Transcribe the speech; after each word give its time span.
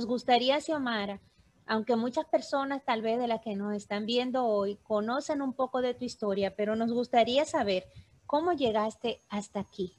nos 0.00 0.06
gustaría, 0.06 0.58
Xiomara, 0.58 1.20
aunque 1.66 1.94
muchas 1.94 2.24
personas 2.24 2.82
tal 2.86 3.02
vez 3.02 3.18
de 3.18 3.28
las 3.28 3.42
que 3.42 3.54
nos 3.54 3.74
están 3.74 4.06
viendo 4.06 4.46
hoy 4.46 4.76
conocen 4.76 5.42
un 5.42 5.52
poco 5.52 5.82
de 5.82 5.92
tu 5.92 6.06
historia, 6.06 6.54
pero 6.56 6.74
nos 6.74 6.90
gustaría 6.90 7.44
saber 7.44 7.84
cómo 8.24 8.54
llegaste 8.54 9.18
hasta 9.28 9.60
aquí. 9.60 9.92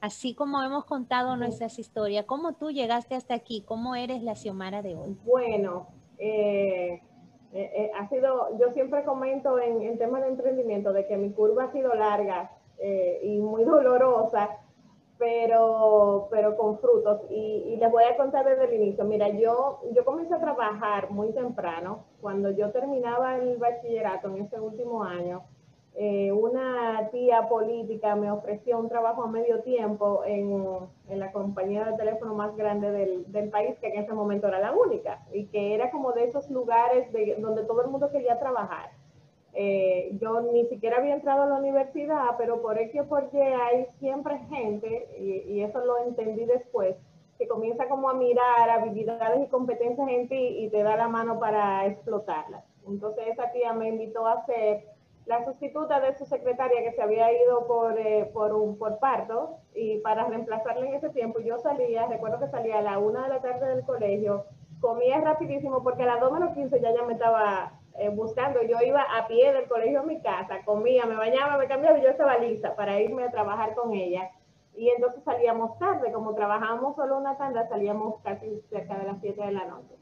Así 0.00 0.34
como 0.34 0.60
hemos 0.60 0.86
contado 0.86 1.36
nuestras 1.36 1.78
historias, 1.78 2.24
¿cómo 2.24 2.54
tú 2.54 2.72
llegaste 2.72 3.14
hasta 3.14 3.34
aquí? 3.34 3.62
¿Cómo 3.64 3.94
eres 3.94 4.24
la 4.24 4.34
Xiomara 4.34 4.82
de 4.82 4.96
hoy? 4.96 5.16
Bueno, 5.24 5.86
eh, 6.18 7.00
eh, 7.52 7.70
eh, 7.76 7.90
ha 7.96 8.08
sido, 8.08 8.58
yo 8.58 8.72
siempre 8.72 9.04
comento 9.04 9.60
en, 9.60 9.98
temas 9.98 10.22
de 10.22 10.30
emprendimiento 10.30 10.92
de 10.92 11.06
que 11.06 11.16
mi 11.16 11.30
curva 11.30 11.66
ha 11.66 11.70
sido 11.70 11.94
larga 11.94 12.50
eh, 12.78 13.20
y 13.22 13.38
muy 13.38 13.62
dolorosa, 13.62 14.50
pero, 15.22 16.26
pero 16.32 16.56
con 16.56 16.80
frutos. 16.80 17.20
Y, 17.30 17.76
les 17.76 17.90
voy 17.92 18.02
a 18.02 18.16
contar 18.16 18.44
desde 18.44 18.64
el 18.64 18.82
inicio. 18.82 19.04
Mira, 19.04 19.28
yo, 19.28 19.80
yo 19.94 20.04
comencé 20.04 20.34
a 20.34 20.40
trabajar 20.40 21.10
muy 21.12 21.32
temprano. 21.32 22.04
Cuando 22.20 22.50
yo 22.50 22.72
terminaba 22.72 23.36
el 23.36 23.56
bachillerato 23.56 24.28
en 24.28 24.42
ese 24.42 24.58
último 24.58 25.04
año, 25.04 25.44
eh, 25.94 26.32
una 26.32 27.08
tía 27.12 27.48
política 27.48 28.16
me 28.16 28.32
ofreció 28.32 28.80
un 28.80 28.88
trabajo 28.88 29.22
a 29.22 29.28
medio 29.28 29.60
tiempo 29.60 30.24
en, 30.24 30.66
en 31.08 31.20
la 31.20 31.30
compañía 31.30 31.84
de 31.84 31.96
teléfono 31.96 32.34
más 32.34 32.56
grande 32.56 32.90
del, 32.90 33.30
del, 33.30 33.48
país, 33.48 33.78
que 33.78 33.88
en 33.88 34.02
ese 34.02 34.12
momento 34.12 34.48
era 34.48 34.58
la 34.58 34.72
única, 34.72 35.24
y 35.32 35.46
que 35.46 35.74
era 35.74 35.92
como 35.92 36.12
de 36.12 36.24
esos 36.24 36.50
lugares 36.50 37.12
de, 37.12 37.36
donde 37.38 37.62
todo 37.62 37.82
el 37.82 37.90
mundo 37.90 38.10
quería 38.10 38.40
trabajar. 38.40 38.90
Eh, 39.54 40.16
yo 40.20 40.40
ni 40.40 40.66
siquiera 40.66 40.98
había 40.98 41.14
entrado 41.14 41.42
a 41.42 41.46
la 41.46 41.56
universidad, 41.56 42.36
pero 42.38 42.62
por 42.62 42.78
X 42.78 43.02
o 43.02 43.04
por 43.06 43.28
Y 43.32 43.38
hay 43.38 43.86
siempre 43.98 44.38
gente, 44.50 45.08
y, 45.18 45.52
y 45.52 45.62
eso 45.62 45.84
lo 45.84 45.98
entendí 45.98 46.46
después, 46.46 46.96
que 47.38 47.46
comienza 47.46 47.88
como 47.88 48.08
a 48.08 48.14
mirar 48.14 48.70
habilidades 48.70 49.42
y 49.44 49.48
competencias 49.48 50.08
en 50.08 50.28
ti 50.28 50.64
y 50.64 50.68
te 50.70 50.82
da 50.82 50.96
la 50.96 51.08
mano 51.08 51.38
para 51.38 51.86
explotarlas. 51.86 52.64
Entonces 52.86 53.26
esa 53.28 53.52
tía 53.52 53.72
me 53.72 53.88
invitó 53.88 54.26
a 54.26 54.34
hacer 54.34 54.84
la 55.26 55.44
sustituta 55.44 56.00
de 56.00 56.16
su 56.16 56.26
secretaria 56.26 56.82
que 56.82 56.92
se 56.92 57.02
había 57.02 57.32
ido 57.32 57.66
por, 57.66 57.98
eh, 57.98 58.28
por, 58.32 58.52
un, 58.52 58.76
por 58.76 58.98
parto 58.98 59.58
y 59.74 59.98
para 59.98 60.24
reemplazarle 60.24 60.88
en 60.88 60.94
ese 60.94 61.10
tiempo 61.10 61.40
yo 61.40 61.58
salía, 61.58 62.06
recuerdo 62.06 62.40
que 62.40 62.48
salía 62.48 62.78
a 62.78 62.82
la 62.82 62.98
una 62.98 63.24
de 63.24 63.28
la 63.28 63.40
tarde 63.40 63.68
del 63.68 63.84
colegio, 63.84 64.46
comía 64.80 65.20
rapidísimo 65.20 65.82
porque 65.82 66.02
a 66.02 66.06
las 66.06 66.20
2 66.20 66.32
menos 66.32 66.54
15 66.54 66.80
ya 66.80 66.92
ya 66.92 67.02
me 67.04 67.12
estaba 67.12 67.72
eh, 67.98 68.08
buscando, 68.08 68.62
yo 68.62 68.76
iba 68.84 69.02
a 69.02 69.26
pie 69.26 69.52
del 69.52 69.68
colegio 69.68 70.00
a 70.00 70.04
mi 70.04 70.20
casa, 70.20 70.64
comía, 70.64 71.04
me 71.06 71.16
bañaba, 71.16 71.58
me 71.58 71.68
cambiaba 71.68 71.98
y 71.98 72.02
yo 72.02 72.08
estaba 72.08 72.38
lista 72.38 72.74
para 72.74 73.00
irme 73.00 73.24
a 73.24 73.30
trabajar 73.30 73.74
con 73.74 73.92
ella. 73.92 74.30
Y 74.74 74.88
entonces 74.88 75.22
salíamos 75.24 75.78
tarde, 75.78 76.12
como 76.12 76.34
trabajábamos 76.34 76.96
solo 76.96 77.18
una 77.18 77.36
tanda, 77.36 77.68
salíamos 77.68 78.20
casi 78.22 78.60
cerca 78.70 78.98
de 78.98 79.04
las 79.04 79.20
7 79.20 79.44
de 79.44 79.52
la 79.52 79.66
noche. 79.66 79.94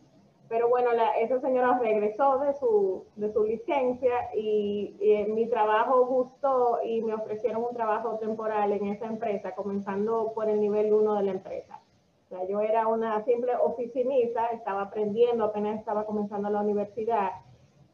Pero 0.49 0.69
bueno, 0.69 0.93
la, 0.93 1.11
esa 1.13 1.41
señora 1.41 1.79
regresó 1.79 2.39
de 2.39 2.55
su, 2.55 3.05
de 3.15 3.33
su 3.33 3.45
licencia 3.45 4.35
y, 4.35 4.97
mi 5.29 5.49
trabajo 5.49 6.07
gustó 6.07 6.81
y 6.83 7.03
me 7.03 7.15
ofrecieron 7.15 7.63
un 7.63 7.75
trabajo 7.75 8.19
temporal 8.19 8.73
en 8.73 8.89
esa 8.89 9.07
empresa, 9.07 9.55
comenzando 9.55 10.33
por 10.35 10.49
el 10.49 10.61
nivel 10.61 10.93
1 10.93 11.15
de 11.15 11.23
la 11.23 11.31
empresa. 11.31 11.81
O 12.27 12.29
sea, 12.29 12.49
yo 12.49 12.61
era 12.61 12.89
una 12.89 13.25
simple 13.25 13.55
oficinista, 13.57 14.47
estaba 14.47 14.83
aprendiendo, 14.83 15.45
apenas 15.45 15.79
estaba 15.79 16.05
comenzando 16.05 16.51
la 16.51 16.63
universidad, 16.63 17.31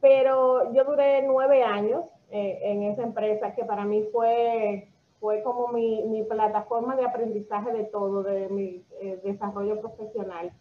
pero 0.07 0.73
yo 0.73 0.85
duré 0.85 1.23
nueve 1.23 1.65
años 1.65 2.05
eh, 2.31 2.61
en 2.63 2.85
esa 2.85 3.03
empresa 3.03 3.57
que 3.57 3.65
para 3.65 3.85
mí 3.85 4.05
fue, 4.13 4.89
fue 5.19 5.43
como 5.43 5.67
mi, 5.73 6.23
plataforma 6.29 6.95
de 6.95 7.05
aprendizaje 7.05 7.73
de 7.73 7.85
todo, 7.85 8.23
de 8.23 8.49
mi 8.49 8.85
eh, 9.01 9.19
desarrollo 9.25 9.81
profesional 9.81 10.53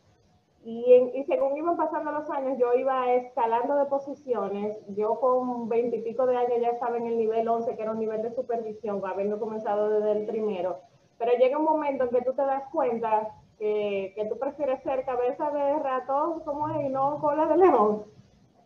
y, 0.63 1.23
según 1.28 1.55
iban 1.55 1.78
pasando 1.78 2.11
los 2.11 2.28
años, 2.31 2.57
yo 2.57 2.73
iba 2.73 3.13
escalando 3.13 3.75
de 3.75 3.85
posiciones. 3.85 4.75
Yo 4.95 5.19
con 5.19 5.69
veintipico 5.69 6.25
de 6.25 6.38
años 6.38 6.59
ya 6.59 6.69
estaba 6.69 6.97
en 6.97 7.05
el 7.05 7.17
nivel 7.17 7.47
11, 7.47 7.75
que 7.75 7.81
era 7.84 7.91
un 7.91 8.00
nivel 8.00 8.23
de 8.23 8.34
supervisión, 8.34 9.00
habiendo 9.05 9.39
comenzado 9.39 9.91
desde 9.91 10.22
el 10.22 10.25
primero. 10.25 10.78
Pero 11.19 11.34
llega 11.38 11.59
un 11.59 11.66
momento 11.66 12.05
en 12.05 12.09
que 12.09 12.23
tú 12.23 12.34
te 12.34 12.41
das 12.41 12.63
cuenta 12.72 13.29
que, 13.59 14.13
que 14.16 14.25
tú 14.25 14.39
prefieres 14.39 14.81
ser 14.81 15.05
cabeza 15.05 15.51
de 15.51 15.78
ratón, 15.78 16.39
como 16.39 16.67
es, 16.69 16.88
y 16.88 16.89
no 16.89 17.19
cola 17.19 17.45
de 17.45 17.57
león 17.57 18.14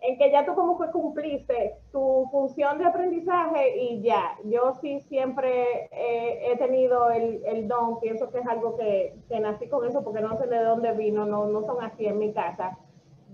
en 0.02 0.18
que 0.18 0.32
ya 0.32 0.46
tú 0.46 0.56
como 0.56 0.80
que 0.80 0.92
cumpliste 0.92 1.76
tu 1.92 2.28
función 2.32 2.78
de 2.78 2.86
aprendizaje 2.86 3.78
y 3.78 4.02
ya, 4.02 4.38
yo 4.46 4.74
sí 4.82 5.02
siempre 5.02 5.90
he 5.92 6.58
tenido 6.58 7.10
el, 7.10 7.44
el, 7.46 7.68
don, 7.68 8.00
pienso 8.00 8.30
que 8.32 8.40
es 8.40 8.48
algo 8.48 8.78
que, 8.78 9.16
nací 9.42 9.68
con 9.68 9.86
eso 9.86 10.04
porque 10.04 10.22
no 10.22 10.38
sé 10.38 10.48
de 10.48 10.64
dónde 10.64 10.94
vino, 10.94 11.26
no, 11.26 11.48
no 11.48 11.64
son 11.64 11.84
así 11.84 12.06
en 12.06 12.18
mi 12.18 12.34
casa, 12.34 12.78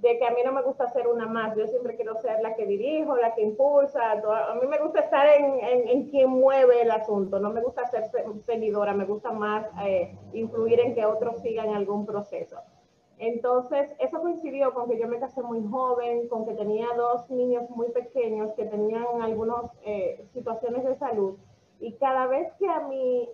de 0.01 0.17
que 0.17 0.25
a 0.25 0.31
mí 0.31 0.37
no 0.43 0.51
me 0.51 0.61
gusta 0.61 0.87
ser 0.89 1.07
una 1.07 1.27
más, 1.27 1.55
yo 1.55 1.67
siempre 1.67 1.95
quiero 1.95 2.15
ser 2.15 2.41
la 2.41 2.55
que 2.55 2.65
dirijo, 2.65 3.15
la 3.15 3.33
que 3.33 3.43
impulsa, 3.43 4.11
a 4.11 4.55
mí 4.55 4.67
me 4.67 4.79
gusta 4.79 5.01
estar 5.01 5.27
en, 5.27 5.59
en, 5.59 5.87
en, 5.87 6.09
quien 6.09 6.29
mueve 6.29 6.81
el 6.81 6.91
asunto, 6.91 7.39
no 7.39 7.51
me 7.51 7.61
gusta 7.61 7.85
ser 7.85 8.03
seguidora, 8.45 8.93
me 8.93 9.05
gusta 9.05 9.31
más 9.31 9.67
eh, 9.83 10.15
influir 10.33 10.79
en 10.79 10.95
que 10.95 11.05
otros 11.05 11.41
sigan 11.41 11.69
algún 11.69 12.05
proceso. 12.05 12.57
Entonces, 13.17 13.89
eso 13.99 14.19
coincidió 14.19 14.73
con 14.73 14.89
que 14.89 14.99
yo 14.99 15.07
me 15.07 15.19
casé 15.19 15.41
muy 15.41 15.63
joven, 15.69 16.27
con 16.27 16.45
que 16.45 16.53
tenía 16.53 16.87
dos 16.97 17.29
niños 17.29 17.69
muy 17.69 17.89
pequeños 17.89 18.51
que 18.53 18.65
tenían 18.65 19.21
algunas 19.21 19.71
eh, 19.85 20.25
situaciones 20.33 20.83
de 20.83 20.95
salud. 20.95 21.37
Y 21.79 21.93
cada 21.93 22.27
vez 22.27 22.51
que 22.59 22.67
a 22.67 22.81
mí 22.81 23.29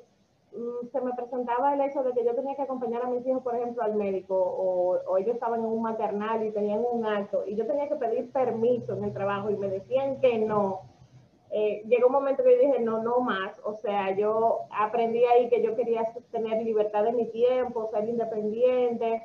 mm, 0.54 0.88
se 0.92 1.02
me 1.02 1.14
presentaba 1.14 1.74
el 1.74 1.82
hecho 1.82 2.04
de 2.04 2.14
que 2.14 2.24
yo 2.24 2.36
tenía 2.36 2.56
que 2.56 2.62
acompañar 2.62 3.04
a 3.04 3.10
mis 3.10 3.26
hijos, 3.26 3.42
por 3.42 3.56
ejemplo, 3.56 3.82
al 3.82 3.96
médico, 3.96 4.36
o, 4.36 5.18
ellos 5.18 5.34
estaban 5.34 5.62
en 5.62 5.66
un 5.66 5.82
maternal 5.82 6.46
y 6.46 6.52
tenían 6.52 6.84
un 6.90 7.06
acto, 7.06 7.44
y 7.48 7.56
yo 7.56 7.66
tenía 7.66 7.88
que 7.88 7.96
pedir 7.96 8.32
permiso 8.32 8.94
en 8.94 9.04
el 9.04 9.14
trabajo 9.14 9.50
y 9.50 9.58
me 9.58 9.68
decían 9.68 10.20
que 10.20 10.38
no, 10.38 10.82
eh, 11.50 11.84
llegó 11.88 12.08
un 12.08 12.14
momento 12.14 12.44
que 12.44 12.56
yo 12.56 12.68
dije, 12.68 12.80
no, 12.82 13.04
no 13.04 13.20
más. 13.20 13.60
O 13.64 13.74
sea, 13.74 14.16
yo 14.16 14.62
aprendí 14.72 15.24
ahí 15.26 15.50
que 15.50 15.62
yo 15.62 15.76
quería 15.76 16.06
tener 16.32 16.64
libertad 16.64 17.04
de 17.04 17.12
mi 17.12 17.26
tiempo, 17.26 17.90
ser 17.92 18.08
independiente, 18.08 19.22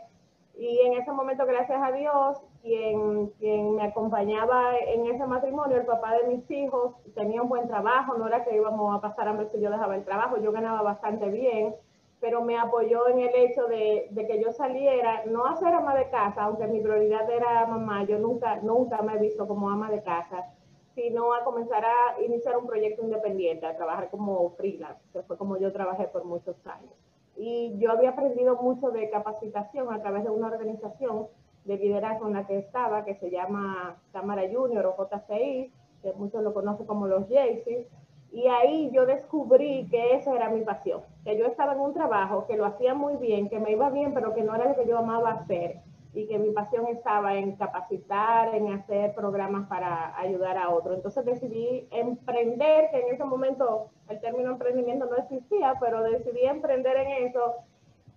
y 0.58 0.80
en 0.80 0.94
ese 0.94 1.12
momento, 1.12 1.44
gracias 1.44 1.82
a 1.82 1.92
Dios, 1.92 2.38
quien, 2.62 3.28
quien 3.38 3.74
me 3.74 3.82
acompañaba 3.82 4.74
en 4.78 5.06
ese 5.06 5.26
matrimonio, 5.26 5.76
el 5.76 5.84
papá 5.84 6.16
de 6.16 6.28
mis 6.28 6.50
hijos, 6.50 6.94
tenía 7.14 7.42
un 7.42 7.48
buen 7.50 7.68
trabajo, 7.68 8.16
no 8.16 8.26
era 8.26 8.42
que 8.42 8.56
íbamos 8.56 8.96
a 8.96 9.02
pasar 9.02 9.28
hambre 9.28 9.48
si 9.52 9.60
yo 9.60 9.70
dejaba 9.70 9.96
el 9.96 10.04
trabajo, 10.04 10.38
yo 10.38 10.52
ganaba 10.52 10.80
bastante 10.80 11.28
bien, 11.28 11.74
pero 12.20 12.42
me 12.42 12.58
apoyó 12.58 13.06
en 13.08 13.20
el 13.20 13.34
hecho 13.34 13.66
de, 13.66 14.08
de, 14.10 14.26
que 14.26 14.42
yo 14.42 14.50
saliera, 14.50 15.24
no 15.26 15.44
a 15.44 15.56
ser 15.56 15.74
ama 15.74 15.94
de 15.94 16.08
casa, 16.08 16.44
aunque 16.44 16.66
mi 16.68 16.80
prioridad 16.80 17.30
era 17.30 17.66
mamá, 17.66 18.04
yo 18.04 18.18
nunca, 18.18 18.56
nunca 18.62 19.02
me 19.02 19.14
he 19.14 19.18
visto 19.18 19.46
como 19.46 19.68
ama 19.68 19.90
de 19.90 20.02
casa, 20.02 20.46
sino 20.94 21.34
a 21.34 21.44
comenzar 21.44 21.84
a 21.84 22.22
iniciar 22.22 22.56
un 22.56 22.66
proyecto 22.66 23.02
independiente, 23.02 23.66
a 23.66 23.76
trabajar 23.76 24.08
como 24.08 24.48
freelance, 24.56 25.04
que 25.12 25.22
fue 25.22 25.36
como 25.36 25.58
yo 25.58 25.70
trabajé 25.70 26.08
por 26.08 26.24
muchos 26.24 26.56
años. 26.66 26.94
Y 27.36 27.76
yo 27.78 27.90
había 27.92 28.10
aprendido 28.10 28.56
mucho 28.56 28.90
de 28.90 29.10
capacitación 29.10 29.92
a 29.92 30.00
través 30.00 30.24
de 30.24 30.30
una 30.30 30.46
organización 30.46 31.26
de 31.64 31.76
liderazgo 31.76 32.28
en 32.28 32.34
la 32.34 32.46
que 32.46 32.58
estaba, 32.58 33.04
que 33.04 33.14
se 33.16 33.30
llama 33.30 33.96
Cámara 34.12 34.42
Junior 34.50 34.86
o 34.86 34.96
JCI, 34.96 35.72
que 36.02 36.12
muchos 36.14 36.42
lo 36.42 36.54
conocen 36.54 36.86
como 36.86 37.06
los 37.06 37.28
Jaycees. 37.28 37.86
Y 38.32 38.48
ahí 38.48 38.90
yo 38.92 39.06
descubrí 39.06 39.86
que 39.90 40.14
esa 40.14 40.34
era 40.34 40.50
mi 40.50 40.62
pasión, 40.62 41.02
que 41.24 41.38
yo 41.38 41.46
estaba 41.46 41.72
en 41.72 41.80
un 41.80 41.94
trabajo 41.94 42.46
que 42.46 42.56
lo 42.56 42.66
hacía 42.66 42.94
muy 42.94 43.16
bien, 43.16 43.48
que 43.48 43.58
me 43.58 43.72
iba 43.72 43.90
bien, 43.90 44.14
pero 44.14 44.34
que 44.34 44.42
no 44.42 44.54
era 44.54 44.68
lo 44.68 44.76
que 44.76 44.86
yo 44.86 44.98
amaba 44.98 45.30
hacer 45.30 45.80
y 46.16 46.26
que 46.26 46.38
mi 46.38 46.50
pasión 46.50 46.86
estaba 46.88 47.34
en 47.34 47.56
capacitar, 47.56 48.54
en 48.54 48.72
hacer 48.72 49.14
programas 49.14 49.68
para 49.68 50.18
ayudar 50.18 50.56
a 50.56 50.70
otros. 50.70 50.96
Entonces 50.96 51.24
decidí 51.26 51.86
emprender, 51.90 52.90
que 52.90 53.00
en 53.00 53.14
ese 53.14 53.24
momento 53.24 53.90
el 54.08 54.18
término 54.20 54.52
emprendimiento 54.52 55.04
no 55.04 55.16
existía, 55.16 55.74
pero 55.78 56.02
decidí 56.02 56.46
emprender 56.46 56.96
en 56.96 57.26
eso. 57.26 57.56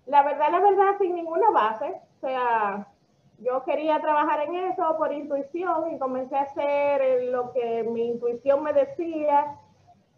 La 0.06 0.24
verdad, 0.24 0.50
la 0.50 0.62
verdad, 0.62 0.98
sin 0.98 1.14
ninguna 1.14 1.52
base. 1.52 2.02
O 2.18 2.20
sea, 2.22 2.88
yo 3.40 3.64
quería 3.66 4.00
trabajar 4.00 4.44
en 4.48 4.56
eso 4.56 4.96
por 4.98 5.12
intuición 5.12 5.92
y 5.92 6.00
comencé 6.00 6.38
a 6.38 6.44
hacer 6.44 7.26
lo 7.26 7.52
que 7.52 7.84
mi 7.84 8.08
intuición 8.08 8.64
me 8.64 8.72
decía 8.72 9.58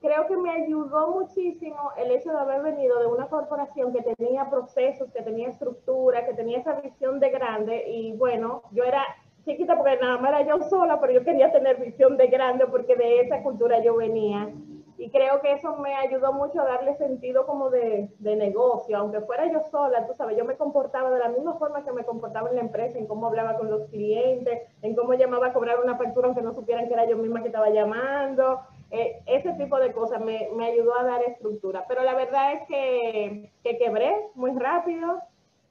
creo 0.01 0.25
que 0.27 0.35
me 0.35 0.49
ayudó 0.49 1.11
muchísimo 1.11 1.91
el 1.95 2.11
hecho 2.11 2.31
de 2.31 2.39
haber 2.39 2.63
venido 2.63 2.99
de 2.99 3.05
una 3.05 3.27
corporación 3.27 3.93
que 3.93 4.01
tenía 4.01 4.49
procesos, 4.49 5.11
que 5.11 5.21
tenía 5.21 5.49
estructura, 5.49 6.25
que 6.25 6.33
tenía 6.33 6.57
esa 6.57 6.73
visión 6.81 7.19
de 7.19 7.29
grande. 7.29 7.83
Y 7.87 8.13
bueno, 8.13 8.63
yo 8.71 8.83
era 8.83 9.05
chiquita 9.45 9.77
porque 9.77 9.97
nada 9.97 10.17
más 10.17 10.31
era 10.31 10.47
yo 10.47 10.63
sola, 10.63 10.99
pero 10.99 11.13
yo 11.13 11.23
quería 11.23 11.51
tener 11.51 11.77
visión 11.77 12.17
de 12.17 12.27
grande 12.27 12.65
porque 12.65 12.95
de 12.95 13.21
esa 13.21 13.43
cultura 13.43 13.81
yo 13.83 13.95
venía. 13.95 14.49
Y 14.97 15.09
creo 15.09 15.41
que 15.41 15.53
eso 15.53 15.77
me 15.77 15.95
ayudó 15.95 16.31
mucho 16.31 16.61
a 16.61 16.65
darle 16.65 16.95
sentido 16.95 17.47
como 17.47 17.71
de, 17.71 18.11
de, 18.19 18.35
negocio, 18.35 18.95
aunque 18.97 19.21
fuera 19.21 19.51
yo 19.51 19.63
sola, 19.71 20.05
tú 20.05 20.13
sabes, 20.13 20.37
yo 20.37 20.45
me 20.45 20.57
comportaba 20.57 21.09
de 21.09 21.17
la 21.17 21.29
misma 21.29 21.55
forma 21.55 21.83
que 21.83 21.91
me 21.91 22.03
comportaba 22.03 22.49
en 22.49 22.55
la 22.55 22.61
empresa, 22.61 22.99
en 22.99 23.07
cómo 23.07 23.25
hablaba 23.25 23.57
con 23.57 23.71
los 23.71 23.87
clientes, 23.89 24.61
en 24.83 24.95
cómo 24.95 25.15
llamaba 25.15 25.47
a 25.47 25.53
cobrar 25.53 25.79
una 25.79 25.97
factura 25.97 26.27
aunque 26.27 26.43
no 26.43 26.53
supieran 26.53 26.87
que 26.87 26.93
era 26.93 27.07
yo 27.07 27.17
misma 27.17 27.41
que 27.41 27.47
estaba 27.47 27.71
llamando, 27.71 28.59
eh, 28.91 29.21
ese 29.25 29.53
tipo 29.53 29.79
de 29.79 29.93
cosas 29.93 30.21
me, 30.21 30.49
me, 30.55 30.65
ayudó 30.65 30.97
a 30.97 31.03
dar 31.03 31.23
estructura. 31.23 31.85
Pero 31.87 32.03
la 32.03 32.13
verdad 32.13 32.53
es 32.53 32.67
que, 32.67 33.51
que 33.63 33.77
quebré 33.77 34.13
muy 34.35 34.51
rápido. 34.51 35.19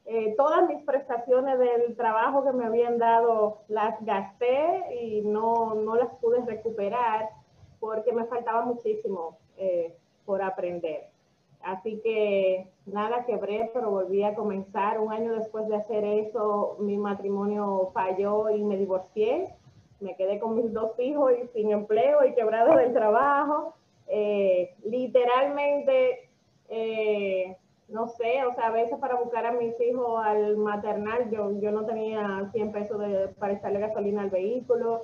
eh, 0.07 0.35
todas 0.37 0.67
mis 0.69 0.83
prestaciones 0.85 1.59
del 1.59 1.95
trabajo 1.97 2.45
que 2.45 2.53
me 2.53 2.65
habían 2.65 2.99
dado 2.99 3.59
las 3.69 4.03
gasté 4.05 5.03
y 5.03 5.21
no, 5.23 5.75
no 5.75 5.95
las 5.97 6.09
pude 6.17 6.45
recuperar 6.45 7.29
porque 7.79 8.13
me 8.13 8.25
faltaba 8.25 8.65
muchísimo 8.65 9.39
eh, 9.57 9.95
por 10.25 10.43
aprender. 10.43 11.09
Así 11.63 12.01
que 12.03 12.67
nada, 12.87 13.27
quebré, 13.27 13.71
pero 13.75 13.91
volví 13.91 14.23
a 14.23 14.35
comenzar. 14.35 14.99
Un 14.99 15.13
año 15.13 15.35
después 15.35 15.69
de 15.69 15.77
hacer 15.77 16.05
eso, 16.05 16.77
mi 16.81 16.97
matrimonio 16.97 17.91
falló 17.93 18.49
y 18.51 18.63
me 18.65 18.77
divorcié. 18.77 19.55
Me 20.01 20.17
quedé 20.17 20.39
con 20.39 20.57
mis 20.57 20.73
dos 20.73 20.99
hijos 20.99 21.33
y 21.43 21.47
sin 21.49 21.71
empleo 21.71 22.25
y 22.25 22.35
quebrado 22.35 22.77
del 22.77 22.93
trabajo. 22.93 23.75
Eh, 24.09 24.75
literalmente 24.85 26.31
no 27.91 28.09
sé, 28.09 28.45
o 28.45 28.55
sea, 28.55 28.69
a 28.69 28.71
veces 28.71 28.99
para 28.99 29.17
buscar 29.17 29.47
a 29.47 29.53
mis 29.53 29.79
hijos 29.81 30.21
al 30.25 30.57
maternal, 30.57 31.31
yo, 31.31 31.53
yo 31.61 31.73
no 31.73 31.85
tenía 31.85 32.49
100 32.53 32.73
pesos 32.73 33.03
para 33.39 33.55
echarle 33.55 33.81
gasolina 33.81 34.23
al 34.23 34.31
vehículo. 34.31 35.03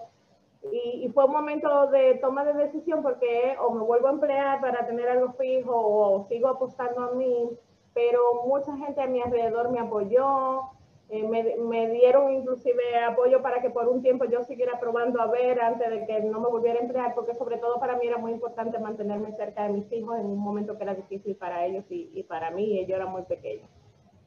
Y, 0.73 1.09
fue 1.15 1.27
un 1.27 1.33
momento 1.33 1.87
de 1.89 2.17
toma 2.17 2.45
de 2.45 2.55
decisión 2.55 3.03
porque 3.03 3.57
o 3.61 3.71
me 3.71 3.83
vuelvo 3.83 4.09
a 4.09 4.13
emplear 4.13 4.61
para 4.61 4.85
tener 4.85 5.09
algo 5.09 5.33
fijo 5.35 5.73
o 5.73 6.27
sigo 6.29 6.49
apostando 6.49 7.03
a 7.03 7.13
mí, 7.13 7.51
pero 7.95 8.43
mucha 8.45 8.77
gente 8.77 9.01
a 9.01 9.07
mi 9.07 9.23
alrededor 9.23 9.71
me 9.71 9.79
apoyó, 9.79 10.63
eh, 11.09 11.23
me, 11.23 11.91
dieron 11.91 12.33
inclusive 12.33 12.99
apoyo 13.09 13.41
para 13.41 13.63
que 13.63 13.71
por 13.71 13.87
un 13.89 14.03
tiempo 14.03 14.25
yo 14.25 14.43
siguiera 14.43 14.81
probando 14.81 15.21
a 15.21 15.27
ver 15.27 15.61
antes 15.61 15.89
de 15.89 16.05
que 16.07 16.21
no 16.21 16.41
me 16.41 16.49
volviera 16.49 16.81
a 16.81 16.83
emplear, 16.83 17.15
porque 17.15 17.35
sobre 17.35 17.59
todo 17.59 17.79
para 17.79 17.97
mí 17.97 18.07
era 18.07 18.19
muy 18.19 18.33
importante 18.33 18.79
mantenerme 18.79 19.33
cerca 19.33 19.65
de 19.65 19.73
mis 19.75 19.93
hijos 19.93 20.19
en 20.19 20.27
un 20.27 20.39
momento 20.39 20.77
que 20.77 20.83
era 20.83 20.95
difícil 20.95 21.37
para 21.37 21.65
ellos 21.65 21.85
y, 21.91 22.11
y 22.13 22.25
para 22.25 22.51
mí, 22.51 22.65
y 22.65 22.79
ellos 22.81 22.97
eran 22.97 23.13
muy 23.13 23.23
pequeños. 23.23 23.71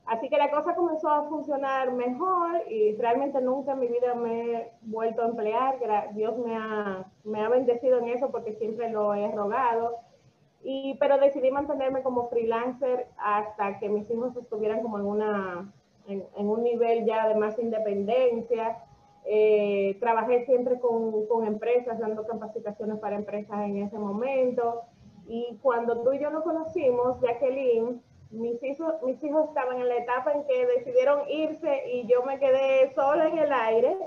Así 0.10 0.28
que 0.28 0.38
la 0.38 0.50
cosa 0.50 0.74
comenzó 0.74 1.08
a 1.08 1.30
funcionar 1.30 1.92
mejor 1.92 2.64
y 2.68 2.96
realmente 2.96 3.40
nunca 3.42 3.74
en 3.74 3.80
mi 3.80 3.88
vida 3.88 4.16
me 4.16 4.54
he 4.54 4.72
vuelto 4.82 5.22
a 5.22 5.28
emplear. 5.28 5.78
Dios 6.16 6.36
me 6.40 6.56
ha, 6.56 7.06
me 7.24 7.42
ha 7.42 7.50
bendecido 7.50 8.00
en 8.00 8.10
eso 8.10 8.32
porque 8.32 8.54
siempre 8.54 8.90
lo 8.90 9.14
he 9.14 9.32
rogado. 9.32 9.98
Y, 10.64 10.96
pero 11.00 11.20
decidí 11.20 11.52
mantenerme 11.52 12.02
como 12.02 12.28
freelancer 12.28 13.06
hasta 13.18 13.78
que 13.78 13.88
mis 13.88 14.10
hijos 14.10 14.36
estuvieran 14.36 14.82
como 14.82 14.98
en 14.98 15.06
una 15.06 15.72
en, 16.10 16.48
un 16.48 16.64
nivel 16.64 17.06
ya 17.06 17.28
de 17.28 17.36
más 17.36 17.58
independencia. 17.60 18.78
Eh, 19.26 19.98
trabajé 20.00 20.46
siempre 20.46 20.80
con, 20.80 21.28
con, 21.28 21.46
empresas, 21.46 22.00
dando 22.00 22.26
capacitaciones 22.26 23.00
para 23.00 23.16
empresas 23.16 23.62
en 23.66 23.84
ese 23.84 23.98
momento. 23.98 24.82
Y 25.28 25.60
cuando 25.62 26.02
tú 26.02 26.14
y 26.14 26.20
yo 26.20 26.32
nos 26.32 26.44
conocimos, 26.44 27.22
Jacqueline, 27.22 28.02
mis 28.32 28.62
hijos, 28.64 28.94
mis 29.04 29.24
hijos 29.24 29.50
estaban 29.50 29.80
en 29.80 29.88
la 29.88 29.98
etapa 29.98 30.32
en 30.34 30.44
que 30.46 30.66
decidieron 30.66 31.30
irse 31.30 31.84
y 31.94 32.08
yo 32.08 32.24
me 32.24 32.40
quedé 32.40 32.94
sola 32.94 33.28
en 33.28 33.38
el 33.38 33.52
aire. 33.52 33.98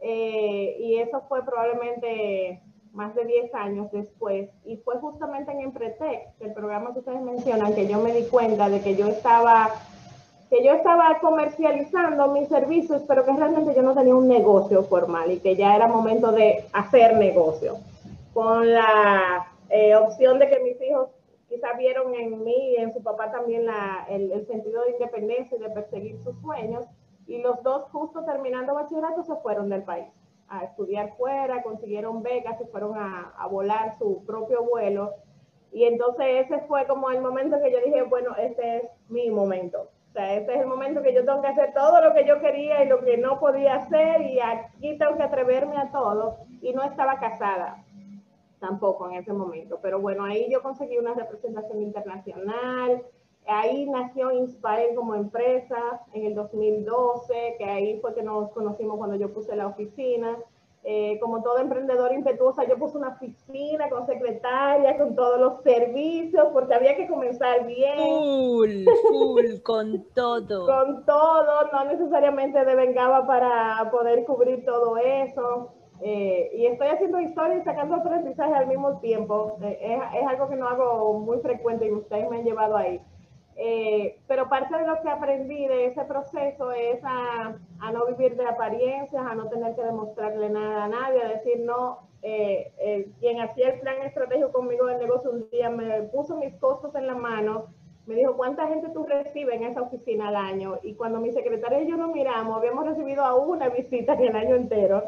Eh, 0.00 0.76
y 0.80 0.96
eso 0.96 1.22
fue 1.28 1.44
probablemente 1.44 2.60
más 2.92 3.14
de 3.14 3.24
10 3.24 3.54
años 3.54 3.90
después. 3.92 4.50
Y 4.64 4.76
fue 4.78 4.98
justamente 4.98 5.52
en 5.52 5.60
Empretec, 5.60 6.28
el 6.40 6.52
programa 6.52 6.92
que 6.92 7.00
ustedes 7.00 7.20
mencionan, 7.20 7.74
que 7.74 7.86
yo 7.86 8.00
me 8.00 8.12
di 8.12 8.26
cuenta 8.26 8.68
de 8.68 8.80
que 8.80 8.96
yo 8.96 9.06
estaba 9.08 9.70
que 10.52 10.62
yo 10.62 10.74
estaba 10.74 11.18
comercializando 11.20 12.28
mis 12.28 12.46
servicios, 12.46 13.00
pero 13.08 13.24
que 13.24 13.32
realmente 13.32 13.74
yo 13.74 13.80
no 13.80 13.94
tenía 13.94 14.14
un 14.14 14.28
negocio 14.28 14.82
formal 14.82 15.32
y 15.32 15.38
que 15.38 15.56
ya 15.56 15.74
era 15.74 15.86
momento 15.86 16.30
de 16.30 16.66
hacer 16.74 17.16
negocio. 17.16 17.78
Con 18.34 18.70
la 18.70 19.46
eh, 19.70 19.96
opción 19.96 20.38
de 20.38 20.50
que 20.50 20.60
mis 20.60 20.78
hijos 20.82 21.08
quizás 21.48 21.78
vieron 21.78 22.14
en 22.14 22.44
mí 22.44 22.72
y 22.72 22.76
en 22.76 22.92
su 22.92 23.02
papá 23.02 23.32
también 23.32 23.64
la, 23.64 24.04
el, 24.10 24.30
el, 24.30 24.46
sentido 24.46 24.82
de 24.82 24.90
independencia 24.90 25.56
y 25.56 25.60
de 25.60 25.70
perseguir 25.70 26.18
sus 26.22 26.38
sueños. 26.42 26.84
Y 27.26 27.38
los 27.38 27.62
dos, 27.62 27.84
justo 27.90 28.22
terminando 28.26 28.74
bachillerato, 28.74 29.24
se 29.24 29.36
fueron 29.36 29.70
del 29.70 29.84
país 29.84 30.04
a 30.48 30.64
estudiar 30.64 31.16
fuera, 31.16 31.62
consiguieron 31.62 32.22
becas 32.22 32.60
y 32.60 32.66
fueron 32.66 32.98
a, 32.98 33.32
a 33.38 33.46
volar 33.46 33.96
su 33.96 34.22
propio 34.26 34.64
vuelo. 34.64 35.14
Y 35.72 35.84
entonces 35.84 36.44
ese 36.44 36.58
fue 36.66 36.86
como 36.86 37.10
el 37.10 37.22
momento 37.22 37.58
que 37.62 37.72
yo 37.72 37.78
dije, 37.82 38.02
bueno, 38.02 38.36
este 38.36 38.76
es 38.76 38.82
mi 39.08 39.30
momento 39.30 39.88
o 40.12 40.14
sea, 40.14 40.34
este 40.34 40.54
es 40.54 40.60
el 40.60 40.66
momento 40.66 41.00
que 41.00 41.14
yo 41.14 41.24
tengo 41.24 41.40
que 41.40 41.48
hacer 41.48 41.72
todo 41.72 42.02
lo 42.02 42.12
que 42.12 42.26
yo 42.26 42.38
quería 42.38 42.84
y 42.84 42.86
lo 42.86 43.00
que 43.02 43.16
no 43.16 43.40
podía 43.40 43.76
hacer 43.76 44.20
y 44.20 44.40
aquí 44.40 44.98
tengo 44.98 45.16
que 45.16 45.22
atreverme 45.22 45.78
a 45.78 45.90
todo. 45.90 46.40
Y 46.60 46.74
no 46.74 46.82
estaba 46.82 47.18
casada 47.18 47.82
tampoco 48.60 49.08
en 49.08 49.16
ese 49.16 49.32
momento. 49.32 49.78
Pero 49.80 50.00
bueno, 50.00 50.24
ahí 50.24 50.52
yo 50.52 50.60
conseguí 50.60 50.98
una 50.98 51.14
representación 51.14 51.80
internacional. 51.80 53.02
Ahí 53.46 53.88
nació 53.88 54.32
Inspire 54.32 54.94
como 54.94 55.14
empresa 55.14 56.02
en 56.12 56.26
el 56.26 56.34
2012, 56.34 57.54
que 57.56 57.64
ahí 57.64 57.98
fue 58.00 58.14
que 58.14 58.22
nos 58.22 58.50
conocimos 58.50 58.98
cuando 58.98 59.16
yo 59.16 59.32
puse 59.32 59.56
la 59.56 59.66
oficina. 59.66 60.36
Eh, 60.84 61.18
como 61.20 61.42
todo 61.42 61.58
emprendedor 61.58 62.12
impetuosa, 62.12 62.64
yo 62.64 62.76
puse 62.76 62.98
una 62.98 63.10
oficina 63.10 63.88
con 63.88 64.04
secretaria, 64.04 64.98
con 64.98 65.14
todos 65.14 65.38
los 65.38 65.62
servicios, 65.62 66.48
porque 66.52 66.74
había 66.74 66.96
que 66.96 67.06
comenzar 67.06 67.66
bien. 67.66 67.98
Full, 67.98 68.84
full, 69.08 69.44
con 69.62 70.04
todo. 70.12 70.66
con 70.66 71.04
todo, 71.04 71.70
no 71.72 71.84
necesariamente 71.84 72.64
devengaba 72.64 73.28
para 73.28 73.90
poder 73.92 74.24
cubrir 74.24 74.64
todo 74.64 74.96
eso. 74.96 75.72
Eh, 76.00 76.50
y 76.56 76.66
estoy 76.66 76.88
haciendo 76.88 77.20
historia 77.20 77.58
y 77.58 77.62
sacando 77.62 77.94
aprendizaje 77.94 78.52
al 78.52 78.66
mismo 78.66 78.98
tiempo. 78.98 79.56
Eh, 79.62 79.78
es, 79.80 80.20
es, 80.20 80.26
algo 80.26 80.48
que 80.48 80.56
no 80.56 80.66
hago 80.66 81.20
muy 81.20 81.38
frecuente 81.38 81.86
y 81.86 81.92
ustedes 81.92 82.28
me 82.28 82.38
han 82.38 82.44
llevado 82.44 82.76
ahí. 82.76 83.00
Eh, 83.56 84.18
pero 84.26 84.48
parte 84.48 84.76
de 84.76 84.86
lo 84.86 85.00
que 85.02 85.08
aprendí 85.08 85.66
de 85.66 85.86
ese 85.86 86.04
proceso 86.04 86.72
es 86.72 87.02
a, 87.04 87.54
a, 87.80 87.92
no 87.92 88.06
vivir 88.06 88.36
de 88.36 88.46
apariencias, 88.46 89.24
a 89.24 89.34
no 89.34 89.48
tener 89.48 89.74
que 89.74 89.82
demostrarle 89.82 90.48
nada 90.48 90.84
a 90.84 90.88
nadie, 90.88 91.22
a 91.22 91.28
decir 91.28 91.60
no. 91.60 92.10
Eh, 92.22 92.72
eh, 92.78 93.08
quien 93.18 93.40
hacía 93.40 93.70
el 93.70 93.80
plan 93.80 94.00
estratégico 94.02 94.52
conmigo 94.52 94.86
del 94.86 95.00
negocio 95.00 95.32
un 95.32 95.50
día 95.50 95.70
me 95.70 96.02
puso 96.04 96.36
mis 96.36 96.54
costos 96.54 96.94
en 96.94 97.08
la 97.08 97.16
mano, 97.16 97.66
me 98.06 98.14
dijo, 98.14 98.36
¿cuánta 98.36 98.68
gente 98.68 98.90
tú 98.90 99.04
recibes 99.04 99.56
en 99.56 99.64
esa 99.64 99.82
oficina 99.82 100.28
al 100.28 100.36
año? 100.36 100.78
Y 100.84 100.94
cuando 100.94 101.20
mi 101.20 101.32
secretaria 101.32 101.82
y 101.82 101.88
yo 101.88 101.96
nos 101.96 102.12
miramos, 102.12 102.56
habíamos 102.56 102.86
recibido 102.86 103.24
a 103.24 103.34
una 103.34 103.68
visita 103.70 104.14
en 104.14 104.24
el 104.24 104.36
año 104.36 104.54
entero 104.54 105.02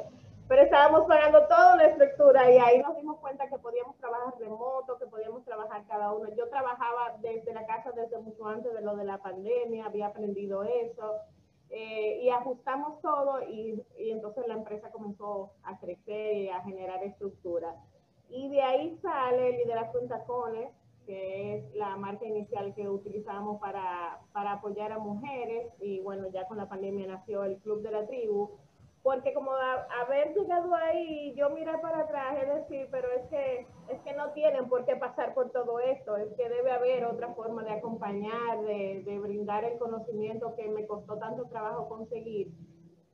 pero 0.49 0.62
estábamos 0.62 1.06
pagando 1.06 1.46
toda 1.46 1.76
la 1.76 1.87
estructura 1.87 2.51
y 2.51 2.58
ahí 2.58 2.82
nos 2.82 2.96
dimos 2.96 3.19
cuenta 3.19 3.48
que 3.48 3.58
podíamos 3.58 3.96
trabajar 3.96 4.34
remoto, 4.39 4.98
que 4.98 5.06
podíamos 5.06 5.44
trabajar 5.44 5.84
cada 5.89 6.13
uno. 6.13 6.29
Yo 6.36 6.48
trabajaba 6.48 7.17
desde 7.20 7.53
la 7.55 7.67
casa 7.67 7.93
desde 7.93 8.19
mucho 8.19 8.46
antes 8.46 8.72
de 8.72 8.82
lo 8.82 8.94
de 8.96 9.05
la 9.05 9.19
pandemia, 9.19 9.86
había 9.86 10.06
aprendido 10.06 10.63
eso 10.65 11.17
eh, 11.70 12.20
y 12.22 12.29
ajustamos 12.29 13.01
todo 13.01 13.43
y, 13.43 13.82
y, 13.98 14.10
entonces 14.10 14.46
la 14.46 14.55
empresa 14.55 14.91
comenzó 14.91 15.53
a 15.63 15.79
crecer 15.79 16.36
y 16.36 16.48
a 16.51 16.60
generar 16.60 17.03
estructura. 17.03 17.74
Y 18.29 18.48
de 18.51 18.63
ahí 18.63 18.98
sale 19.01 19.53
Liderazgo 19.58 19.98
en 20.01 20.08
Tacones, 20.08 20.69
que 21.06 21.56
es 21.56 21.74
la 21.74 21.96
marca 21.96 22.27
inicial 22.27 22.74
que 22.74 22.89
utilizamos 22.89 23.60
para, 23.60 24.20
para 24.32 24.53
apoyar 24.53 24.93
a 24.93 24.98
mujeres 24.98 25.72
y 25.81 26.01
bueno, 26.01 26.29
ya 26.29 26.46
con 26.46 26.58
la 26.58 26.69
pandemia 26.69 27.06
nació 27.06 27.44
el 27.44 27.58
Club 27.58 27.82
de 27.82 27.91
la 27.91 28.06
Tribu 28.06 28.51
porque 29.05 29.34
como 29.34 29.53
haber 29.53 30.32
llegado 30.34 30.75
ahí, 30.75 31.34
yo 31.37 31.51
miré 31.51 31.77
para 31.77 32.01
atrás, 32.01 32.39
es 32.43 32.49
decir, 32.55 32.89
pero 32.91 33.06
es 33.11 33.29
que, 33.29 33.67
es 33.91 34.01
que 34.01 34.15
no 34.15 34.31
tienen 34.31 34.67
por 34.67 34.87
qué 34.87 34.96
pasar 34.96 35.34
por 35.34 35.51
todo 35.51 35.79
esto, 35.79 36.17
es 36.17 36.32
que 36.39 36.49
debe 36.49 36.73
haber 36.73 37.05
otra 37.05 37.34
forma 37.34 37.63
de 37.65 37.73
acompañar, 37.73 38.63
de, 38.63 39.03
de 39.05 39.19
brindar 39.19 39.63
el 39.65 39.79
conocimiento 39.79 40.55
que 40.56 40.70
me 40.70 40.87
costó 40.87 41.19
tanto 41.19 41.44
trabajo 41.49 41.87
conseguir. 41.87 42.51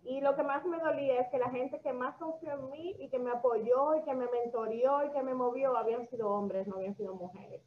Y 0.05 0.21
lo 0.21 0.37
que 0.37 0.45
más 0.45 0.65
me 0.65 0.79
dolía 0.79 1.23
es 1.23 1.29
que 1.33 1.39
la 1.39 1.51
gente 1.51 1.81
que 1.81 1.93
más 1.93 2.17
confió 2.19 2.53
en 2.53 2.71
mí 2.71 2.95
y 3.01 3.09
que 3.09 3.19
me 3.19 3.33
apoyó 3.33 3.97
y 3.97 4.05
que 4.05 4.15
me 4.15 4.29
mentorió 4.29 5.05
y 5.05 5.11
que 5.11 5.25
me 5.25 5.35
movió 5.35 5.77
habían 5.77 6.09
sido 6.09 6.31
hombres, 6.31 6.69
no 6.69 6.77
habían 6.77 6.95
sido 6.95 7.17
mujeres. 7.17 7.63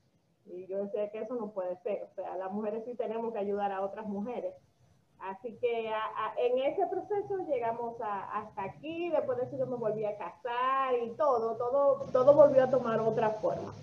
Y 0.45 0.65
yo 0.67 0.87
sé 0.87 1.09
que 1.11 1.19
eso 1.23 1.35
no 1.35 1.51
puede 1.51 1.75
ser, 1.81 2.03
o 2.03 2.13
sea, 2.15 2.37
las 2.37 2.53
mujeres 2.53 2.85
sí 2.85 2.95
tenemos 2.95 3.33
que 3.33 3.39
ayudar 3.39 3.73
a 3.73 3.81
otras 3.81 4.05
mujeres. 4.07 4.55
Así 5.23 5.57
que 5.61 5.89
en 6.37 6.59
ese 6.59 6.85
proceso 6.87 7.37
llegamos 7.47 7.95
hasta 8.01 8.63
aquí, 8.63 9.09
después 9.09 9.37
de 9.37 9.45
eso 9.45 9.57
yo 9.57 9.65
me 9.67 9.77
volví 9.77 10.03
a 10.03 10.17
casar 10.17 10.95
y 11.01 11.11
todo, 11.11 11.55
todo, 11.55 12.07
todo 12.11 12.33
volvió 12.33 12.65
a 12.65 12.69
tomar 12.69 12.99
otra 12.99 13.29
forma. 13.41 13.73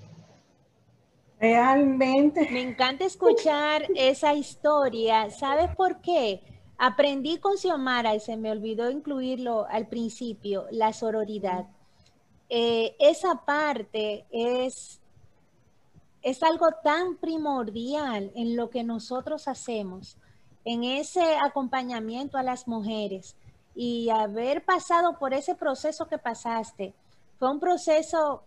Realmente. 1.41 2.47
Me 2.51 2.61
encanta 2.61 3.07
escuchar 3.07 3.87
esa 3.95 4.35
historia. 4.35 5.31
¿Sabes 5.31 5.75
por 5.75 6.03
qué? 6.03 6.43
Aprendí 6.77 7.39
con 7.39 7.57
Xiomara 7.57 8.15
y 8.15 8.21
se 8.21 8.37
me 8.37 8.51
olvidó 8.51 8.91
incluirlo 8.91 9.67
al 9.71 9.87
principio, 9.87 10.67
la 10.71 10.93
sororidad. 10.93 11.65
Eh, 12.51 12.97
esa 12.99 13.47
parte 13.47 14.27
es, 14.31 15.01
es 16.21 16.43
algo 16.43 16.69
tan 16.85 17.17
primordial 17.17 18.31
en 18.35 18.57
lo 18.57 18.69
que 18.69 18.85
nosotros 18.85 19.49
hacemos 19.49 20.19
en 20.65 20.85
ese 20.85 21.37
acompañamiento 21.37 22.39
a 22.39 22.43
las 22.43 22.69
mujeres 22.69 23.37
y 23.75 24.11
haber 24.11 24.65
pasado 24.65 25.19
por 25.19 25.33
ese 25.33 25.55
proceso 25.55 26.07
que 26.07 26.19
pasaste, 26.19 26.95
fue 27.39 27.51
un 27.51 27.61
proceso 27.61 28.43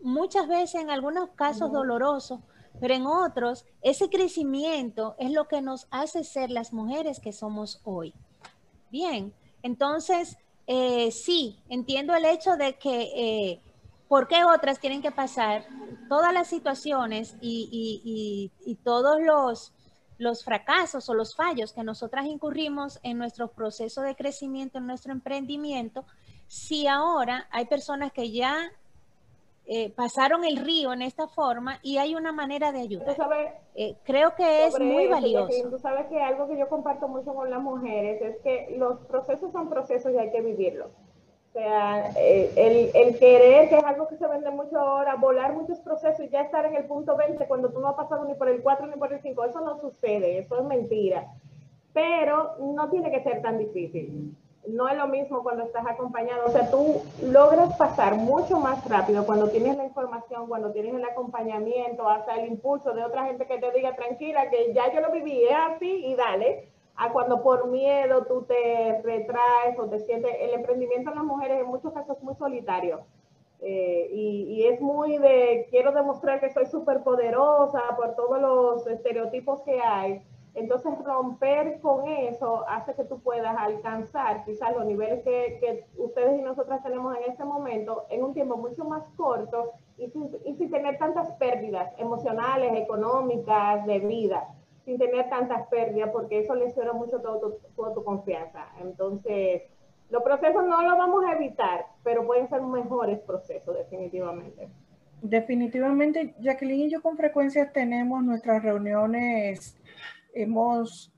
muchas 0.00 0.46
veces 0.46 0.82
en 0.82 0.90
algunos 0.90 1.30
casos 1.30 1.72
doloroso, 1.72 2.42
pero 2.80 2.94
en 2.94 3.06
otros 3.06 3.64
ese 3.82 4.10
crecimiento 4.10 5.14
es 5.18 5.30
lo 5.30 5.48
que 5.48 5.62
nos 5.62 5.86
hace 5.90 6.24
ser 6.24 6.50
las 6.50 6.72
mujeres 6.72 7.20
que 7.20 7.32
somos 7.32 7.80
hoy. 7.84 8.12
Bien, 8.90 9.32
entonces, 9.62 10.36
eh, 10.66 11.10
sí, 11.10 11.58
entiendo 11.68 12.14
el 12.14 12.26
hecho 12.26 12.56
de 12.56 12.76
que, 12.76 13.10
eh, 13.16 13.60
¿por 14.08 14.28
qué 14.28 14.44
otras 14.44 14.78
tienen 14.78 15.00
que 15.00 15.10
pasar 15.10 15.64
todas 16.08 16.32
las 16.34 16.48
situaciones 16.48 17.36
y, 17.40 18.50
todos 18.84 19.20
los, 19.22 19.72
los 20.18 20.44
fracasos 20.44 21.08
o 21.08 21.14
los 21.14 21.34
fallos 21.34 21.72
que 21.72 21.82
nosotras 21.82 22.26
incurrimos 22.26 23.00
en 23.02 23.18
nuestro 23.18 23.48
proceso 23.48 24.02
de 24.02 24.14
crecimiento, 24.14 24.78
en 24.78 24.86
nuestro 24.86 25.12
emprendimiento, 25.12 26.04
si 26.46 26.86
ahora 26.86 27.46
hay 27.50 27.66
personas 27.66 28.12
que 28.12 28.30
ya 28.30 28.70
eh, 29.66 29.90
pasaron 29.90 30.44
el 30.44 30.58
río 30.58 30.92
en 30.92 31.00
esta 31.00 31.26
forma 31.26 31.78
y 31.82 31.96
hay 31.96 32.14
una 32.14 32.32
manera 32.32 32.70
de 32.70 32.80
ayudar. 32.80 33.16
Eh, 33.74 33.96
creo 34.04 34.34
que 34.34 34.66
es 34.66 34.78
muy 34.78 35.06
valioso. 35.06 35.70
tú 35.70 35.78
sabes 35.78 36.06
que 36.08 36.20
algo 36.20 36.46
que 36.48 36.58
yo 36.58 36.68
comparto 36.68 37.08
mucho 37.08 37.34
con 37.34 37.50
las 37.50 37.62
mujeres 37.62 38.20
es 38.20 38.36
que 38.42 38.76
los 38.76 39.00
procesos 39.06 39.52
son 39.52 39.70
procesos 39.70 40.12
y 40.12 40.18
hay 40.18 40.30
que 40.30 40.42
vivirlos. 40.42 40.90
O 41.54 41.56
sea, 41.56 42.10
eh, 42.16 42.50
el, 42.56 42.90
el, 42.94 43.16
querer, 43.16 43.68
que 43.68 43.78
es 43.78 43.84
algo 43.84 44.08
que 44.08 44.16
se 44.16 44.26
vende 44.26 44.50
mucho 44.50 44.76
ahora, 44.76 45.14
volar 45.14 45.52
muchos 45.52 45.78
procesos 45.78 46.26
y 46.26 46.28
ya 46.28 46.40
estar 46.40 46.66
en 46.66 46.74
el 46.74 46.84
punto 46.86 47.16
20 47.16 47.46
cuando 47.46 47.70
tú 47.70 47.78
no 47.78 47.90
has 47.90 47.94
pasado 47.94 48.24
ni 48.24 48.34
por 48.34 48.48
el 48.48 48.60
4 48.60 48.88
ni 48.88 48.96
por 48.96 49.12
el 49.12 49.22
5, 49.22 49.44
eso 49.44 49.60
no 49.60 49.80
sucede, 49.80 50.38
eso 50.38 50.58
es 50.58 50.64
mentira. 50.64 51.32
Pero 51.92 52.56
no 52.58 52.90
tiene 52.90 53.12
que 53.12 53.22
ser 53.22 53.40
tan 53.40 53.58
difícil 53.58 54.34
no 54.66 54.88
es 54.88 54.96
lo 54.96 55.06
mismo 55.08 55.42
cuando 55.42 55.64
estás 55.64 55.86
acompañado. 55.86 56.46
O 56.46 56.50
sea, 56.50 56.70
tú 56.70 57.02
logras 57.22 57.76
pasar 57.76 58.16
mucho 58.16 58.58
más 58.58 58.82
rápido 58.88 59.26
cuando 59.26 59.48
tienes 59.50 59.76
la 59.76 59.84
información, 59.84 60.48
cuando 60.48 60.72
tienes 60.72 60.94
el 60.94 61.04
acompañamiento, 61.04 62.08
hasta 62.08 62.36
el 62.36 62.48
impulso 62.48 62.94
de 62.94 63.04
otra 63.04 63.26
gente 63.26 63.46
que 63.46 63.58
te 63.58 63.70
diga, 63.72 63.94
tranquila, 63.94 64.48
que 64.48 64.72
ya 64.72 64.92
yo 64.92 65.02
lo 65.02 65.12
viví, 65.12 65.44
es 65.44 65.56
así 65.68 66.06
y 66.06 66.14
dale, 66.14 66.68
a 66.96 67.12
cuando 67.12 67.42
por 67.42 67.68
miedo 67.68 68.24
tú 68.26 68.42
te 68.42 69.00
retraes 69.02 69.78
o 69.78 69.88
te 69.88 70.00
sientes. 70.00 70.30
El 70.40 70.54
emprendimiento 70.54 71.10
en 71.10 71.16
las 71.16 71.24
mujeres 71.24 71.60
en 71.60 71.66
muchos 71.66 71.92
casos 71.92 72.16
es 72.16 72.22
muy 72.22 72.34
solitario. 72.34 73.02
Eh, 73.60 74.08
y, 74.12 74.42
y, 74.56 74.66
es 74.66 74.80
muy 74.80 75.16
de, 75.16 75.68
quiero 75.70 75.92
demostrar 75.92 76.38
que 76.38 76.50
soy 76.50 76.66
súper 76.66 77.02
poderosa 77.02 77.80
por 77.96 78.14
todos 78.14 78.38
los 78.40 78.86
estereotipos 78.86 79.62
que 79.62 79.80
hay 79.80 80.22
entonces, 80.54 80.92
romper 81.04 81.80
con 81.80 82.06
eso 82.06 82.64
hace 82.68 82.94
que 82.94 83.04
tú 83.04 83.18
puedas 83.18 83.56
alcanzar 83.58 84.44
quizás 84.44 84.72
los 84.74 84.86
niveles 84.86 85.24
que, 85.24 85.84
ustedes 85.96 86.38
y 86.38 86.42
nosotras 86.42 86.82
tenemos 86.82 87.16
en 87.16 87.24
este 87.24 87.44
momento 87.44 88.06
en 88.08 88.22
un 88.22 88.34
tiempo 88.34 88.56
mucho 88.56 88.84
más 88.84 89.02
corto 89.16 89.72
y 89.96 90.08
sin, 90.10 90.70
tener 90.70 90.96
tantas 90.98 91.32
pérdidas 91.32 91.92
emocionales, 91.98 92.72
económicas, 92.74 93.84
de 93.84 93.98
vida, 93.98 94.54
sin 94.84 94.98
tener 94.98 95.28
tantas 95.30 95.66
pérdidas, 95.68 96.10
porque 96.10 96.40
eso 96.40 96.54
lesiona 96.54 96.92
mucho 96.92 97.20
toda 97.20 97.40
tu, 97.40 97.94
tu 97.94 98.04
confianza. 98.04 98.68
Entonces, 98.80 99.62
los 100.10 100.22
procesos 100.22 100.64
no 100.66 100.82
los 100.82 100.98
vamos 100.98 101.24
a 101.24 101.32
evitar, 101.32 101.86
pero 102.02 102.26
pueden 102.26 102.48
ser 102.48 102.62
mejores 102.62 103.18
procesos, 103.20 103.76
definitivamente. 103.76 104.68
Definitivamente, 105.22 106.34
Jacqueline 106.40 106.86
y 106.86 106.90
yo 106.90 107.00
con 107.00 107.16
frecuencia 107.16 107.72
tenemos 107.72 108.22
nuestras 108.22 108.62
reuniones 108.62 109.76
hemos, 110.34 111.12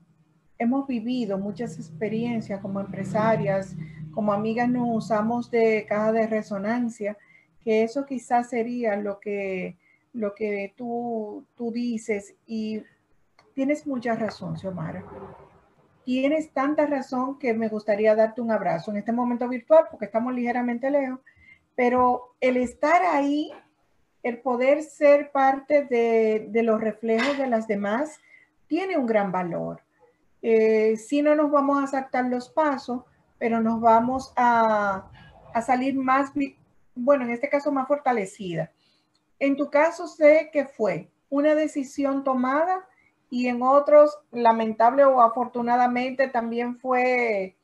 hemos 0.57 0.87
vivido 0.87 1.37
muchas 1.37 1.77
experiencias 1.77 2.61
como 2.61 2.79
empresarias, 2.79 3.75
como 4.13 4.31
amigas 4.31 4.69
nos 4.69 5.05
usamos 5.05 5.51
de 5.51 5.85
caja 5.87 6.11
de 6.11 6.27
resonancia, 6.27 7.17
que 7.63 7.83
eso 7.83 8.05
quizás 8.05 8.49
sería 8.49 8.95
lo 8.95 9.19
que, 9.19 9.77
lo 10.13 10.33
que 10.33 10.73
tú, 10.77 11.45
tú 11.55 11.71
dices 11.71 12.35
y 12.45 12.83
tienes 13.57 13.87
mucha 13.87 14.13
razón, 14.13 14.55
Xiomara. 14.55 15.03
Tienes 16.05 16.53
tanta 16.53 16.85
razón 16.85 17.39
que 17.39 17.55
me 17.55 17.69
gustaría 17.69 18.13
darte 18.13 18.39
un 18.39 18.51
abrazo 18.51 18.91
en 18.91 18.97
este 18.97 19.11
momento 19.11 19.49
virtual 19.49 19.85
porque 19.89 20.05
estamos 20.05 20.35
ligeramente 20.35 20.91
lejos, 20.91 21.21
pero 21.75 22.35
el 22.39 22.57
estar 22.57 23.01
ahí, 23.01 23.51
el 24.21 24.37
poder 24.41 24.83
ser 24.83 25.31
parte 25.31 25.85
de, 25.85 26.61
los 26.61 26.79
reflejos 26.79 27.35
de 27.39 27.47
las 27.47 27.67
demás, 27.67 28.19
tiene 28.67 28.95
un 28.95 29.07
gran 29.07 29.31
valor. 29.31 29.81
Eh, 30.43 30.95
si 30.95 31.23
no 31.23 31.33
nos 31.33 31.49
vamos 31.49 31.83
a 31.83 31.87
saltar 31.87 32.25
los 32.25 32.49
pasos, 32.49 33.05
pero 33.39 33.59
nos 33.59 33.81
vamos 33.81 34.33
a, 34.35 35.09
a 35.51 35.61
salir 35.63 35.95
más, 35.95 36.31
bueno, 36.93 37.23
en 37.23 37.31
este 37.31 37.49
caso 37.49 37.71
más 37.71 37.87
fortalecida. 37.87 38.71
En 39.39 39.57
tu 39.57 39.71
caso 39.71 40.07
sé 40.07 40.51
que 40.53 40.65
fue 40.65 41.09
una 41.27 41.55
decisión 41.55 42.23
tomada 42.23 42.87
y 43.29 43.47
en 43.47 43.61
otros, 43.61 44.17
lamentable 44.31 45.03
o 45.03 45.21
afortunadamente, 45.21 46.27
también 46.27 46.77
fue 46.77 47.55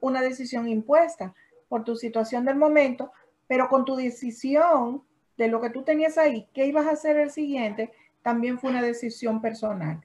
una 0.00 0.22
decisión 0.22 0.68
impuesta 0.68 1.34
por 1.68 1.84
tu 1.84 1.96
situación 1.96 2.44
del 2.44 2.56
momento, 2.56 3.12
pero 3.46 3.68
con 3.68 3.84
tu 3.84 3.96
decisión 3.96 5.02
de 5.36 5.48
lo 5.48 5.60
que 5.60 5.70
tú 5.70 5.82
tenías 5.82 6.18
ahí, 6.18 6.46
qué 6.52 6.66
ibas 6.66 6.86
a 6.86 6.92
hacer 6.92 7.16
el 7.16 7.30
siguiente, 7.30 7.92
también 8.22 8.58
fue 8.58 8.70
una 8.70 8.82
decisión 8.82 9.40
personal. 9.40 10.00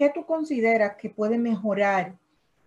¿qué 0.00 0.08
tú 0.08 0.24
consideras 0.24 0.96
que 0.96 1.10
puede 1.10 1.36
mejorar 1.36 2.14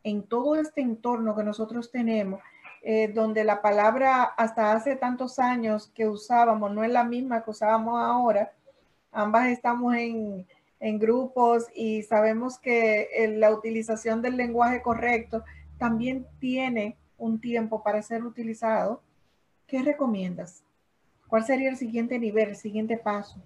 en 0.03 0.21
todo 0.21 0.53
este 0.53 0.81
entorno 0.81 1.35
que 1.35 1.43
nosotros 1.43 1.89
tenemos, 1.89 2.39
eh, 2.83 3.07
donde 3.07 3.43
la 3.43 3.59
palabra 3.59 4.21
hasta 4.21 4.71
hace 4.71 4.95
tantos 4.95 5.39
años 5.39 5.91
que 5.95 6.07
usábamos 6.07 6.71
no 6.71 6.83
es 6.83 6.91
la 6.91 7.03
misma 7.03 7.43
que 7.43 7.49
usábamos 7.49 7.99
ahora? 7.99 8.53
Ambas 9.11 9.47
estamos 9.47 9.95
en, 9.95 10.45
grupos 10.91 11.67
y 11.73 12.03
sabemos 12.03 12.59
que 12.59 13.07
eh, 13.15 13.27
la 13.29 13.51
utilización 13.51 14.21
del 14.21 14.37
lenguaje 14.37 14.81
correcto 14.81 15.43
también 15.77 16.27
tiene 16.39 16.97
un 17.17 17.39
tiempo 17.39 17.83
para 17.83 18.01
ser 18.01 18.23
utilizado. 18.23 19.01
¿Qué 19.65 19.81
recomiendas? 19.81 20.63
¿Cuál 21.27 21.45
sería 21.45 21.69
el 21.69 21.77
siguiente 21.77 22.19
nivel, 22.19 22.49
el 22.49 22.55
siguiente 22.55 22.97
paso? 22.97 23.41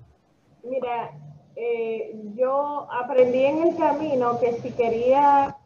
Mira, 0.63 1.11
eh, 1.55 2.15
yo 2.35 2.87
aprendí 2.91 3.45
en 3.45 3.67
el 3.67 3.75
camino 3.77 4.39
que 4.39 4.53
si 4.61 4.71
quería, 4.71 5.57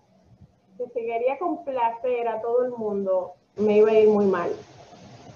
que 0.77 0.85
si 0.87 1.05
quería 1.05 1.39
complacer 1.39 2.27
a 2.27 2.41
todo 2.41 2.65
el 2.65 2.71
mundo, 2.71 3.33
me 3.55 3.77
iba 3.77 3.91
a 3.91 3.99
ir 3.99 4.07
muy 4.07 4.25
mal. 4.25 4.51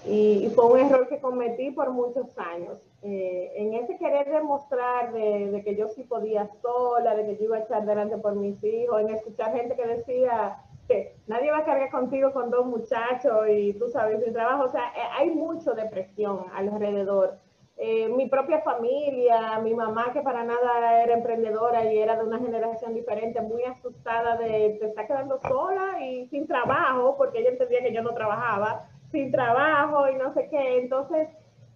Y, 0.08 0.50
fue 0.54 0.66
un 0.66 0.80
error 0.80 1.10
que 1.10 1.20
cometí 1.20 1.72
por 1.72 1.92
muchos 1.92 2.28
años. 2.38 2.78
Eh, 3.08 3.52
en 3.58 3.76
ese 3.76 4.00
querer 4.00 4.28
demostrar 4.32 5.14
de, 5.14 5.52
de, 5.52 5.64
que 5.64 5.76
yo 5.76 5.88
sí 5.90 6.06
podía 6.06 6.50
sola, 6.64 7.14
de 7.14 7.24
que 7.28 7.38
yo 7.38 7.44
iba 7.44 7.58
a 7.58 7.60
echar 7.60 7.86
delante 7.86 8.18
por 8.18 8.34
mis 8.36 8.64
hijos, 8.64 9.00
en 9.00 9.12
escuchar 9.12 9.54
gente 9.54 9.76
que 9.76 9.86
decía 9.86 10.58
que 10.88 11.16
nadie 11.28 11.52
va 11.52 11.60
a 11.60 11.66
cargar 11.66 11.92
contigo 11.92 12.34
con 12.34 12.50
dos 12.50 12.66
muchachos 12.66 13.48
y 13.48 13.74
tú 13.74 13.90
sabes, 13.90 14.24
el 14.24 14.34
trabajo, 14.34 14.64
o 14.64 14.70
sea, 14.70 14.86
eh, 14.96 15.08
hay 15.20 15.30
mucho 15.30 15.76
depresión 15.76 16.48
alrededor. 16.52 17.38
Eh, 17.78 18.10
mi 18.10 18.28
propia 18.28 18.62
familia, 18.62 19.60
mi 19.60 19.76
mamá 19.76 20.12
que 20.12 20.22
para 20.22 20.44
nada 20.44 21.04
era 21.04 21.14
emprendedora 21.14 21.86
y 21.86 22.00
era 22.00 22.16
de 22.16 22.24
una 22.24 22.40
generación 22.40 22.96
diferente, 22.96 23.40
muy 23.40 23.66
asustada 23.66 24.36
de 24.38 24.78
te 24.80 24.88
está 24.88 25.06
quedando 25.06 25.40
sola 25.42 26.04
y 26.04 26.26
sin 26.30 26.48
trabajo, 26.48 27.16
porque 27.18 27.42
ella 27.42 27.52
entendía 27.52 27.84
que 27.84 27.94
yo 27.94 28.02
no 28.02 28.16
trabajaba, 28.16 28.88
sin 29.12 29.32
trabajo 29.32 30.10
y 30.10 30.16
no 30.16 30.34
sé 30.34 30.48
qué. 30.50 30.80
Entonces, 30.80 31.30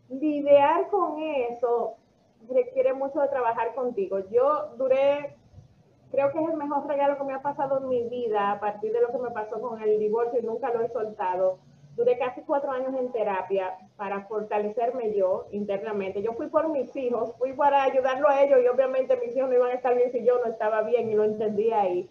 lidiar 0.10 0.88
con 0.90 1.22
eso 1.22 1.96
requiere 2.50 2.94
mucho 2.94 3.20
de 3.20 3.28
trabajar 3.28 3.74
contigo. 3.76 4.20
Yo 4.32 4.76
duré, 4.78 5.36
creo 6.12 6.32
que 6.32 6.42
es 6.42 6.50
el 6.50 6.58
mejor 6.58 6.88
regalo 6.88 7.18
que 7.18 7.24
me 7.24 7.34
ha 7.34 7.42
pasado 7.42 7.80
en 7.80 7.90
mi 7.90 8.04
vida 8.10 8.52
a 8.52 8.60
partir 8.60 8.92
de 8.92 9.02
lo 9.02 9.12
que 9.12 9.20
me 9.20 9.32
pasó 9.32 9.62
con 9.62 9.82
el 9.82 10.00
divorcio 10.00 10.40
y 10.40 10.46
nunca 10.46 10.74
lo 10.74 10.82
he 10.82 10.90
soltado 10.90 11.60
Duré 12.00 12.18
casi 12.18 12.40
cuatro 12.44 12.72
años 12.72 12.94
en 12.98 13.12
terapia 13.12 13.78
para 13.98 14.26
fortalecerme 14.26 15.14
yo 15.14 15.48
internamente. 15.52 16.22
Yo 16.22 16.32
fui 16.32 16.48
por 16.48 16.70
mis 16.70 16.96
hijos, 16.96 17.36
fui 17.38 17.52
para 17.52 17.84
ayudarlo 17.84 18.30
a 18.30 18.42
ellos 18.42 18.62
y 18.64 18.68
obviamente 18.70 19.18
mis 19.18 19.36
hijos 19.36 19.50
no 19.50 19.56
iban 19.56 19.72
a 19.72 19.74
estar 19.74 19.94
bien 19.96 20.10
si 20.14 20.24
yo 20.24 20.40
no 20.40 20.50
estaba 20.50 20.82
bien 20.84 21.10
y 21.10 21.16
lo 21.16 21.26
entendía 21.26 21.82
ahí. 21.82 22.10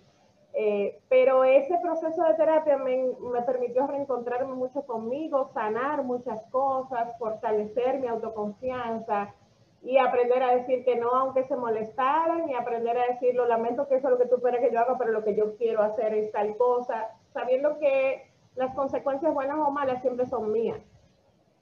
Eh, 0.55 0.99
pero 1.09 1.45
ese 1.45 1.79
proceso 1.79 2.23
de 2.25 2.35
terapia 2.35 2.79
me, 2.79 3.13
me, 3.33 3.43
permitió 3.43 3.87
reencontrarme 3.87 4.55
mucho 4.55 4.83
conmigo, 4.83 5.51
sanar 5.53 6.03
muchas 6.03 6.43
cosas, 6.51 7.17
fortalecer 7.19 8.01
mi 8.01 8.09
autoconfianza 8.09 9.35
y 9.83 9.99
aprender 9.99 10.43
a 10.43 10.55
decir 10.57 10.85
que 10.85 10.97
no, 10.97 11.11
aunque 11.11 11.45
se 11.45 11.57
molestaran, 11.57 12.49
y 12.49 12.55
aprender 12.55 12.99
a 12.99 13.07
decir, 13.07 13.35
lo 13.35 13.47
lamento 13.47 13.87
que 13.89 13.97
eso 13.97 14.09
es 14.09 14.13
lo 14.13 14.19
que 14.19 14.27
tú 14.27 14.37
esperas 14.37 14.61
que 14.61 14.73
yo 14.73 14.81
haga, 14.81 14.99
pero 14.99 15.13
lo 15.13 15.23
que 15.23 15.37
yo 15.37 15.57
quiero 15.57 15.83
hacer 15.83 16.15
es 16.15 16.33
tal 16.33 16.57
cosa, 16.57 17.11
sabiendo 17.33 17.79
que 17.79 18.29
las 18.57 18.75
consecuencias 18.75 19.33
buenas 19.33 19.59
o 19.59 19.71
malas 19.71 20.03
siempre 20.03 20.27
son 20.27 20.51
mías. 20.51 20.81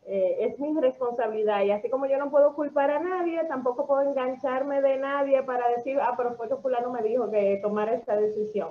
Eh, 0.09 0.47
es 0.47 0.61
mi 0.61 0.73
responsabilidad 0.81 1.65
y 1.65 1.73
así 1.73 1.91
como 1.91 2.07
yo 2.07 2.17
no 2.17 2.31
puedo 2.31 2.55
culpar 2.55 2.93
a 2.93 3.01
nadie, 3.01 3.43
tampoco 3.49 3.89
puedo 3.89 4.03
engancharme 4.03 4.81
de 4.81 4.99
nadie 4.99 5.43
para 5.43 5.69
decir, 5.71 5.99
ah, 6.01 6.15
pero 6.17 6.37
fue 6.37 6.49
que 6.49 6.55
fulano 6.55 6.93
me 6.93 7.03
dijo 7.03 7.29
que 7.29 7.59
tomara 7.61 7.93
esta 7.93 8.15
decisión. 8.15 8.69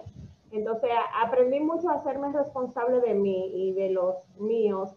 Entonces 0.51 0.91
aprendí 1.21 1.59
mucho 1.59 1.89
a 1.89 1.95
hacerme 1.95 2.31
responsable 2.31 3.01
de 3.01 3.15
mí 3.15 3.51
y 3.53 3.73
de 3.73 3.89
los 3.89 4.15
míos 4.37 4.95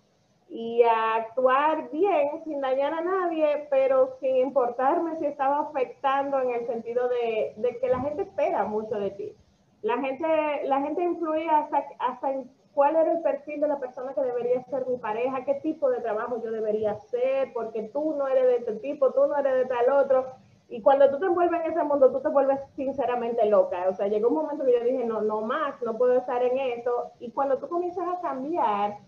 y 0.48 0.82
a 0.84 1.16
actuar 1.16 1.90
bien 1.90 2.44
sin 2.44 2.60
dañar 2.60 2.94
a 2.94 3.00
nadie, 3.00 3.66
pero 3.68 4.16
sin 4.20 4.36
importarme 4.36 5.16
si 5.16 5.26
estaba 5.26 5.58
afectando 5.58 6.40
en 6.40 6.50
el 6.50 6.66
sentido 6.68 7.08
de, 7.08 7.54
de 7.56 7.78
que 7.80 7.88
la 7.88 7.98
gente 7.98 8.22
espera 8.22 8.64
mucho 8.64 8.94
de 9.00 9.10
ti. 9.10 9.34
La 9.82 9.98
gente, 9.98 10.26
la 10.64 10.80
gente 10.82 11.02
influye 11.02 11.48
hasta, 11.48 11.84
hasta 11.98 12.32
en 12.32 12.48
cuál 12.78 12.94
era 12.94 13.10
el 13.10 13.22
perfil 13.22 13.60
de 13.60 13.66
la 13.66 13.80
persona 13.80 14.14
que 14.14 14.20
debería 14.20 14.62
ser 14.62 14.86
mi 14.86 14.98
pareja, 14.98 15.44
qué 15.44 15.54
tipo 15.54 15.90
de 15.90 16.00
trabajo 16.00 16.40
yo 16.40 16.52
debería 16.52 16.92
hacer, 16.92 17.52
porque 17.52 17.90
tú 17.92 18.14
no 18.16 18.28
eres 18.28 18.46
de 18.46 18.56
este 18.58 18.76
tipo, 18.76 19.12
tú 19.12 19.26
no 19.26 19.36
eres 19.36 19.52
de 19.54 19.64
tal 19.64 19.90
otro. 19.90 20.26
Y 20.68 20.80
cuando 20.80 21.10
tú 21.10 21.18
te 21.18 21.26
envuelves 21.26 21.60
en 21.60 21.72
ese 21.72 21.82
mundo, 21.82 22.12
tú 22.12 22.20
te 22.20 22.28
vuelves 22.28 22.60
sinceramente 22.76 23.44
loca. 23.46 23.84
O 23.88 23.94
sea, 23.94 24.06
llegó 24.06 24.28
un 24.28 24.36
momento 24.36 24.64
que 24.64 24.74
yo 24.74 24.84
dije, 24.84 25.04
no, 25.04 25.22
no 25.22 25.40
más, 25.40 25.82
no 25.82 25.98
puedo 25.98 26.18
estar 26.18 26.40
en 26.40 26.56
eso. 26.56 27.10
Y 27.18 27.32
cuando 27.32 27.58
tú 27.58 27.68
comienzas 27.68 28.06
a 28.06 28.20
cambiar, 28.20 28.98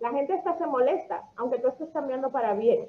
la 0.00 0.10
gente 0.10 0.32
hasta 0.32 0.54
se 0.54 0.66
molesta, 0.66 1.22
aunque 1.36 1.60
tú 1.60 1.68
estés 1.68 1.90
cambiando 1.90 2.32
para 2.32 2.54
bien. 2.54 2.88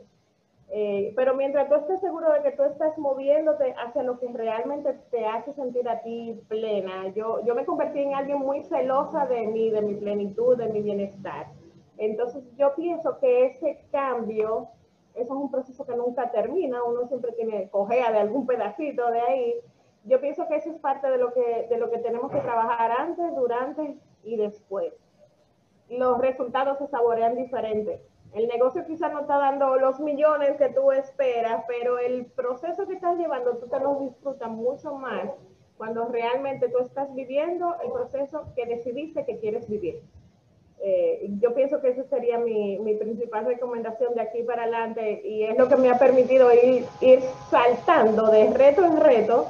Eh, 0.70 1.14
pero 1.16 1.36
mientras 1.36 1.70
tú 1.70 1.76
estés 1.76 2.00
seguro 2.00 2.32
de 2.34 2.42
que 2.42 2.52
tú 2.52 2.64
estás 2.64 2.98
moviéndote 2.98 3.76
hacia 3.78 4.02
lo 4.02 4.20
que 4.20 4.28
realmente 4.30 4.94
te 5.12 5.26
hace 5.26 5.54
sentir 5.54 5.88
a 5.88 6.02
ti 6.02 6.42
plena, 6.48 7.10
yo, 7.10 7.46
yo 7.46 7.54
me 7.54 7.66
convertí 7.66 8.00
en 8.00 8.16
alguien 8.16 8.40
muy 8.40 8.64
celosa 8.64 9.28
de 9.28 9.46
mí, 9.48 9.70
de 9.70 9.82
mi 9.82 9.96
plenitud, 9.96 10.58
de 10.58 10.70
mi 10.70 10.82
bienestar. 10.82 11.48
Entonces 11.98 12.44
yo 12.58 12.74
pienso 12.76 13.20
que 13.20 13.46
ese 13.46 13.86
cambio, 13.92 14.70
eso 15.14 15.34
es 15.34 15.40
un 15.40 15.52
proceso 15.52 15.86
que 15.86 15.96
nunca 15.96 16.32
termina, 16.32 16.84
uno 16.84 17.08
siempre 17.08 17.34
tiene 17.34 17.70
cojea 17.70 18.12
de 18.12 18.20
algún 18.20 18.48
pedacito 18.48 19.12
de 19.12 19.20
ahí. 19.22 19.56
Yo 20.06 20.20
pienso 20.20 20.48
que 20.48 20.56
eso 20.56 20.72
es 20.72 20.80
parte 20.80 21.08
de 21.08 21.18
lo 21.18 21.34
que, 21.34 21.68
de 21.70 21.78
lo 21.78 21.92
que 21.92 22.00
tenemos 22.00 22.32
que 22.32 22.40
trabajar 22.40 22.92
antes, 22.92 23.36
durante 23.36 23.96
y 24.24 24.38
después. 24.38 24.92
Los 25.88 26.18
resultados 26.18 26.80
se 26.80 26.88
saborean 26.88 27.36
diferentes 27.36 28.02
el 28.34 28.48
negocio 28.48 28.86
quizá 28.86 29.10
no 29.10 29.22
está 29.22 29.38
dando 29.38 29.76
los 29.76 30.00
millones 30.00 30.58
que 30.58 30.70
tú 30.70 30.92
esperas, 30.92 31.64
pero 31.68 32.00
el 32.00 32.26
proceso 32.26 32.88
que 32.88 32.96
estás 32.96 33.18
llevando 33.18 33.58
tú 33.58 33.68
te 33.68 33.80
lo 33.80 34.00
disfrutas 34.00 34.50
mucho 34.50 34.96
más 34.96 35.30
cuando 35.78 36.06
realmente 36.06 36.70
tú 36.70 36.80
estás 36.80 37.14
viviendo 37.14 37.76
el 37.84 37.92
proceso 37.92 38.46
que 38.56 38.66
decidiste 38.66 39.26
que 39.26 39.38
quieres 39.38 39.70
vivir. 39.70 40.02
Eh, 40.86 41.30
yo 41.40 41.54
pienso 41.54 41.80
que 41.80 41.90
esa 41.90 42.04
sería 42.04 42.38
mi, 42.38 42.78
mi, 42.80 42.96
principal 42.96 43.46
recomendación 43.46 44.16
de 44.16 44.22
aquí 44.22 44.44
para 44.44 44.64
adelante 44.64 45.22
y 45.24 45.44
es 45.44 45.58
lo 45.58 45.70
que 45.70 45.78
me 45.78 45.90
ha 45.90 45.98
permitido 45.98 46.52
ir, 46.52 46.86
ir 47.00 47.22
saltando 47.50 48.28
de 48.28 48.50
reto 48.50 48.84
en 48.84 48.98
reto 48.98 49.48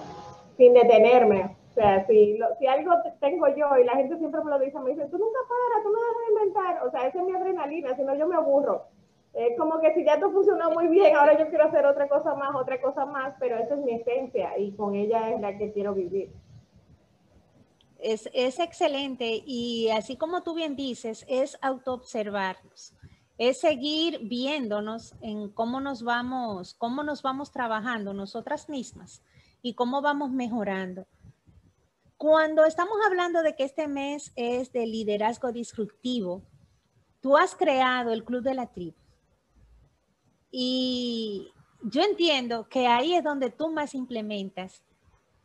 sin 0.57 0.73
detenerme. 0.73 1.55
O 1.73 1.75
sea, 1.75 2.05
si, 2.05 2.39
algo 2.67 2.91
tengo 3.19 3.47
yo 3.55 3.77
y 3.77 3.83
la 3.83 3.95
gente 3.95 4.19
siempre 4.19 4.43
me 4.43 4.51
lo 4.51 4.59
dice, 4.59 4.79
me 4.79 4.91
dice, 4.91 5.07
tú 5.07 5.17
nunca 5.17 5.39
paras, 5.49 5.83
tú 5.83 5.89
no 5.89 5.97
vas 5.97 6.15
a 6.15 6.31
inventar. 6.31 6.87
O 6.87 6.91
sea, 6.91 7.07
esa 7.07 7.19
es 7.19 7.25
mi 7.25 7.33
adrenalina, 7.33 7.95
si 7.95 8.03
no 8.03 8.15
yo 8.15 8.27
me 8.27 8.35
aburro. 8.35 8.83
Es 9.33 9.57
como 9.57 9.79
que 9.79 9.91
si 9.95 10.05
ya 10.05 10.19
todo 10.19 10.31
funcionó 10.31 10.69
muy 10.69 10.87
bien, 10.87 11.15
ahora 11.15 11.35
yo 11.35 11.47
quiero 11.49 11.65
hacer 11.65 11.83
otra 11.87 12.07
cosa 12.07 12.35
más, 12.35 12.53
otra 12.53 12.79
cosa 12.79 13.07
más, 13.07 13.33
pero 13.39 13.57
esa 13.57 13.73
es 13.73 13.79
mi 13.81 13.93
esencia 13.93 14.55
y 14.59 14.73
con 14.73 14.93
ella 14.93 15.31
es 15.31 15.41
la 15.41 15.57
que 15.57 15.71
quiero 15.71 15.95
vivir. 15.95 16.31
Es, 17.97 18.29
es 18.33 18.59
excelente 18.59 19.41
y 19.43 19.89
así 19.89 20.15
como 20.15 20.43
tú 20.43 20.53
bien 20.53 20.75
dices, 20.75 21.25
es 21.27 21.57
autoobservarnos, 21.63 22.93
es 23.39 23.59
seguir 23.59 24.19
viéndonos 24.21 25.15
en 25.21 25.49
cómo 25.49 25.81
nos 25.81 26.03
vamos, 26.03 26.75
cómo 26.75 27.01
nos 27.01 27.23
vamos 27.23 27.51
trabajando 27.51 28.13
nosotras 28.13 28.69
mismas 28.69 29.23
y 29.63 29.73
cómo 29.73 30.03
vamos 30.03 30.29
mejorando. 30.29 31.07
Cuando 32.23 32.63
estamos 32.63 32.95
hablando 33.05 33.43
de 33.43 33.53
que 33.53 33.65
este 33.65 33.89
mes 33.89 34.31
es 34.37 34.71
de 34.71 34.87
liderazgo 34.87 35.51
disruptivo, 35.51 36.41
tú 37.19 37.35
has 37.35 37.53
creado 37.53 38.13
el 38.13 38.23
Club 38.23 38.43
de 38.43 38.53
la 38.53 38.67
Tribu. 38.67 38.95
Y 40.49 41.51
yo 41.81 42.01
entiendo 42.01 42.69
que 42.69 42.87
ahí 42.87 43.13
es 43.13 43.25
donde 43.25 43.49
tú 43.49 43.73
más 43.73 43.93
implementas 43.93 44.85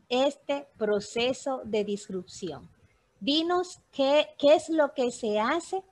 este 0.08 0.68
proceso 0.78 1.62
de 1.64 1.82
disrupción. 1.82 2.70
Dinos 3.18 3.80
qué, 3.90 4.28
qué 4.38 4.54
es 4.54 4.68
lo 4.68 4.94
que 4.94 5.10
se 5.10 5.40
hace, 5.40 5.82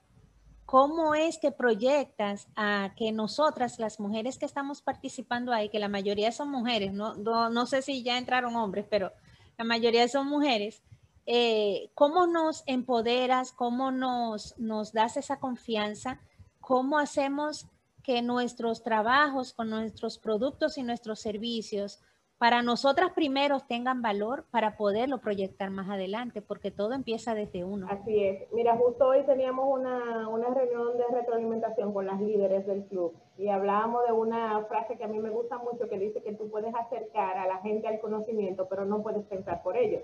cómo 0.65 1.15
es 1.15 1.37
que 1.37 1.51
proyectas 1.51 2.47
a 2.55 2.93
que 2.95 3.11
nosotras, 3.11 3.77
las 3.77 3.99
mujeres 3.99 4.37
que 4.37 4.45
estamos 4.45 4.81
participando 4.81 5.51
ahí, 5.51 5.67
que 5.67 5.79
la 5.79 5.89
mayoría 5.89 6.31
son 6.31 6.49
mujeres, 6.49 6.93
no, 6.93 7.15
no, 7.15 7.49
no 7.49 7.65
sé 7.65 7.81
si 7.81 8.03
ya 8.03 8.17
entraron 8.17 8.55
hombres, 8.55 8.85
pero 8.89 9.11
la 9.57 9.65
mayoría 9.65 10.07
son 10.07 10.27
mujeres, 10.27 10.83
eh, 11.25 11.89
¿cómo 11.95 12.27
nos 12.27 12.63
empoderas? 12.67 13.51
¿Cómo 13.51 13.91
nos, 13.91 14.57
nos 14.57 14.93
das 14.93 15.17
esa 15.17 15.39
confianza? 15.39 16.21
¿Cómo 16.61 16.99
hacemos 16.99 17.67
que 18.03 18.21
nuestros 18.21 18.83
trabajos 18.83 19.51
con 19.53 19.69
nuestros 19.69 20.17
productos 20.17 20.77
y 20.77 20.83
nuestros 20.83 21.19
servicios 21.19 21.99
para 22.37 22.61
nosotras 22.61 23.11
primero 23.15 23.59
tengan 23.61 24.01
valor 24.01 24.45
para 24.51 24.77
poderlo 24.77 25.19
proyectar 25.19 25.71
más 25.71 25.89
adelante, 25.89 26.41
porque 26.41 26.69
todo 26.69 26.93
empieza 26.93 27.33
desde 27.33 27.63
uno. 27.63 27.87
Así 27.89 28.23
es. 28.23 28.51
Mira, 28.53 28.75
justo 28.77 29.07
hoy 29.07 29.23
teníamos 29.25 29.65
una, 29.67 30.27
una 30.29 30.49
reunión 30.49 30.97
de 30.97 31.07
retroalimentación 31.11 31.93
con 31.93 32.05
las 32.05 32.21
líderes 32.21 32.67
del 32.67 32.85
club 32.85 33.13
y 33.37 33.49
hablábamos 33.49 34.05
de 34.05 34.13
una 34.13 34.63
frase 34.65 34.97
que 34.97 35.03
a 35.03 35.07
mí 35.07 35.19
me 35.19 35.29
gusta 35.29 35.57
mucho 35.57 35.89
que 35.89 35.97
dice 35.97 36.21
que 36.21 36.33
tú 36.33 36.49
puedes 36.49 36.73
acercar 36.75 37.37
a 37.37 37.47
la 37.47 37.57
gente 37.59 37.87
al 37.87 37.99
conocimiento, 37.99 38.67
pero 38.69 38.85
no 38.85 39.01
puedes 39.01 39.25
pensar 39.25 39.63
por 39.63 39.75
ellos. 39.75 40.03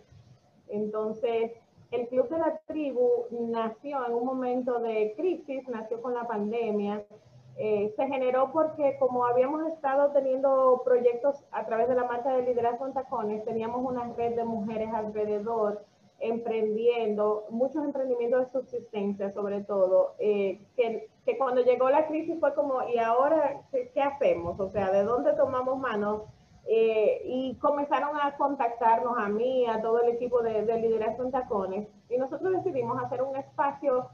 Entonces, 0.69 1.51
el 1.91 2.07
Club 2.07 2.27
de 2.29 2.39
la 2.39 2.59
Tribu 2.65 3.27
nació 3.29 4.03
en 4.07 4.13
un 4.13 4.25
momento 4.25 4.79
de 4.79 5.13
crisis, 5.15 5.67
nació 5.67 6.01
con 6.01 6.15
la 6.15 6.25
pandemia. 6.25 7.03
Eh, 7.55 7.93
se 7.95 8.07
generó 8.07 8.51
porque 8.51 8.97
como 8.97 9.25
habíamos 9.25 9.67
estado 9.67 10.11
teniendo 10.11 10.81
proyectos 10.83 11.43
a 11.51 11.65
través 11.65 11.87
de 11.87 11.95
la 11.95 12.05
marca 12.05 12.35
de 12.35 12.43
liderazgo 12.43 12.87
en 12.87 12.93
tacones, 12.93 13.45
teníamos 13.45 13.85
una 13.85 14.11
red 14.13 14.35
de 14.35 14.43
mujeres 14.43 14.89
alrededor 14.91 15.85
emprendiendo, 16.19 17.45
muchos 17.49 17.83
emprendimientos 17.83 18.45
de 18.45 18.51
subsistencia 18.51 19.33
sobre 19.33 19.61
todo, 19.61 20.15
eh, 20.19 20.65
que, 20.75 21.09
que, 21.25 21.37
cuando 21.37 21.61
llegó 21.61 21.89
la 21.89 22.07
crisis 22.07 22.39
fue 22.39 22.55
como, 22.55 22.81
¿y 22.87 22.97
ahora 22.97 23.61
qué, 23.71 24.01
hacemos? 24.01 24.59
O 24.59 24.71
sea, 24.71 24.89
¿de 24.91 25.03
dónde 25.03 25.33
tomamos 25.33 25.77
manos? 25.77 26.21
Eh, 26.65 27.21
y 27.25 27.55
comenzaron 27.57 28.15
a 28.21 28.37
contactarnos 28.37 29.17
a 29.17 29.27
mí, 29.27 29.65
a 29.67 29.81
todo 29.81 30.01
el 30.01 30.11
equipo 30.11 30.41
de, 30.41 30.63
de 30.63 30.79
liderazgo 30.79 31.23
en 31.23 31.31
tacones, 31.31 31.87
y 32.09 32.17
nosotros 32.17 32.53
decidimos 32.53 33.03
hacer 33.03 33.21
un 33.21 33.35
espacio 33.35 34.07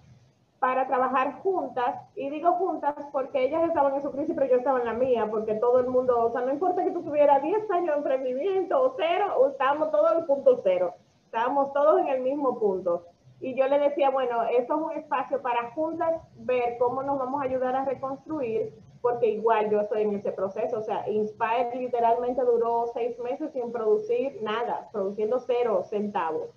para 0.60 0.88
trabajar 0.88 1.41
juntas, 1.41 1.95
y 2.15 2.30
digo 2.30 2.52
juntas 2.54 2.93
porque 3.12 3.45
ellas 3.45 3.63
estaban 3.63 3.95
en 3.95 4.02
su 4.02 4.12
crisis, 4.12 4.36
pero 4.36 4.50
yo 4.50 4.58
estaba 4.58 4.80
en 4.80 4.86
la 4.86 4.93
mía, 4.93 5.28
porque 5.30 5.56
todo 5.56 5.80
el 5.80 5.88
mundo, 5.88 6.26
o 6.26 6.32
sea, 6.32 6.41
no 6.41 6.52
importa 6.52 6.84
que 6.84 6.91
tú 6.91 7.02
tuvieras 7.02 7.41
10 7.41 7.72
años 7.72 7.95
de 7.95 7.98
emprendimiento 7.98 8.82
o 8.82 8.93
cero, 8.98 9.36
o 9.38 9.50
estábamos 9.50 9.91
todos 9.91 10.12
en 10.17 10.26
punto 10.26 10.60
cero, 10.62 10.93
estábamos 11.26 11.72
todos 11.74 12.02
en 12.02 12.10
el 12.10 12.22
mismo 12.22 12.60
punto. 12.60 13.06
Y 13.41 13.56
yo 13.56 13.67
le 13.67 13.80
decía, 13.80 14.10
bueno, 14.10 14.43
esto 14.43 14.76
es 14.76 14.82
un 14.82 14.91
espacio 14.91 15.41
para 15.41 15.72
juntas 15.72 16.22
ver 16.36 16.78
cómo 16.78 17.04
nos 17.04 17.17
vamos 17.17 17.41
a 17.41 17.45
ayudar 17.45 17.74
a 17.76 17.86
reconstruir, 17.86 18.74
porque 19.02 19.28
igual 19.28 19.69
yo 19.69 19.80
estoy 19.80 20.02
en 20.02 20.15
ese 20.15 20.34
proceso. 20.34 20.80
O 20.80 20.82
sea, 20.82 21.08
Inspire 21.10 21.72
literalmente 21.76 22.41
duró 22.43 22.88
seis 22.93 23.17
meses 23.19 23.54
sin 23.54 23.72
producir 23.72 24.39
nada, 24.41 24.89
produciendo 24.91 25.39
cero 25.39 25.84
centavos. 25.86 26.50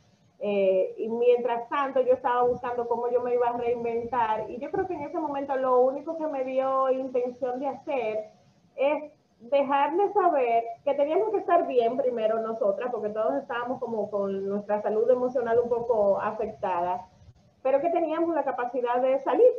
Eh, 0.44 0.94
y 0.98 1.08
mientras 1.08 1.68
tanto 1.68 2.00
yo 2.00 2.14
estaba 2.14 2.42
buscando 2.42 2.88
cómo 2.88 3.08
yo 3.08 3.20
me 3.20 3.32
iba 3.32 3.48
a 3.48 3.56
reinventar. 3.56 4.50
Y 4.50 4.58
yo 4.58 4.72
creo 4.72 4.88
que 4.88 4.94
en 4.94 5.02
ese 5.02 5.20
momento 5.20 5.56
lo 5.56 5.82
único 5.82 6.18
que 6.18 6.26
me 6.26 6.42
dio 6.42 6.90
intención 6.90 7.60
de 7.60 7.68
hacer 7.68 8.24
es 8.74 9.12
dejarle 9.38 10.12
saber 10.12 10.64
que 10.84 10.94
teníamos 10.94 11.30
que 11.30 11.38
estar 11.38 11.64
bien 11.68 11.96
primero 11.96 12.40
nosotras, 12.40 12.90
porque 12.90 13.10
todos 13.10 13.34
estábamos 13.36 13.78
como 13.78 14.10
con 14.10 14.48
nuestra 14.48 14.82
salud 14.82 15.08
emocional 15.08 15.60
un 15.60 15.68
poco 15.68 16.20
afectada, 16.20 17.06
pero 17.62 17.80
que 17.80 17.90
teníamos 17.90 18.34
la 18.34 18.42
capacidad 18.42 19.00
de 19.00 19.20
salir, 19.20 19.52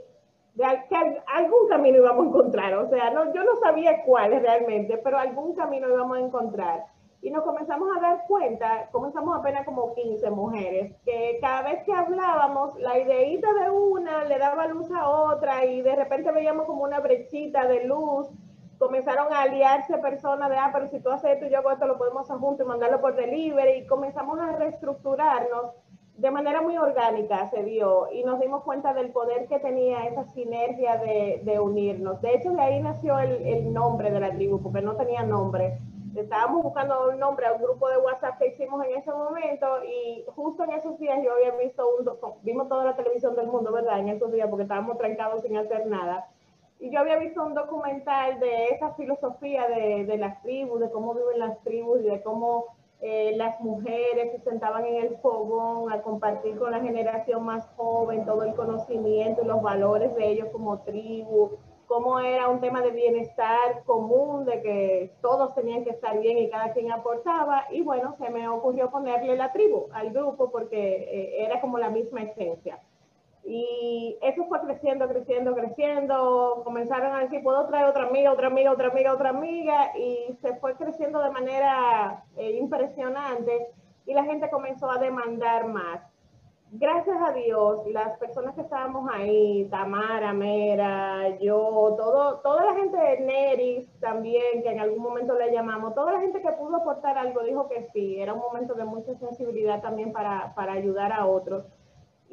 de 0.56 0.66
que 0.90 1.22
algún 1.34 1.70
camino 1.70 1.98
íbamos 1.98 2.26
a 2.26 2.30
encontrar, 2.30 2.74
o 2.76 2.90
sea, 2.90 3.10
no, 3.12 3.34
yo 3.34 3.46
no 3.46 3.56
sabía 3.62 4.04
cuál 4.04 4.32
realmente, 4.42 4.98
pero 4.98 5.18
algún 5.18 5.56
camino 5.56 5.88
íbamos 5.88 6.18
a 6.18 6.22
encontrar. 6.22 6.93
Y 7.24 7.32
nos 7.32 7.44
comenzamos 7.44 7.90
a 7.96 8.02
dar 8.02 8.26
cuenta, 8.28 8.90
comenzamos 8.92 9.36
apenas 9.36 9.66
como 9.66 9.96
15 9.96 10.30
mujeres, 10.30 10.94
que 11.06 11.40
cada 11.42 11.64
vez 11.64 11.84
que 11.86 11.94
hablábamos, 11.94 12.78
la 12.80 13.00
ideita 13.00 13.52
de 13.54 13.70
una 13.72 14.26
le 14.26 14.38
daba 14.38 14.68
luz 14.68 14.92
a 14.92 15.10
otra 15.10 15.66
y 15.66 15.82
de 15.82 15.96
repente 15.96 16.32
veíamos 16.32 16.66
como 16.66 16.84
una 16.84 17.00
brechita 17.00 17.66
de 17.66 17.86
luz 17.86 18.30
comenzaron 18.78 19.32
a 19.32 19.44
aliarse 19.44 19.98
personas 20.00 20.50
de, 20.50 20.58
ah, 20.58 20.70
pero 20.74 20.88
si 20.90 21.00
tú 21.00 21.10
haces 21.10 21.32
esto 21.32 21.46
y 21.46 21.50
yo 21.50 21.60
hago 21.60 21.72
esto, 21.72 21.88
lo 21.88 21.98
podemos 21.98 22.24
hacer 22.24 22.38
juntos 22.38 22.66
y 22.66 22.68
mandarlo 22.68 23.00
por 23.00 23.16
delivery. 23.16 23.80
Y 23.80 23.88
comenzamos 23.88 24.38
a 24.40 24.58
reestructurarnos 24.58 25.72
de 26.18 26.30
manera 26.30 26.62
muy 26.62 26.78
orgánica, 26.78 27.50
se 27.50 27.64
dio. 27.64 28.12
Y 28.12 28.24
nos 28.24 28.40
dimos 28.40 28.64
cuenta 28.64 28.94
del 28.94 29.12
poder 29.12 29.48
que 29.48 29.60
tenía 29.60 30.06
esa 30.06 30.26
sinergia 30.26 30.98
de, 30.98 31.42
de 31.44 31.60
unirnos. 31.60 32.22
De 32.22 32.34
hecho, 32.34 32.52
de 32.52 32.62
ahí 32.62 32.82
nació 32.82 33.18
el, 33.20 33.48
el, 33.48 33.74
nombre 33.74 34.12
de 34.12 34.20
la 34.20 34.32
tribu, 34.32 34.62
porque 34.62 34.82
no 34.82 34.96
tenía 34.96 35.24
nombre. 35.24 35.80
Estábamos 36.16 36.64
buscando 36.64 37.10
un 37.10 37.20
nombre 37.20 37.48
a 37.48 37.54
un 37.54 37.62
grupo 37.62 37.90
de 37.90 37.98
WhatsApp 37.98 38.38
que 38.38 38.48
hicimos 38.48 38.86
en 38.86 38.96
ese 38.96 39.12
momento 39.12 39.84
y 39.84 40.24
justo 40.36 40.64
en 40.64 40.72
esos 40.72 41.00
días 41.00 41.20
yo 41.24 41.34
había 41.34 41.52
visto 41.58 41.88
un, 41.98 42.06
vimos 42.44 42.70
toda 42.70 42.86
la 42.86 42.96
televisión 42.96 43.36
del 43.36 43.48
mundo, 43.48 43.72
¿verdad? 43.72 44.00
En 44.00 44.10
esos 44.10 44.32
días 44.32 44.48
porque 44.48 44.64
estábamos 44.64 44.98
trancados 44.98 45.42
sin 45.42 45.58
hacer 45.58 45.88
nada 45.88 46.28
y 46.80 46.92
yo 46.92 47.00
había 47.00 47.18
visto 47.18 47.44
un 47.44 47.54
documental 47.54 48.40
de 48.40 48.66
esa 48.66 48.94
filosofía 48.96 49.68
de, 49.68 50.06
de 50.06 50.18
las 50.18 50.42
tribus, 50.42 50.82
de 50.82 50.92
cómo 50.92 51.14
viven 51.14 51.40
las 51.40 51.62
tribus 51.64 52.02
y 52.02 52.10
de 52.10 52.22
cómo 52.22 52.76
eh, 53.06 53.34
las 53.36 53.60
mujeres 53.60 54.32
se 54.32 54.40
sentaban 54.50 54.86
en 54.86 54.96
el 54.96 55.18
fogón 55.18 55.92
a 55.92 56.02
compartir 56.02 56.58
con 56.58 56.72
la 56.72 56.80
generación 56.80 57.44
más 57.44 57.68
joven 57.76 58.26
todo 58.26 58.44
el 58.44 58.54
conocimiento 58.54 59.42
y 59.42 59.46
los 59.46 59.62
valores 59.62 60.16
de 60.16 60.30
ellos 60.30 60.48
como 60.54 60.80
tribu, 60.80 61.52
cómo 61.94 62.20
era 62.20 62.50
un 62.50 62.60
tema 62.60 62.82
de 62.82 62.90
bienestar 62.90 63.84
común, 63.86 64.46
de 64.46 64.64
que 64.64 65.12
todos 65.22 65.54
tenían 65.54 65.84
que 65.84 65.92
estar 65.92 66.20
bien 66.20 66.40
y 66.40 66.50
cada 66.50 66.74
quien 66.74 66.92
aportaba. 66.92 67.68
Y 67.70 67.84
bueno, 67.84 68.16
se 68.18 68.32
me 68.32 68.50
ocurrió 68.50 68.90
ponerle 68.90 69.36
la 69.36 69.52
tribu 69.52 69.90
al 69.94 70.10
grupo 70.10 70.50
porque 70.50 70.80
eh, 70.80 71.46
era 71.46 71.62
como 71.62 71.78
la 71.78 71.92
misma 71.92 72.24
esencia. 72.24 72.80
Y 73.44 74.18
eso 74.24 74.44
fue 74.46 74.60
creciendo, 74.62 75.08
creciendo, 75.08 75.54
creciendo. 75.54 76.62
Comenzaron 76.64 77.14
a 77.14 77.20
decir, 77.20 77.44
puedo 77.44 77.68
traer 77.68 77.86
otra 77.86 78.08
amiga, 78.08 78.32
otra 78.32 78.48
amiga, 78.48 78.72
otra 78.72 78.88
amiga, 78.88 79.14
otra 79.14 79.30
amiga. 79.30 79.96
Y 79.96 80.34
se 80.42 80.56
fue 80.56 80.76
creciendo 80.76 81.22
de 81.22 81.30
manera 81.30 82.24
eh, 82.38 82.58
impresionante 82.58 83.68
y 84.08 84.16
la 84.16 84.24
gente 84.24 84.50
comenzó 84.50 84.90
a 84.90 84.98
demandar 84.98 85.68
más. 85.68 86.02
Gracias 86.76 87.18
a 87.22 87.32
Dios, 87.34 87.86
las 87.92 88.18
personas 88.18 88.56
que 88.56 88.62
estábamos 88.62 89.08
ahí, 89.14 89.68
Tamara, 89.70 90.34
Mera, 90.34 91.38
yo, 91.38 91.94
todo, 91.96 92.40
toda 92.40 92.66
la 92.66 92.74
gente 92.74 92.98
de 92.98 93.20
Neris 93.20 93.88
también, 94.00 94.64
que 94.64 94.72
en 94.72 94.80
algún 94.80 95.04
momento 95.04 95.38
le 95.38 95.52
llamamos, 95.52 95.94
toda 95.94 96.14
la 96.14 96.22
gente 96.22 96.42
que 96.42 96.52
pudo 96.54 96.78
aportar 96.78 97.16
algo 97.16 97.44
dijo 97.44 97.70
que 97.70 97.84
sí, 97.94 98.20
era 98.20 98.34
un 98.34 98.40
momento 98.40 98.74
de 98.74 98.86
mucha 98.86 99.14
sensibilidad 99.20 99.84
también 99.84 100.12
para, 100.12 100.56
para 100.56 100.74
ayudar 100.74 101.14
a 101.14 101.28
otros 101.28 101.64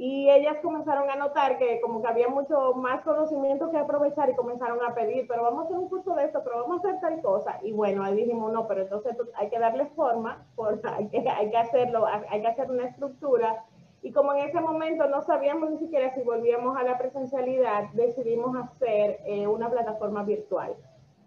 y 0.01 0.31
ellas 0.31 0.57
comenzaron 0.63 1.11
a 1.11 1.17
notar 1.17 1.59
que 1.59 1.79
como 1.83 2.01
que 2.01 2.09
había 2.09 2.27
mucho 2.27 2.73
más 2.73 3.03
conocimiento 3.03 3.71
que 3.71 3.77
aprovechar 3.77 4.31
y 4.31 4.35
comenzaron 4.35 4.79
a 4.83 4.95
pedir, 4.95 5.27
pero 5.29 5.43
vamos 5.43 5.61
a 5.61 5.65
hacer 5.67 5.77
un 5.77 5.91
curso 5.91 6.15
de 6.15 6.25
esto, 6.25 6.41
pero 6.43 6.63
vamos 6.63 6.83
a 6.83 6.89
hacer 6.89 7.01
tal 7.03 7.21
cosa. 7.21 7.59
Y 7.63 7.73
bueno, 7.73 8.03
ahí 8.03 8.17
dijimos, 8.17 8.51
no, 8.51 8.67
pero 8.67 8.81
entonces 8.81 9.15
hay 9.37 9.51
que 9.51 9.59
darle 9.59 9.85
forma, 9.95 10.47
hay 10.97 11.51
que 11.51 11.57
hacerlo, 11.59 12.07
hay 12.07 12.41
que 12.41 12.47
hacer 12.47 12.71
una 12.71 12.87
estructura. 12.87 13.63
Y 14.03 14.13
como 14.13 14.33
en 14.33 14.49
ese 14.49 14.61
momento 14.61 15.07
no 15.09 15.23
sabíamos 15.23 15.71
ni 15.71 15.79
siquiera 15.79 16.15
si 16.15 16.23
volvíamos 16.23 16.77
a 16.77 16.83
la 16.83 16.97
presencialidad, 16.97 17.91
decidimos 17.93 18.57
hacer 18.57 19.21
eh, 19.27 19.47
una 19.47 19.71
plataforma 19.71 20.23
virtual 20.23 20.75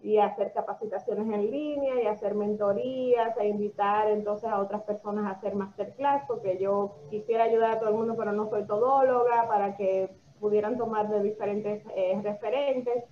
y 0.02 0.18
hacer 0.18 0.52
capacitaciones 0.52 1.32
en 1.32 1.50
línea 1.50 2.02
y 2.02 2.06
hacer 2.06 2.34
mentorías 2.34 3.34
e 3.38 3.48
invitar 3.48 4.10
entonces 4.10 4.50
a 4.50 4.60
otras 4.60 4.82
personas 4.82 5.24
a 5.24 5.30
hacer 5.30 5.54
masterclass 5.54 6.24
porque 6.26 6.58
yo 6.58 6.96
quisiera 7.10 7.44
ayudar 7.44 7.70
a 7.70 7.78
todo 7.78 7.88
el 7.88 7.94
mundo 7.94 8.14
pero 8.14 8.32
no 8.32 8.50
soy 8.50 8.66
todóloga 8.66 9.48
para 9.48 9.76
que 9.76 10.10
pudieran 10.40 10.76
tomar 10.76 11.08
de 11.08 11.22
diferentes 11.22 11.82
eh, 11.96 12.20
referentes 12.22 13.04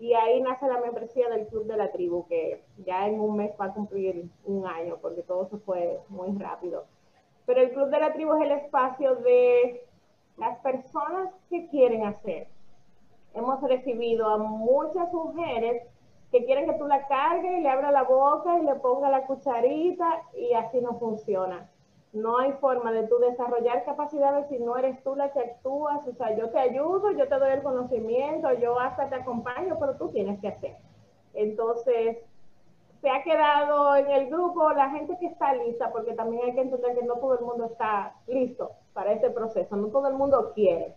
y 0.00 0.14
ahí 0.14 0.40
nace 0.40 0.66
la 0.66 0.80
membresía 0.80 1.28
del 1.28 1.46
Club 1.46 1.66
de 1.66 1.76
la 1.76 1.92
Tribu 1.92 2.26
que 2.26 2.64
ya 2.78 3.06
en 3.06 3.20
un 3.20 3.36
mes 3.36 3.52
va 3.60 3.66
a 3.66 3.74
cumplir 3.74 4.28
un 4.44 4.66
año 4.66 4.96
porque 5.00 5.22
todo 5.22 5.46
se 5.46 5.58
fue 5.58 6.00
muy 6.08 6.36
rápido. 6.36 6.86
Pero 7.50 7.62
el 7.62 7.72
Club 7.72 7.88
de 7.88 7.98
la 7.98 8.12
Tribu 8.12 8.34
es 8.34 8.42
el 8.42 8.52
espacio 8.52 9.16
de 9.16 9.84
las 10.36 10.56
personas 10.58 11.34
que 11.48 11.66
quieren 11.66 12.06
hacer. 12.06 12.46
Hemos 13.34 13.60
recibido 13.62 14.28
a 14.28 14.38
muchas 14.38 15.12
mujeres 15.12 15.82
que 16.30 16.44
quieren 16.44 16.66
que 16.66 16.78
tú 16.78 16.86
la 16.86 17.08
cargues 17.08 17.58
y 17.58 17.60
le 17.62 17.68
abra 17.68 17.90
la 17.90 18.04
boca 18.04 18.56
y 18.56 18.62
le 18.62 18.76
ponga 18.76 19.10
la 19.10 19.26
cucharita 19.26 20.22
y 20.32 20.52
así 20.54 20.80
no 20.80 21.00
funciona. 21.00 21.68
No 22.12 22.38
hay 22.38 22.52
forma 22.52 22.92
de 22.92 23.08
tú 23.08 23.18
desarrollar 23.18 23.84
capacidades 23.84 24.46
si 24.48 24.60
no 24.60 24.76
eres 24.76 25.02
tú 25.02 25.16
la 25.16 25.32
que 25.32 25.40
actúas. 25.40 26.06
O 26.06 26.12
sea, 26.12 26.36
yo 26.36 26.50
te 26.50 26.58
ayudo, 26.60 27.10
yo 27.10 27.26
te 27.26 27.36
doy 27.36 27.50
el 27.50 27.64
conocimiento, 27.64 28.52
yo 28.60 28.78
hasta 28.78 29.08
te 29.08 29.16
acompaño, 29.16 29.76
pero 29.80 29.96
tú 29.96 30.10
tienes 30.10 30.38
que 30.40 30.46
hacer. 30.46 30.76
Entonces, 31.34 32.18
se 33.00 33.08
ha 33.08 33.22
quedado 33.22 33.96
en 33.96 34.10
el 34.10 34.28
grupo 34.28 34.70
la 34.72 34.90
gente 34.90 35.16
que 35.18 35.26
está 35.26 35.54
lista, 35.54 35.90
porque 35.90 36.12
también 36.12 36.44
hay 36.44 36.54
que 36.54 36.60
entender 36.60 36.94
que 36.98 37.04
no 37.04 37.14
todo 37.14 37.38
el 37.38 37.44
mundo 37.44 37.64
está 37.64 38.14
listo 38.26 38.72
para 38.92 39.12
este 39.12 39.30
proceso, 39.30 39.76
no 39.76 39.88
todo 39.88 40.08
el 40.08 40.14
mundo 40.14 40.52
quiere. 40.54 40.94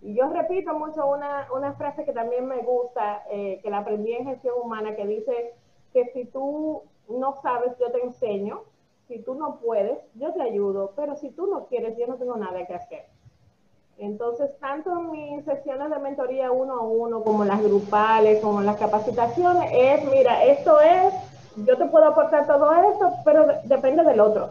Y 0.00 0.14
yo 0.14 0.28
repito 0.30 0.72
mucho 0.74 1.06
una, 1.06 1.46
una 1.54 1.74
frase 1.74 2.04
que 2.04 2.12
también 2.12 2.46
me 2.46 2.58
gusta, 2.62 3.22
eh, 3.30 3.60
que 3.62 3.70
la 3.70 3.78
aprendí 3.78 4.12
en 4.12 4.26
gestión 4.26 4.54
humana, 4.62 4.96
que 4.96 5.06
dice 5.06 5.54
que 5.92 6.06
si 6.12 6.24
tú 6.24 6.82
no 7.08 7.34
sabes, 7.42 7.72
yo 7.78 7.92
te 7.92 8.02
enseño, 8.02 8.62
si 9.06 9.18
tú 9.18 9.34
no 9.34 9.58
puedes, 9.60 9.98
yo 10.14 10.32
te 10.32 10.42
ayudo, 10.42 10.92
pero 10.96 11.16
si 11.16 11.30
tú 11.30 11.46
no 11.46 11.66
quieres, 11.66 11.96
yo 11.98 12.06
no 12.06 12.16
tengo 12.16 12.36
nada 12.36 12.66
que 12.66 12.74
hacer. 12.74 13.04
Entonces, 13.98 14.50
tanto 14.58 14.90
en 14.90 15.10
mis 15.10 15.44
sesiones 15.44 15.90
de 15.90 15.98
mentoría 15.98 16.50
uno 16.50 16.74
a 16.74 16.80
uno, 16.80 17.22
como 17.22 17.44
las 17.44 17.62
grupales, 17.62 18.40
como 18.40 18.62
las 18.62 18.76
capacitaciones, 18.76 19.70
es, 19.72 20.10
mira, 20.10 20.42
esto 20.44 20.80
es, 20.80 21.14
yo 21.56 21.76
te 21.76 21.86
puedo 21.86 22.06
aportar 22.06 22.46
todo 22.46 22.72
esto, 22.72 23.12
pero 23.24 23.46
depende 23.64 24.04
del 24.04 24.20
otro. 24.20 24.50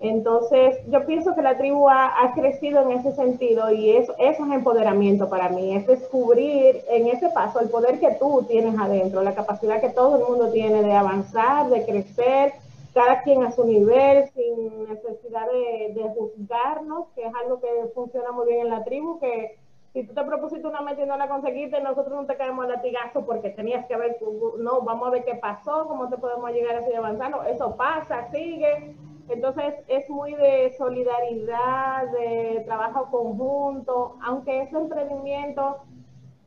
Entonces, 0.00 0.76
yo 0.88 1.04
pienso 1.06 1.34
que 1.34 1.42
la 1.42 1.58
tribu 1.58 1.88
ha, 1.88 2.32
crecido 2.34 2.82
en 2.82 2.92
ese 2.92 3.12
sentido 3.16 3.72
y 3.72 3.96
eso, 3.96 4.14
eso, 4.18 4.44
es 4.44 4.52
empoderamiento 4.52 5.28
para 5.28 5.48
mí, 5.48 5.74
es 5.74 5.88
descubrir 5.88 6.82
en 6.88 7.08
ese 7.08 7.28
paso 7.30 7.58
el 7.58 7.68
poder 7.68 7.98
que 7.98 8.12
tú 8.12 8.44
tienes 8.48 8.78
adentro, 8.78 9.22
la 9.22 9.34
capacidad 9.34 9.80
que 9.80 9.90
todo 9.90 10.16
el 10.16 10.28
mundo 10.28 10.52
tiene 10.52 10.82
de 10.82 10.92
avanzar, 10.92 11.68
de 11.68 11.84
crecer, 11.84 12.52
cada 12.94 13.22
quien 13.22 13.42
a 13.42 13.50
su 13.50 13.64
nivel, 13.64 14.28
sin 14.36 14.88
necesidad 14.88 15.46
de, 15.50 15.94
de 15.94 16.08
juzgarnos, 16.10 17.08
que 17.16 17.26
es 17.26 17.32
algo 17.42 17.60
que 17.60 17.68
funciona 17.92 18.30
muy 18.30 18.46
bien 18.46 18.60
en 18.60 18.70
la 18.70 18.84
tribu, 18.84 19.18
que 19.18 19.56
si 19.92 20.04
tú 20.04 20.14
te 20.14 20.22
propusiste 20.22 20.66
una 20.66 20.82
meta 20.82 21.02
y 21.02 21.06
no 21.06 21.16
la 21.16 21.28
conseguiste, 21.28 21.80
nosotros 21.80 22.14
no 22.14 22.26
te 22.26 22.36
caemos 22.36 22.66
a 22.66 22.68
latigazo 22.68 23.24
porque 23.24 23.50
tenías 23.50 23.86
que 23.86 23.96
ver, 23.96 24.18
no, 24.58 24.82
vamos 24.82 25.08
a 25.08 25.10
ver 25.10 25.24
qué 25.24 25.34
pasó, 25.34 25.86
cómo 25.88 26.08
te 26.08 26.18
podemos 26.18 26.50
llegar 26.50 26.76
a 26.76 26.82
seguir 26.82 26.98
avanzando, 26.98 27.42
eso 27.44 27.76
pasa, 27.76 28.30
sigue. 28.30 28.94
Entonces 29.28 29.74
es 29.88 30.08
muy 30.08 30.34
de 30.34 30.74
solidaridad, 30.78 32.10
de 32.12 32.62
trabajo 32.64 33.10
conjunto, 33.10 34.16
aunque 34.22 34.62
ese 34.62 34.76
emprendimiento 34.76 35.78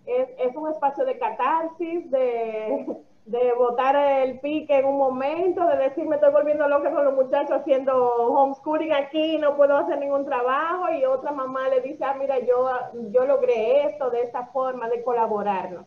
es, 0.05 0.55
un 0.55 0.69
espacio 0.69 1.05
de 1.05 1.17
catarsis, 1.17 2.09
de, 2.09 2.85
de 3.25 3.53
botar 3.53 3.95
el 3.95 4.39
pique 4.39 4.79
en 4.79 4.85
un 4.85 4.97
momento, 4.97 5.65
de 5.67 5.77
decir 5.77 6.07
me 6.07 6.15
estoy 6.15 6.31
volviendo 6.31 6.67
loca 6.67 6.91
con 6.91 7.05
los 7.05 7.13
muchachos 7.13 7.51
haciendo 7.51 7.93
homeschooling 7.95 8.93
aquí, 8.93 9.37
no 9.37 9.55
puedo 9.55 9.77
hacer 9.77 9.99
ningún 9.99 10.25
trabajo, 10.25 10.91
y 10.91 11.05
otra 11.05 11.31
mamá 11.31 11.69
le 11.69 11.81
dice, 11.81 12.03
ah, 12.03 12.15
mira, 12.17 12.39
yo, 12.39 12.69
yo 13.11 13.25
logré 13.25 13.85
esto 13.85 14.09
de 14.09 14.21
esta 14.21 14.47
forma, 14.47 14.89
de 14.89 15.03
colaborarnos. 15.03 15.85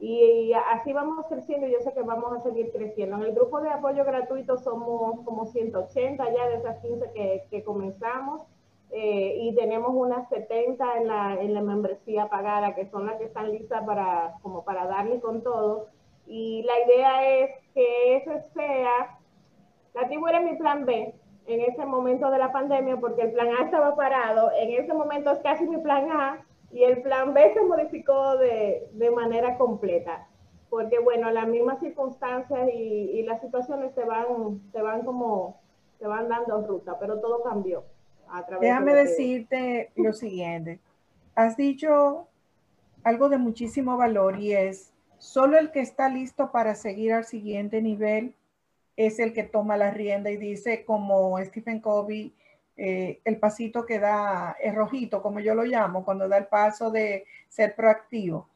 Y 0.00 0.54
así 0.72 0.94
vamos 0.94 1.26
creciendo 1.28 1.66
y 1.66 1.72
yo 1.72 1.80
sé 1.82 1.92
que 1.92 2.02
vamos 2.02 2.32
a 2.32 2.40
seguir 2.40 2.72
creciendo. 2.72 3.16
En 3.16 3.22
el 3.24 3.34
grupo 3.34 3.60
de 3.60 3.68
apoyo 3.68 4.02
gratuito 4.02 4.56
somos 4.56 5.20
como 5.26 5.44
180 5.44 6.24
ya 6.32 6.48
de 6.48 6.54
esas 6.56 6.78
15 6.80 7.46
que, 7.50 7.62
comenzamos 7.64 8.42
eh, 8.90 9.36
y 9.42 9.54
tenemos 9.54 9.90
unas 9.94 10.26
70 10.30 10.96
en 10.96 11.06
la, 11.06 11.34
en 11.34 11.52
la 11.52 11.60
membresía 11.60 12.30
pagada 12.30 12.74
que 12.74 12.86
son 12.86 13.04
las 13.04 13.16
que 13.18 13.24
están 13.24 13.52
listas 13.52 13.84
para, 13.84 14.36
como 14.40 14.64
para 14.64 14.86
darle 14.86 15.20
con 15.20 15.42
todo. 15.42 15.88
Y 16.26 16.62
la 16.62 16.72
idea 16.86 17.28
es 17.38 17.50
que 17.74 18.16
eso 18.16 18.32
sea, 18.54 19.18
la 19.94 20.06
tribu 20.06 20.26
era 20.28 20.40
mi 20.40 20.54
plan 20.56 20.84
B 20.84 21.14
en 21.46 21.60
ese 21.60 21.84
momento 21.84 22.30
de 22.30 22.38
la 22.38 22.52
pandemia 22.52 22.98
porque 22.98 23.22
el 23.22 23.32
plan 23.32 23.48
A 23.58 23.64
estaba 23.64 23.96
parado, 23.96 24.50
en 24.56 24.70
ese 24.72 24.94
momento 24.94 25.32
es 25.32 25.38
casi 25.40 25.66
mi 25.66 25.78
plan 25.78 26.08
A 26.12 26.44
y 26.70 26.84
el 26.84 27.02
plan 27.02 27.34
B 27.34 27.52
se 27.52 27.62
modificó 27.62 28.36
de, 28.36 28.88
de 28.92 29.10
manera 29.10 29.58
completa, 29.58 30.28
porque 30.68 31.00
bueno, 31.00 31.30
las 31.30 31.48
mismas 31.48 31.80
circunstancias 31.80 32.68
y, 32.72 32.78
y, 32.78 33.22
las 33.24 33.40
situaciones 33.40 33.92
se 33.94 34.04
van, 34.04 34.60
se 34.70 34.80
van 34.80 35.04
como, 35.04 35.60
se 35.98 36.06
van 36.06 36.28
dando 36.28 36.64
ruta, 36.66 36.96
pero 37.00 37.20
todo 37.20 37.42
cambió. 37.42 37.84
A 38.28 38.46
través 38.46 38.60
Déjame 38.60 38.94
decirte 38.94 39.90
lo 39.96 40.12
siguiente. 40.12 40.78
Has 41.34 41.56
dicho 41.56 42.28
algo 43.02 43.28
de 43.28 43.38
muchísimo 43.38 43.96
valor 43.96 44.38
y 44.38 44.52
es, 44.52 44.89
solo 45.20 45.58
el 45.58 45.70
que 45.70 45.80
está 45.80 46.08
listo 46.08 46.50
para 46.50 46.74
seguir 46.74 47.12
al 47.12 47.24
siguiente 47.24 47.80
nivel 47.80 48.34
es 48.96 49.18
el 49.18 49.32
que 49.32 49.44
toma 49.44 49.76
la 49.76 49.90
rienda 49.90 50.30
y 50.30 50.36
dice 50.36 50.84
como 50.84 51.38
Stephen 51.38 51.80
Covey, 51.80 52.34
eh, 52.76 53.20
el 53.24 53.38
pasito 53.38 53.84
que 53.84 53.98
da 53.98 54.56
el 54.60 54.74
rojito, 54.74 55.22
como 55.22 55.38
yo 55.40 55.54
lo 55.54 55.64
llamo, 55.64 56.04
cuando 56.04 56.28
da 56.28 56.38
el 56.38 56.46
paso 56.46 56.90
de 56.90 57.26
ser 57.48 57.76
proactivo. 57.76 58.48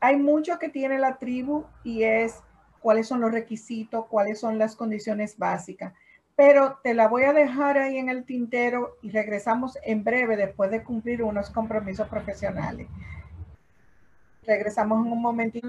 Hay 0.00 0.16
mucho 0.16 0.58
que 0.58 0.68
tiene 0.68 0.98
la 0.98 1.18
tribu 1.18 1.64
y 1.82 2.04
es 2.04 2.40
cuáles 2.80 3.08
son 3.08 3.20
los 3.20 3.32
requisitos, 3.32 4.06
cuáles 4.06 4.38
son 4.38 4.58
las 4.58 4.76
condiciones 4.76 5.36
básicas. 5.36 5.92
Pero 6.36 6.78
te 6.84 6.94
la 6.94 7.08
voy 7.08 7.24
a 7.24 7.32
dejar 7.32 7.78
ahí 7.78 7.98
en 7.98 8.08
el 8.08 8.24
tintero 8.24 8.96
y 9.02 9.10
regresamos 9.10 9.76
en 9.82 10.04
breve 10.04 10.36
después 10.36 10.70
de 10.70 10.84
cumplir 10.84 11.24
unos 11.24 11.50
compromisos 11.50 12.08
profesionales. 12.08 12.86
Regresamos 14.48 15.04
en 15.04 15.12
un 15.12 15.20
momentito. 15.20 15.68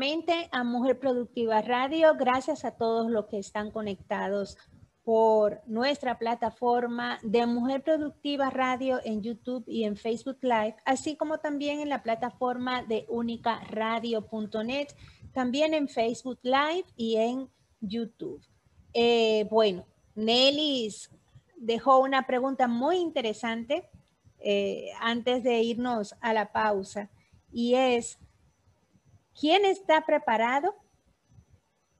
A 0.53 0.63
Mujer 0.63 0.97
Productiva 0.97 1.61
Radio, 1.61 2.15
gracias 2.15 2.63
a 2.63 2.71
todos 2.71 3.11
los 3.11 3.25
que 3.25 3.37
están 3.37 3.71
conectados 3.71 4.57
por 5.03 5.61
nuestra 5.67 6.17
plataforma 6.17 7.19
de 7.21 7.45
Mujer 7.45 7.83
Productiva 7.83 8.49
Radio 8.49 9.01
en 9.03 9.21
YouTube 9.21 9.65
y 9.67 9.83
en 9.83 9.97
Facebook 9.97 10.37
Live, 10.43 10.77
así 10.85 11.17
como 11.17 11.39
también 11.39 11.81
en 11.81 11.89
la 11.89 12.03
plataforma 12.03 12.81
de 12.83 13.05
unicaradio.net, 13.09 14.87
también 15.33 15.73
en 15.73 15.89
Facebook 15.89 16.39
Live 16.43 16.85
y 16.95 17.17
en 17.17 17.49
YouTube. 17.81 18.41
Eh, 18.93 19.45
bueno, 19.51 19.85
Nelly 20.15 20.89
dejó 21.57 21.99
una 21.99 22.25
pregunta 22.25 22.69
muy 22.69 22.95
interesante 22.95 23.89
eh, 24.39 24.91
antes 25.01 25.43
de 25.43 25.63
irnos 25.63 26.15
a 26.21 26.31
la 26.31 26.53
pausa 26.53 27.09
y 27.51 27.73
es, 27.75 28.19
¿quién 29.37 29.65
está 29.65 30.01
preparado 30.05 30.73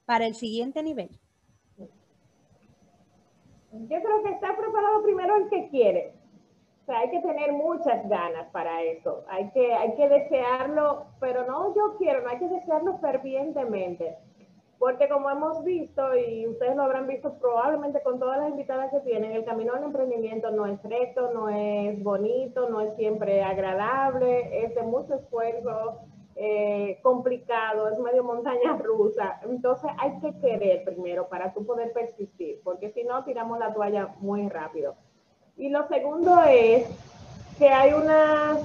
para 0.06 0.26
el 0.26 0.36
siguiente 0.36 0.82
nivel? 0.84 1.10
Yo 3.72 4.02
creo 4.02 4.24
que 4.24 4.32
está 4.32 4.56
preparado 4.58 5.04
primero 5.04 5.36
el 5.36 5.50
que 5.50 5.70
quiere. 5.70 6.14
O 6.82 6.86
sea, 6.86 7.00
hay 7.00 7.12
que 7.12 7.22
tener 7.22 7.52
muchas 7.52 8.08
ganas 8.10 8.50
para 8.52 8.82
eso. 8.82 9.24
Hay 9.30 9.52
que, 9.52 9.74
hay 9.74 9.96
que 9.96 10.10
desearlo, 10.10 11.06
pero 11.20 11.46
no 11.46 11.76
yo 11.76 11.96
quiero, 11.98 12.22
no 12.22 12.30
hay 12.30 12.40
que 12.40 12.48
desearlo 12.48 12.98
fervientemente. 12.98 14.18
Porque 14.80 15.10
como 15.10 15.30
hemos 15.30 15.64
visto, 15.64 16.16
y 16.16 16.48
ustedes 16.48 16.76
lo 16.76 16.84
habrán 16.84 17.06
visto 17.06 17.38
probablemente 17.38 18.02
con 18.02 18.18
todas 18.18 18.40
las 18.40 18.50
invitadas 18.50 18.90
que 18.92 19.02
tienen, 19.02 19.34
el 19.34 19.46
camino 19.46 19.74
al 19.74 19.84
emprendimiento 19.84 20.50
no 20.52 20.66
es 20.66 20.82
recto, 20.82 21.32
no 21.34 21.50
es 21.50 22.02
bonito, 22.02 22.70
no 22.70 22.80
es 22.82 22.96
siempre 22.96 23.44
agradable, 23.44 24.66
es 24.66 24.74
de 24.74 24.84
mucho 24.84 25.16
esfuerzo, 25.16 26.00
eh, 26.42 27.00
complicado, 27.04 27.90
es 27.90 28.00
medio 28.00 28.24
montaña 28.24 28.78
rusa. 28.84 29.42
Entonces 29.44 29.92
hay 29.98 30.20
que 30.20 30.40
querer 30.40 30.86
primero 30.86 31.28
para 31.28 31.54
tú 31.54 31.66
poder 31.66 31.92
persistir, 31.92 32.62
porque 32.64 32.92
si 32.92 33.04
no, 33.04 33.24
tiramos 33.26 33.60
la 33.60 33.74
toalla 33.74 34.16
muy 34.20 34.48
rápido. 34.48 34.96
Y 35.58 35.70
lo 35.70 35.86
segundo 35.90 36.42
es 36.44 36.88
que 37.58 37.68
hay 37.68 37.92
unas 37.92 38.60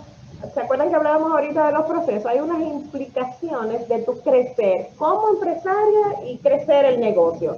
¿se 0.53 0.61
acuerdan 0.61 0.91
que 0.91 0.97
hablábamos 0.97 1.33
ahorita 1.33 1.67
de 1.67 1.73
los 1.73 1.83
procesos? 1.87 2.27
Hay 2.27 2.41
unas 2.41 2.61
implicaciones 2.61 3.89
de 3.89 4.03
tu 4.03 4.21
crecer 4.21 4.89
como 4.97 5.31
empresaria 5.31 6.25
y 6.27 6.39
crecer 6.39 6.85
el 6.85 7.01
negocio, 7.01 7.57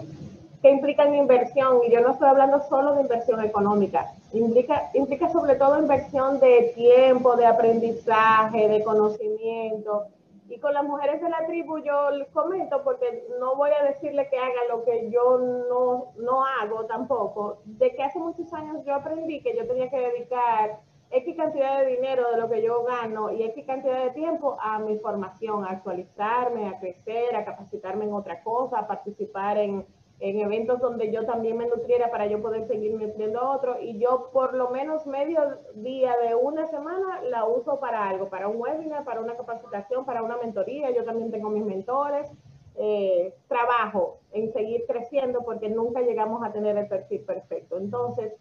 que 0.67 0.73
implican 0.73 1.15
inversión, 1.15 1.79
y 1.87 1.93
yo 1.93 2.01
no 2.01 2.11
estoy 2.11 2.29
hablando 2.29 2.61
solo 2.69 2.97
de 2.97 3.03
inversión 3.03 3.41
económica, 3.41 4.13
implica, 4.33 4.91
implica 4.95 5.31
sobre 5.31 5.55
todo 5.55 5.79
inversión 5.79 6.41
de 6.41 6.73
tiempo, 6.75 7.37
de 7.37 7.47
aprendizaje, 7.47 8.67
de 8.67 8.83
conocimiento. 8.83 10.07
Y 10.49 10.59
con 10.59 10.75
las 10.75 10.83
mujeres 10.83 11.23
de 11.23 11.29
la 11.29 11.47
tribu 11.47 11.79
yo 11.79 12.11
les 12.11 12.27
comento, 12.31 12.83
porque 12.83 13.29
no 13.39 13.55
voy 13.55 13.71
a 13.81 13.85
decirle 13.85 14.29
que 14.29 14.39
haga 14.39 14.61
lo 14.69 14.85
que 14.85 15.09
yo 15.09 15.39
no, 15.39 16.07
no 16.17 16.45
hago 16.45 16.85
tampoco, 16.87 17.59
de 17.65 17.95
que 17.95 18.03
hace 18.03 18.19
muchos 18.19 18.53
años 18.53 18.85
yo 18.85 18.97
aprendí 18.97 19.43
que 19.43 19.57
yo 19.57 19.69
tenía 19.69 19.89
que 19.89 20.01
dedicar 20.01 20.81
X 21.13 21.37
cantidad 21.37 21.79
de 21.79 21.87
dinero 21.95 22.29
de 22.33 22.39
lo 22.39 22.51
que 22.51 22.61
yo 22.61 22.83
gano 22.83 23.31
y 23.31 23.45
X 23.45 23.65
cantidad 23.67 24.03
de 24.03 24.11
tiempo 24.11 24.57
a 24.61 24.81
mi 24.81 24.99
formación, 24.99 25.65
a 25.65 25.71
actualizarme, 25.71 26.67
a 26.67 26.81
crecer, 26.81 27.37
a 27.37 27.45
capacitarme 27.45 28.07
en 28.07 28.15
otra 28.15 28.43
cosa, 28.43 28.81
a 28.81 28.87
participar 28.89 29.59
en, 29.59 29.87
en 30.19 30.41
eventos 30.41 30.81
donde 30.81 31.13
yo 31.13 31.27
también 31.27 31.59
me 31.59 31.67
nutriera 31.67 32.11
para 32.11 32.27
yo 32.27 32.41
poder 32.41 32.67
seguir 32.67 32.95
nutriendo 32.95 33.41
a 33.41 33.57
otro. 33.57 33.81
Y 33.81 33.99
yo 33.99 34.31
por 34.33 34.55
lo 34.55 34.71
menos 34.71 35.07
medio 35.07 35.41
día 35.75 36.17
de 36.17 36.35
una 36.35 36.67
semana 36.67 37.21
la 37.23 37.45
uso 37.45 37.79
para 37.81 38.09
algo, 38.09 38.29
para 38.29 38.49
un 38.49 38.61
webinar, 38.61 39.05
para 39.05 39.21
una 39.21 39.37
capacitación, 39.37 40.07
para 40.07 40.23
una 40.23 40.39
mentoría. 40.39 40.91
Yo 40.91 41.05
también 41.05 41.31
tengo 41.31 41.51
mis 41.51 41.65
mentores. 41.65 42.31
Eh, 42.79 43.35
trabajo 43.49 44.19
en 44.33 44.53
seguir 44.53 44.85
creciendo 44.87 45.43
porque 45.47 45.71
nunca 45.71 46.03
llegamos 46.03 46.45
a 46.45 46.53
tener 46.53 46.77
el 46.77 46.87
perfil 46.89 47.23
perfecto. 47.23 47.79
Entonces, 47.79 48.35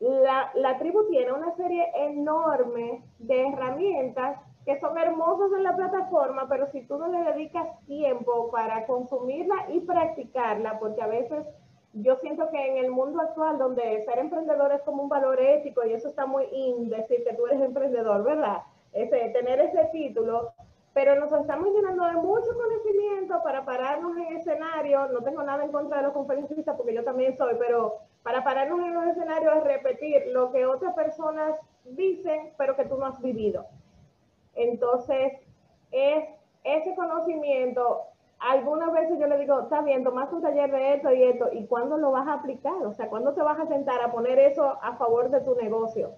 la, 0.00 0.50
la, 0.54 0.78
tribu 0.78 1.06
tiene 1.08 1.32
una 1.32 1.54
serie 1.54 1.84
enorme 1.94 3.04
de 3.18 3.48
herramientas 3.48 4.40
que 4.68 4.78
son 4.80 4.98
hermosas 4.98 5.50
en 5.56 5.62
la 5.62 5.74
plataforma, 5.74 6.46
pero 6.46 6.66
si 6.66 6.82
tú 6.82 6.98
no 6.98 7.08
le 7.08 7.24
dedicas 7.32 7.66
tiempo 7.86 8.50
para 8.50 8.84
consumirla 8.84 9.64
y 9.70 9.80
practicarla, 9.80 10.78
porque 10.78 11.00
a 11.00 11.06
veces 11.06 11.46
yo 11.94 12.16
siento 12.16 12.50
que 12.50 12.72
en 12.72 12.76
el 12.76 12.90
mundo 12.90 13.18
actual, 13.22 13.56
donde 13.56 14.04
ser 14.04 14.18
emprendedor 14.18 14.72
es 14.72 14.82
como 14.82 15.02
un 15.02 15.08
valor 15.08 15.40
ético, 15.40 15.86
y 15.86 15.94
eso 15.94 16.08
está 16.08 16.26
muy 16.26 16.44
in, 16.52 16.90
decir 16.90 17.24
que 17.24 17.32
tú 17.32 17.46
eres 17.46 17.62
emprendedor, 17.62 18.22
¿verdad? 18.22 18.58
Ese, 18.92 19.30
tener 19.30 19.58
ese 19.58 19.86
título, 19.90 20.52
pero 20.92 21.18
nos 21.18 21.32
estamos 21.32 21.68
llenando 21.72 22.04
de 22.04 22.16
mucho 22.16 22.50
conocimiento 22.54 23.42
para 23.42 23.64
pararnos 23.64 24.18
en 24.18 24.36
escenario. 24.36 25.08
No 25.08 25.22
tengo 25.22 25.42
nada 25.44 25.64
en 25.64 25.72
contra 25.72 25.96
de 25.96 26.02
los 26.02 26.12
conferencistas 26.12 26.76
porque 26.76 26.92
yo 26.92 27.04
también 27.04 27.34
soy, 27.38 27.54
pero 27.58 28.00
para 28.22 28.44
pararnos 28.44 28.80
en 28.80 28.92
los 28.92 29.06
escenarios 29.06 29.56
es 29.56 29.64
repetir 29.64 30.26
lo 30.26 30.52
que 30.52 30.66
otras 30.66 30.92
personas 30.92 31.58
dicen, 31.84 32.52
pero 32.58 32.76
que 32.76 32.84
tú 32.84 32.98
no 32.98 33.06
has 33.06 33.18
vivido. 33.22 33.64
Entonces, 34.58 35.32
es 35.92 36.24
ese 36.64 36.94
conocimiento. 36.94 38.02
Algunas 38.40 38.92
veces 38.92 39.18
yo 39.18 39.26
le 39.26 39.38
digo, 39.38 39.60
está 39.60 39.80
bien, 39.80 40.04
tomaste 40.04 40.34
un 40.34 40.42
taller 40.42 40.70
de 40.70 40.94
esto 40.94 41.12
y 41.12 41.22
esto, 41.22 41.48
¿y 41.52 41.66
cuándo 41.66 41.96
lo 41.96 42.10
vas 42.12 42.28
a 42.28 42.34
aplicar? 42.34 42.84
O 42.84 42.92
sea, 42.92 43.08
¿cuándo 43.08 43.34
te 43.34 43.42
vas 43.42 43.58
a 43.58 43.66
sentar 43.66 44.00
a 44.02 44.12
poner 44.12 44.38
eso 44.38 44.78
a 44.82 44.96
favor 44.96 45.30
de 45.30 45.40
tu 45.40 45.54
negocio? 45.56 46.10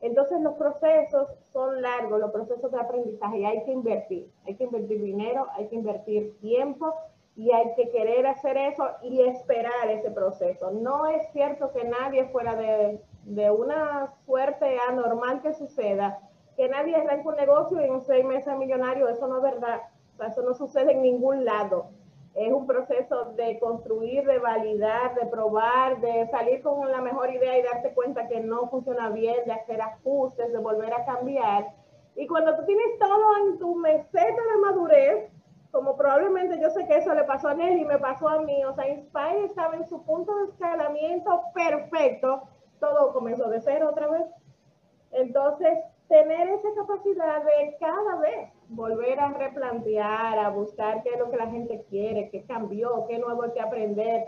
Entonces 0.00 0.40
los 0.40 0.54
procesos 0.54 1.28
son 1.52 1.82
largos, 1.82 2.20
los 2.20 2.30
procesos 2.30 2.70
de 2.70 2.78
aprendizaje 2.78 3.38
y 3.38 3.44
hay 3.44 3.64
que 3.64 3.72
invertir, 3.72 4.30
hay 4.46 4.54
que 4.54 4.64
invertir 4.64 5.02
dinero, 5.02 5.48
hay 5.54 5.66
que 5.66 5.74
invertir 5.74 6.38
tiempo 6.40 6.94
y 7.34 7.50
hay 7.52 7.74
que 7.74 7.88
querer 7.90 8.26
hacer 8.26 8.56
eso 8.56 8.88
y 9.02 9.22
esperar 9.22 9.90
ese 9.90 10.10
proceso. 10.10 10.70
No 10.70 11.06
es 11.06 11.30
cierto 11.32 11.72
que 11.72 11.84
nadie 11.84 12.26
fuera 12.26 12.54
de, 12.54 13.00
de 13.24 13.50
una 13.50 14.14
suerte 14.24 14.78
anormal 14.88 15.42
que 15.42 15.52
suceda, 15.52 16.20
que 16.58 16.68
nadie 16.68 16.94
arranque 16.94 17.26
un 17.26 17.36
negocio 17.36 17.80
y 17.80 17.84
en 17.84 18.02
seis 18.02 18.24
meses 18.26 18.54
millonario, 18.58 19.08
eso 19.08 19.26
no 19.26 19.38
es 19.38 19.42
verdad, 19.42 19.80
o 20.12 20.16
sea, 20.18 20.26
eso 20.26 20.42
no 20.42 20.52
sucede 20.52 20.92
en 20.92 21.00
ningún 21.00 21.46
lado 21.46 21.88
es 22.38 22.52
un 22.52 22.66
proceso 22.66 23.32
de 23.36 23.58
construir, 23.58 24.24
de 24.24 24.38
validar, 24.38 25.14
de 25.16 25.26
probar, 25.26 26.00
de 26.00 26.28
salir 26.30 26.62
con 26.62 26.90
la 26.90 27.00
mejor 27.00 27.30
idea 27.30 27.58
y 27.58 27.62
darte 27.62 27.92
cuenta 27.94 28.28
que 28.28 28.40
no 28.40 28.68
funciona 28.68 29.10
bien, 29.10 29.44
de 29.44 29.52
hacer 29.52 29.80
ajustes, 29.82 30.52
de 30.52 30.58
volver 30.58 30.94
a 30.94 31.04
cambiar. 31.04 31.74
Y 32.14 32.28
cuando 32.28 32.56
tú 32.56 32.64
tienes 32.64 32.98
todo 32.98 33.36
en 33.44 33.58
tu 33.58 33.74
meseta 33.74 34.22
de 34.22 34.60
madurez, 34.60 35.32
como 35.72 35.96
probablemente 35.96 36.60
yo 36.60 36.70
sé 36.70 36.86
que 36.86 36.98
eso 36.98 37.12
le 37.12 37.24
pasó 37.24 37.48
a 37.48 37.54
Nelly 37.54 37.82
y 37.82 37.84
me 37.84 37.98
pasó 37.98 38.28
a 38.28 38.40
mí, 38.40 38.64
o 38.64 38.72
sea, 38.72 38.88
Inspire 38.88 39.44
estaba 39.44 39.74
en 39.74 39.88
su 39.88 40.04
punto 40.04 40.34
de 40.36 40.44
escalamiento 40.52 41.42
perfecto, 41.52 42.42
todo 42.78 43.12
comenzó 43.12 43.50
de 43.50 43.60
cero 43.60 43.88
otra 43.90 44.06
vez. 44.08 44.24
Entonces, 45.10 45.76
tener 46.08 46.48
esa 46.48 46.68
capacidad 46.74 47.44
de 47.44 47.76
cada 47.78 48.16
vez 48.16 48.50
volver 48.68 49.20
a 49.20 49.30
replantear, 49.30 50.38
a 50.38 50.48
buscar 50.48 51.02
qué 51.02 51.10
es 51.10 51.18
lo 51.18 51.30
que 51.30 51.36
la 51.36 51.50
gente 51.50 51.84
quiere, 51.90 52.30
qué 52.30 52.44
cambió, 52.44 53.06
qué 53.08 53.18
nuevo 53.18 53.42
hay 53.42 53.52
que 53.52 53.60
aprender. 53.60 54.24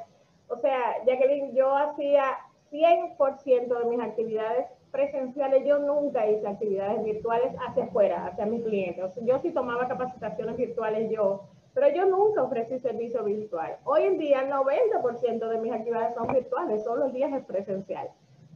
O 0.48 0.56
sea, 0.56 1.02
Jacqueline, 1.06 1.54
yo 1.54 1.74
hacía 1.74 2.24
100% 2.70 3.78
de 3.78 3.84
mis 3.86 4.00
actividades 4.00 4.66
presenciales, 4.90 5.64
yo 5.64 5.78
nunca 5.78 6.28
hice 6.28 6.46
actividades 6.46 7.02
virtuales 7.02 7.54
hacia 7.66 7.84
afuera, 7.84 8.26
hacia 8.26 8.46
mis 8.46 8.62
clientes. 8.62 9.18
yo 9.22 9.38
sí 9.38 9.50
tomaba 9.50 9.88
capacitaciones 9.88 10.56
virtuales 10.56 11.10
yo, 11.10 11.44
pero 11.72 11.88
yo 11.94 12.04
nunca 12.06 12.42
ofrecí 12.42 12.78
servicio 12.78 13.22
virtual. 13.24 13.76
Hoy 13.84 14.02
en 14.02 14.18
día 14.18 14.42
el 14.42 14.50
90% 14.50 15.48
de 15.48 15.58
mis 15.58 15.72
actividades 15.72 16.14
son 16.14 16.26
virtuales, 16.26 16.82
solo 16.82 17.04
los 17.04 17.12
días 17.12 17.32
es 17.32 17.44
presencial. 17.44 18.10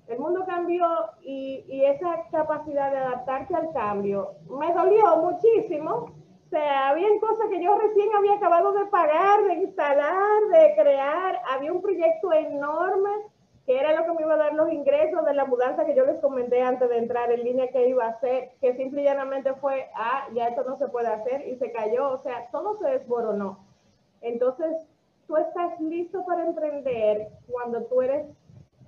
El 0.06 0.18
mundo 0.18 0.44
cambió 0.46 0.86
y, 1.22 1.64
y, 1.66 1.84
esa 1.84 2.24
capacidad 2.30 2.90
de 2.90 2.98
adaptarse 2.98 3.54
al 3.54 3.72
cambio 3.72 4.34
me 4.50 4.72
dolió 4.72 5.16
muchísimo. 5.16 6.12
O 6.46 6.48
sea, 6.50 6.90
había 6.90 7.08
cosas 7.20 7.48
que 7.48 7.62
yo 7.62 7.76
recién 7.78 8.14
había 8.14 8.34
acabado 8.34 8.72
de 8.72 8.84
pagar, 8.86 9.42
de 9.44 9.54
instalar, 9.54 10.42
de 10.52 10.74
crear. 10.76 11.40
Había 11.50 11.72
un 11.72 11.80
proyecto 11.80 12.32
enorme 12.32 13.10
que 13.66 13.78
era 13.78 13.94
lo 13.94 14.04
que 14.04 14.12
me 14.12 14.22
iba 14.22 14.34
a 14.34 14.38
dar 14.38 14.54
los 14.54 14.70
ingresos 14.70 15.24
de 15.24 15.32
la 15.32 15.46
mudanza 15.46 15.86
que 15.86 15.94
yo 15.94 16.04
les 16.04 16.20
comenté 16.20 16.60
antes 16.62 16.86
de 16.88 16.98
entrar 16.98 17.32
en 17.32 17.44
línea 17.44 17.68
que 17.68 17.88
iba 17.88 18.04
a 18.04 18.10
hacer, 18.10 18.50
que 18.60 18.76
simple 18.76 19.00
y 19.00 19.04
llanamente 19.04 19.54
fue, 19.54 19.88
ah, 19.94 20.28
ya 20.34 20.48
esto 20.48 20.64
no 20.64 20.76
se 20.76 20.88
puede 20.88 21.08
hacer 21.08 21.48
y 21.48 21.56
se 21.56 21.72
cayó. 21.72 22.10
O 22.10 22.18
sea, 22.18 22.46
todo 22.52 22.76
se 22.76 22.90
desboronó. 22.90 23.64
Entonces, 24.20 24.86
tú 25.26 25.38
estás 25.38 25.80
listo 25.80 26.24
para 26.26 26.44
emprender 26.44 27.28
cuando 27.50 27.84
tú 27.84 28.02
eres 28.02 28.26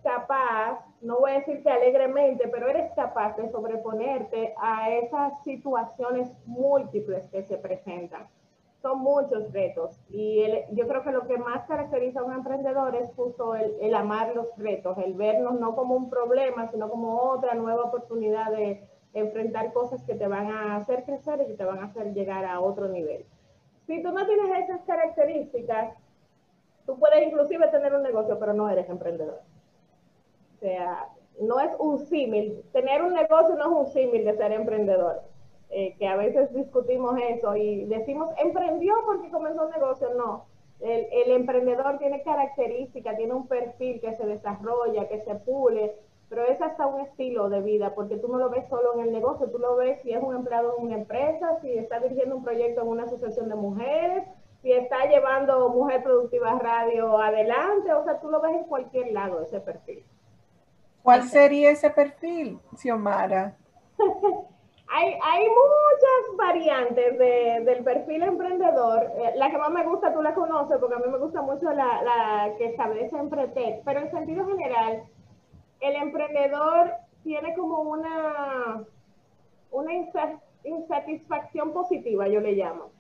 capaz, 0.07 0.79
no 1.01 1.19
voy 1.19 1.33
a 1.33 1.39
decir 1.39 1.63
que 1.65 1.69
alegremente, 1.69 2.47
pero 2.47 2.69
eres 2.69 2.93
capaz 2.95 3.37
de 3.37 3.51
sobreponerte 3.51 4.55
a 4.57 4.91
esas 4.91 5.43
situaciones 5.43 6.31
múltiples 6.47 7.29
que 7.31 7.43
se 7.43 7.59
presentan. 7.59 8.29
Son 8.81 9.01
muchos 9.01 9.53
retos 9.53 9.99
y 10.09 10.45
yo 10.71 10.87
creo 10.87 11.03
que 11.03 11.11
lo 11.11 11.27
que 11.27 11.39
más 11.39 11.67
caracteriza 11.67 12.21
a 12.21 12.25
un 12.25 12.35
emprendedor 12.35 12.95
es 12.95 13.13
justo 13.15 13.57
el, 13.57 13.75
el 13.81 13.95
amar 13.97 14.33
los 14.37 14.47
retos, 14.57 14.97
el 14.99 15.15
vernos 15.15 15.59
no 15.59 15.75
como 15.75 15.97
un 15.97 16.09
problema, 16.09 16.69
sino 16.71 16.89
como 16.89 17.21
otra 17.21 17.55
nueva 17.55 17.83
oportunidad 17.83 18.53
de 18.53 18.87
enfrentar 19.13 19.73
cosas 19.73 20.05
que 20.05 20.15
te 20.15 20.29
van 20.29 20.53
a 20.53 20.77
hacer 20.77 21.03
crecer 21.05 21.41
y 21.43 21.47
que 21.47 21.55
te 21.55 21.65
van 21.65 21.81
a 21.81 21.87
hacer 21.87 22.15
llegar 22.15 22.45
a 22.45 22.61
otro 22.61 22.87
nivel. 22.87 23.27
Si 23.89 24.03
tú 24.03 24.13
no 24.13 24.25
tienes 24.25 24.51
esas 24.63 24.83
características, 24.83 25.95
Tú 26.87 26.97
puedes 27.01 27.27
inclusive 27.27 27.67
tener 27.69 27.93
un 27.95 28.03
negocio, 28.05 28.39
pero 28.39 28.55
no 28.55 28.71
eres 28.71 28.89
emprendedor. 28.89 29.41
O 30.57 30.59
sea, 30.59 31.09
no 31.41 31.61
es 31.61 31.73
un 31.79 31.99
símil. 31.99 32.63
Tener 32.73 33.03
un 33.03 33.13
negocio 33.13 33.55
no 33.57 33.65
es 33.65 33.87
un 33.87 33.93
símil 33.93 34.25
de 34.25 34.37
ser 34.37 34.53
emprendedor. 34.53 35.23
Eh, 35.69 35.97
que 35.99 36.07
a 36.07 36.17
veces 36.17 36.53
discutimos 36.55 37.19
eso 37.29 37.57
y 37.57 37.85
decimos, 37.87 38.31
emprendió 38.39 38.95
porque 39.05 39.31
comenzó 39.31 39.67
un 39.67 39.73
negocio. 39.73 40.09
No, 40.15 40.47
el, 40.81 41.31
emprendedor 41.33 41.99
tiene 41.99 42.23
características, 42.23 43.17
tiene 43.17 43.35
un 43.35 43.49
perfil 43.49 44.01
que 44.01 44.15
se 44.15 44.27
desarrolla, 44.27 45.09
que 45.09 45.21
se 45.21 45.35
pule, 45.35 45.97
pero 46.29 46.45
es 46.45 46.61
hasta 46.61 46.87
un 46.87 47.01
estilo 47.01 47.49
de 47.49 47.61
vida, 47.61 47.95
porque 47.95 48.17
tú 48.17 48.29
no 48.29 48.39
lo 48.39 48.49
ves 48.49 48.69
solo 48.69 48.95
en 48.95 49.01
el 49.01 49.13
negocio, 49.13 49.51
tú 49.51 49.59
lo 49.59 49.77
ves 49.77 50.01
si 50.03 50.13
es 50.13 50.23
un 50.23 50.35
empleado 50.35 50.77
en 50.79 50.87
una 50.87 50.97
empresa, 50.97 51.59
si 51.61 51.73
está 51.73 52.01
dirigiendo 52.01 52.37
un 52.37 52.45
proyecto 52.45 52.83
en 52.83 52.89
una 52.89 53.05
asociación 53.05 53.49
de 53.49 53.55
mujeres, 53.55 54.25
si 54.63 54.73
está 54.73 55.07
llevando 55.07 55.69
Mujer 55.69 56.03
Productiva 56.03 56.59
Radio 56.59 57.19
adelante, 57.19 57.93
o 57.93 58.05
sea, 58.05 58.21
tú 58.21 58.31
lo 58.31 58.41
ves 58.41 58.55
en 58.55 58.65
cualquier 58.65 59.13
lado 59.13 59.43
ese 59.43 59.61
perfil. 59.61 60.05
¿Cuál 61.07 61.23
sería 61.29 61.71
ese 61.71 61.89
perfil, 61.91 62.59
Xiomara? 62.75 63.55
hay, 64.89 65.15
hay 65.23 65.47
muchas 65.47 66.37
variantes 66.37 67.17
de, 67.17 67.61
del 67.65 67.85
perfil 67.85 68.25
emprendedor. 68.25 69.05
Eh, 69.17 69.35
la 69.37 69.49
que 69.49 69.57
más 69.57 69.71
me 69.71 69.85
gusta, 69.85 70.13
tú 70.13 70.21
la 70.21 70.35
conoces, 70.35 70.79
porque 70.81 70.97
a 70.97 70.99
mí 70.99 71.05
me 71.09 71.19
gusta 71.19 71.43
mucho 71.43 71.71
la, 71.71 72.03
la 72.03 72.57
que 72.59 72.71
establece 72.71 73.17
Empretec, 73.17 73.85
pero 73.85 74.01
en 74.01 74.11
sentido 74.11 74.49
general, 74.49 75.05
el 75.79 75.95
emprendedor 75.95 76.95
tiene 77.23 77.55
como 77.55 77.83
una, 77.83 78.83
una 79.71 79.93
insatisfacción 80.65 81.73
positiva, 81.73 82.27
yo 82.27 82.41
le 82.41 82.55
llamo. 82.55 82.91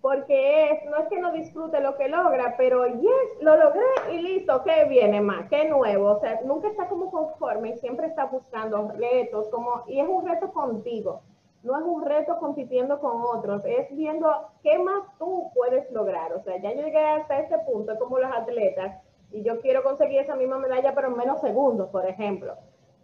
Porque 0.00 0.70
es, 0.70 0.84
no 0.86 0.96
es 0.96 1.08
que 1.08 1.20
no 1.20 1.32
disfrute 1.32 1.80
lo 1.80 1.96
que 1.96 2.08
logra, 2.08 2.54
pero 2.56 2.86
yes, 2.86 3.42
lo 3.42 3.56
logré 3.56 3.84
y 4.12 4.18
listo, 4.18 4.62
¿qué 4.64 4.86
viene 4.86 5.20
más? 5.20 5.46
¿Qué 5.50 5.68
nuevo? 5.68 6.12
O 6.12 6.20
sea, 6.20 6.40
nunca 6.44 6.68
está 6.68 6.88
como 6.88 7.10
conforme 7.10 7.70
y 7.70 7.78
siempre 7.78 8.06
está 8.06 8.24
buscando 8.24 8.92
retos, 8.96 9.48
como, 9.50 9.84
y 9.86 10.00
es 10.00 10.08
un 10.08 10.26
reto 10.26 10.52
contigo, 10.52 11.20
no 11.62 11.76
es 11.76 11.84
un 11.84 12.02
reto 12.02 12.38
compitiendo 12.38 12.98
con 12.98 13.20
otros, 13.20 13.62
es 13.66 13.94
viendo 13.94 14.30
qué 14.62 14.78
más 14.78 15.02
tú 15.18 15.50
puedes 15.54 15.90
lograr. 15.90 16.32
O 16.32 16.40
sea, 16.40 16.56
ya 16.56 16.72
llegué 16.72 16.98
hasta 16.98 17.38
este 17.38 17.58
punto, 17.58 17.98
como 17.98 18.18
los 18.18 18.32
atletas, 18.32 18.96
y 19.32 19.42
yo 19.42 19.60
quiero 19.60 19.82
conseguir 19.82 20.20
esa 20.20 20.34
misma 20.34 20.58
medalla, 20.58 20.94
pero 20.94 21.08
en 21.08 21.16
menos 21.18 21.40
segundos, 21.40 21.90
por 21.90 22.06
ejemplo. 22.06 22.54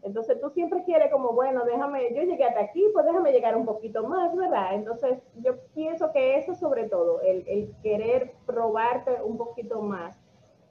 Entonces 0.07 0.41
tú 0.41 0.51
siempre 0.51 0.85
quieres 0.85 1.11
como, 1.11 1.33
bueno, 1.33 1.65
déjame, 1.65 2.15
yo 2.15 2.23
llegué 2.23 2.45
hasta 2.45 2.61
aquí, 2.61 2.85
pues 2.93 3.05
déjame 3.05 3.33
llegar 3.33 3.57
un 3.57 3.67
poquito 3.67 4.07
más, 4.07 4.35
¿verdad? 4.37 4.75
Entonces 4.75 5.19
yo 5.43 5.57
pienso 5.75 6.13
que 6.13 6.39
eso 6.39 6.55
sobre 6.55 6.89
todo, 6.89 7.21
el, 7.23 7.45
el 7.49 7.75
querer 7.83 8.33
probarte 8.47 9.21
un 9.23 9.37
poquito 9.37 9.83
más. 9.83 10.17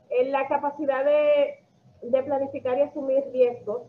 En 0.09 0.31
la 0.31 0.47
capacidad 0.47 1.03
de, 1.03 1.59
de 2.01 2.23
planificar 2.23 2.77
y 2.77 2.83
asumir 2.83 3.25
riesgos, 3.33 3.83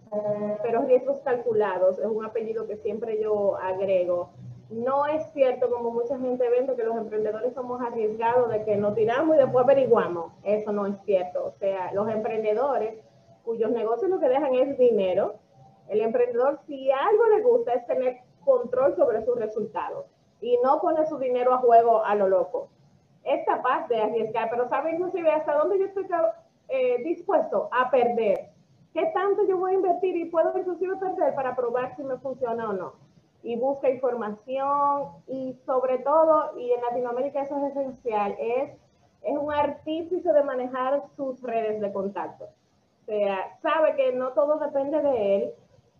pero 0.63 0.83
riesgos 0.83 1.21
calculados, 1.21 2.01
es 2.01 2.07
un 2.07 2.25
apellido 2.25 2.67
que 2.67 2.77
siempre 2.79 3.23
yo 3.23 3.57
agrego 3.57 4.31
no 4.71 5.07
es 5.07 5.25
cierto, 5.33 5.71
como 5.71 5.93
mucha 5.93 6.19
gente 6.19 6.49
vende, 6.51 6.75
que 6.75 6.83
los 6.83 6.97
emprendedores 6.97 7.55
somos 7.55 7.81
arriesgados 7.81 8.51
de 8.51 8.65
que 8.65 8.77
nos 8.77 8.95
tiramos 8.95 9.37
y 9.37 9.39
después 9.39 9.65
averiguamos. 9.65 10.33
Eso 10.43 10.73
no 10.73 10.87
es 10.87 10.97
cierto. 11.05 11.47
O 11.47 11.53
sea, 11.53 11.93
los 11.93 12.09
emprendedores 12.09 12.95
cuyos 13.47 13.71
negocios 13.71 14.11
lo 14.11 14.21
que 14.21 14.29
dejan 14.29 14.55
es 14.55 14.77
dinero, 14.77 15.37
el 15.89 16.03
emprendedor, 16.03 16.59
si 16.67 16.91
algo 16.91 17.27
le 17.29 17.43
gusta, 17.43 17.73
es 17.73 17.87
tener 17.87 18.19
control 18.45 18.95
sobre 18.97 19.25
sus 19.25 19.39
resultados 19.39 20.05
y 20.43 20.59
no 20.63 20.81
poner 20.81 21.07
su 21.07 21.17
dinero 21.17 21.55
a 21.55 21.59
juego 21.59 22.05
a 22.05 22.15
lo 22.15 22.29
loco. 22.29 22.69
Es 23.25 23.47
capaz 23.47 23.89
de 23.89 24.03
arriesgar, 24.03 24.51
pero 24.51 24.69
sabe 24.69 24.93
inclusive 24.93 25.31
hasta 25.31 25.55
dónde 25.55 25.79
yo 25.79 25.87
estoy 25.87 26.07
eh, 26.69 27.03
dispuesto 27.05 27.71
a 27.73 27.91
perder. 27.91 28.51
¿Qué 28.93 29.07
tanto 29.15 29.47
yo 29.49 29.57
voy 29.57 29.73
a 29.73 29.77
invertir 29.77 30.17
y 30.17 30.27
puedo 30.27 30.57
inclusive 30.59 30.97
perder 30.97 31.35
para 31.35 31.57
probar 31.57 31.97
si 31.97 32.03
me 32.03 32.19
funciona 32.19 32.69
o 32.69 32.73
no? 32.73 33.07
y 33.47 33.55
busca 33.55 33.89
información 33.89 35.23
y 35.29 35.57
sobre 35.65 35.99
todo, 35.99 36.59
y 36.59 36.73
en 36.73 36.81
Latinoamérica 36.83 37.43
eso 37.43 37.57
es 37.59 37.77
esencial, 37.77 38.35
es, 38.41 38.73
es 39.23 39.39
un 39.39 39.53
artífice 39.53 40.33
de 40.33 40.43
manejar 40.43 41.05
sus 41.15 41.41
redes 41.43 41.81
de 41.81 41.93
contacto. 41.93 42.47
Sea, 43.07 43.59
sabe 43.63 43.95
que 43.97 44.13
no 44.13 44.33
todo 44.33 44.59
depende 44.59 45.01
de 45.01 45.37
él 45.37 45.55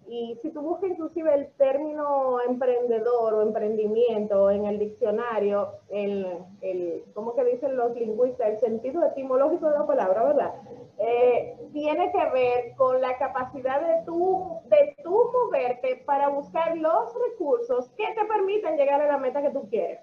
y 0.09 0.39
si 0.41 0.51
tú 0.51 0.61
buscas 0.63 0.91
inclusive 0.91 1.35
el 1.35 1.49
término 1.55 2.41
emprendedor 2.41 3.35
o 3.35 3.43
emprendimiento 3.43 4.51
en 4.53 4.65
el 4.65 4.79
diccionario, 4.79 5.73
el, 5.89 6.27
el 6.61 7.05
¿cómo 7.13 7.35
que 7.35 7.45
dicen 7.45 7.77
los 7.77 7.95
lingüistas? 7.97 8.49
El 8.49 8.59
sentido 8.61 9.05
etimológico 9.05 9.69
de 9.69 9.79
la 9.79 9.87
palabra, 9.87 10.25
¿verdad? 10.25 10.55
Eh, 10.99 11.57
tiene 11.73 12.13
que 12.13 12.31
ver 12.31 12.77
con 12.77 13.01
la 13.01 13.19
capacidad 13.19 13.81
de 13.81 14.05
tú, 14.07 14.61
de 14.67 14.97
tú 15.03 15.31
moverte 15.33 16.03
para 16.07 16.29
buscar 16.29 16.77
los 16.77 17.13
recursos 17.29 17.91
que 17.91 18.07
te 18.07 18.25
permitan 18.27 18.77
llegar 18.77 19.01
a 19.03 19.09
la 19.09 19.19
meta 19.19 19.43
que 19.43 19.51
tú 19.51 19.69
quieres. 19.69 20.01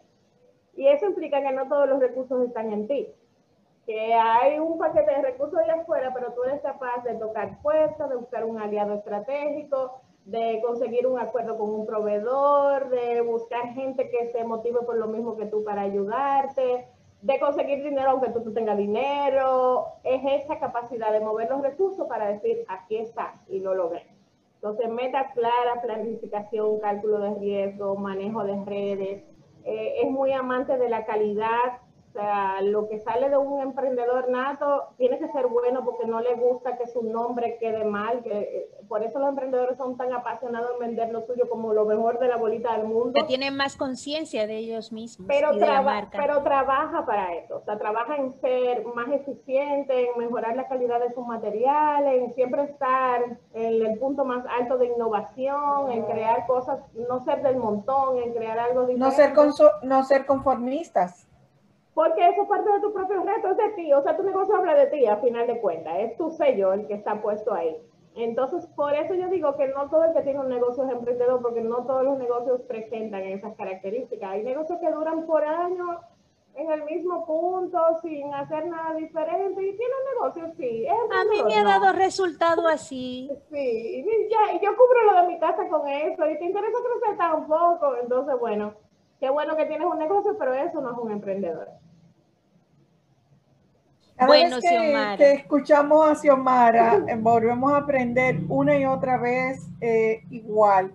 Y 0.76 0.88
eso 0.88 1.06
implica 1.06 1.42
que 1.42 1.52
no 1.52 1.70
todos 1.70 1.88
los 1.88 2.00
recursos 2.00 2.46
están 2.46 2.74
en 2.74 2.88
ti 2.88 3.08
que 3.86 4.14
hay 4.14 4.60
un 4.60 4.78
paquete 4.78 5.12
de 5.12 5.22
recursos 5.22 5.60
allá 5.60 5.82
afuera, 5.82 6.12
pero 6.14 6.32
tú 6.34 6.44
eres 6.44 6.62
capaz 6.62 7.04
de 7.04 7.16
tocar 7.16 7.62
puertas, 7.62 8.10
de 8.10 8.16
buscar 8.16 8.46
un 8.46 8.60
aliado 8.60 8.94
estratégico, 8.94 10.02
de 10.26 10.62
conseguir 10.66 11.06
un 11.06 11.20
acuerdo 11.20 11.58
con 11.58 11.70
un 11.70 11.86
proveedor, 11.86 12.90
de 12.90 13.22
buscar 13.22 13.74
gente 13.74 14.10
que 14.10 14.28
se 14.32 14.44
motive 14.46 14.82
por 14.86 14.96
lo 14.96 15.08
mismo 15.08 15.36
que 15.36 15.48
tú 15.48 15.66
para 15.66 15.82
ayudarte, 15.82 16.88
de 17.22 17.40
conseguir 17.40 17.84
dinero 17.84 18.12
aunque 18.12 18.30
tú 18.30 18.42
no 18.46 18.54
tengas 18.54 18.78
dinero. 18.78 19.88
Es 20.04 20.44
esa 20.44 20.60
capacidad 20.60 21.12
de 21.12 21.20
mover 21.20 21.50
los 21.50 21.62
recursos 21.62 22.08
para 22.08 22.28
decir, 22.28 22.64
aquí 22.70 22.98
está, 22.98 23.34
y 23.50 23.60
lo 23.60 23.76
logré. 23.76 24.08
Entonces, 24.56 24.90
metas 24.90 25.34
claras, 25.34 25.84
planificación, 25.84 26.80
cálculo 26.80 27.20
de 27.20 27.34
riesgo, 27.36 27.98
manejo 27.98 28.46
de 28.46 28.64
redes. 28.64 29.24
Eh, 29.66 29.96
es 30.04 30.10
muy 30.10 30.32
amante 30.32 30.78
de 30.78 30.88
la 30.88 31.06
calidad 31.06 31.82
o 32.14 32.20
sea, 32.20 32.62
lo 32.62 32.88
que 32.90 33.00
sale 33.00 33.28
de 33.28 33.38
un 33.38 33.60
emprendedor 33.60 34.30
nato 34.30 34.90
tiene 34.98 35.18
que 35.18 35.30
ser 35.30 35.48
bueno 35.48 35.84
porque 35.84 36.06
no 36.06 36.22
le 36.22 36.36
gusta 36.36 36.78
que 36.78 36.86
su 36.86 37.02
nombre 37.02 37.58
quede 37.60 37.86
mal. 37.86 38.22
Que, 38.22 38.40
eh, 38.40 38.70
por 38.88 39.02
eso 39.02 39.18
los 39.18 39.30
emprendedores 39.30 39.78
son 39.78 39.98
tan 39.98 40.14
apasionados 40.14 40.74
en 40.74 40.80
vender 40.80 41.10
lo 41.12 41.26
suyo 41.26 41.50
como 41.50 41.74
lo 41.74 41.86
mejor 41.86 42.20
de 42.20 42.28
la 42.28 42.38
bolita 42.38 42.78
del 42.78 42.86
mundo. 42.86 43.14
Que 43.16 43.24
tienen 43.24 43.58
más 43.58 43.76
conciencia 43.76 44.46
de 44.46 44.58
ellos 44.58 44.92
mismos. 44.92 45.28
Pero, 45.28 45.54
pero 46.12 46.44
trabaja 46.44 47.04
para 47.04 47.34
eso. 47.34 47.58
O 47.58 47.62
sea, 47.62 47.80
trabaja 47.80 48.16
en 48.18 48.32
ser 48.34 48.86
más 48.94 49.10
eficiente, 49.10 50.12
en 50.12 50.20
mejorar 50.20 50.56
la 50.56 50.68
calidad 50.68 51.00
de 51.00 51.12
sus 51.16 51.26
materiales, 51.26 52.22
en 52.22 52.32
siempre 52.36 52.62
estar 52.62 53.24
en 53.54 53.86
el 53.88 53.98
punto 53.98 54.24
más 54.24 54.46
alto 54.46 54.78
de 54.78 54.86
innovación, 54.86 55.92
en 55.92 56.04
crear 56.06 56.46
cosas, 56.46 56.80
no 56.94 57.22
ser 57.22 57.42
del 57.42 57.58
montón, 57.58 58.20
en 58.20 58.36
crear 58.36 58.60
algo 58.60 58.86
diferente. 58.86 59.34
No 59.34 59.52
ser, 59.52 59.74
no 59.82 60.04
ser 60.04 60.28
conformistas. 60.28 61.28
Porque 61.94 62.28
eso 62.28 62.42
es 62.42 62.48
parte 62.48 62.72
de 62.72 62.80
tu 62.80 62.92
propio 62.92 63.22
reto, 63.22 63.50
es 63.50 63.58
de 63.58 63.70
ti. 63.76 63.94
O 63.94 64.02
sea, 64.02 64.18
tu 64.18 64.24
negocio 64.24 64.56
habla 64.56 64.74
de 64.74 64.88
ti 64.88 65.06
a 65.06 65.18
final 65.18 65.46
de 65.46 65.62
cuentas. 65.62 65.94
Es 66.00 66.18
tu 66.18 66.32
sello 66.32 66.74
el 66.74 66.88
que 66.88 66.96
está 66.96 67.22
puesto 67.22 67.54
ahí. 67.54 67.78
Entonces, 68.16 68.66
por 68.76 68.94
eso 68.94 69.14
yo 69.16 69.28
digo 69.30 69.56
que 69.56 69.68
no 69.70 69.90
todo 69.90 70.06
el 70.06 70.14
que 70.14 70.22
tiene 70.22 70.40
un 70.40 70.50
negocio 70.50 70.84
es 70.84 70.92
emprendedor, 70.92 71.42
porque 71.42 71.62
no 71.62 71.86
todos 71.86 72.04
los 72.04 72.18
negocios 72.18 72.62
presentan 72.62 73.24
esas 73.24 73.56
características. 73.56 74.32
Hay 74.32 74.44
negocios 74.44 74.80
que 74.80 74.92
duran 74.92 75.26
por 75.26 75.44
años 75.44 75.98
en 76.56 76.72
el 76.72 76.84
mismo 76.84 77.26
punto, 77.26 77.80
sin 78.04 78.32
hacer 78.36 78.68
nada 78.68 78.94
diferente, 78.94 79.60
y 79.60 79.76
tienen 79.76 79.98
negocios, 80.14 80.52
sí. 80.56 80.86
a 80.88 81.24
mí 81.26 81.44
me 81.44 81.56
ha 81.56 81.64
dado 81.64 81.94
resultado 81.94 82.68
así. 82.68 83.32
Sí, 83.50 84.06
y, 84.06 84.30
ya, 84.30 84.54
y 84.54 84.64
yo 84.64 84.76
cubro 84.76 85.12
lo 85.12 85.22
de 85.22 85.28
mi 85.30 85.40
casa 85.40 85.68
con 85.68 85.88
eso, 85.88 86.30
y 86.30 86.38
te 86.38 86.46
interesa 86.46 86.78
crecer 86.84 87.18
tampoco. 87.18 87.96
Entonces, 87.96 88.40
bueno, 88.40 88.76
qué 89.20 89.32
bueno 89.32 89.56
que 89.56 89.66
tienes 89.66 89.88
un 89.88 89.98
negocio, 89.98 90.38
pero 90.38 90.54
eso 90.54 90.80
no 90.80 90.92
es 90.92 90.98
un 91.00 91.12
emprendedor 91.12 91.68
bueno, 94.20 94.60
que, 94.60 95.16
que, 95.18 95.34
escuchamos 95.34 96.10
a 96.10 96.16
Xiomara, 96.16 97.04
eh, 97.08 97.16
volvemos 97.16 97.74
a 97.74 97.78
aprender 97.78 98.40
una 98.48 98.78
y 98.78 98.86
otra 98.86 99.18
vez 99.18 99.62
eh, 99.82 100.24
igual. 100.30 100.94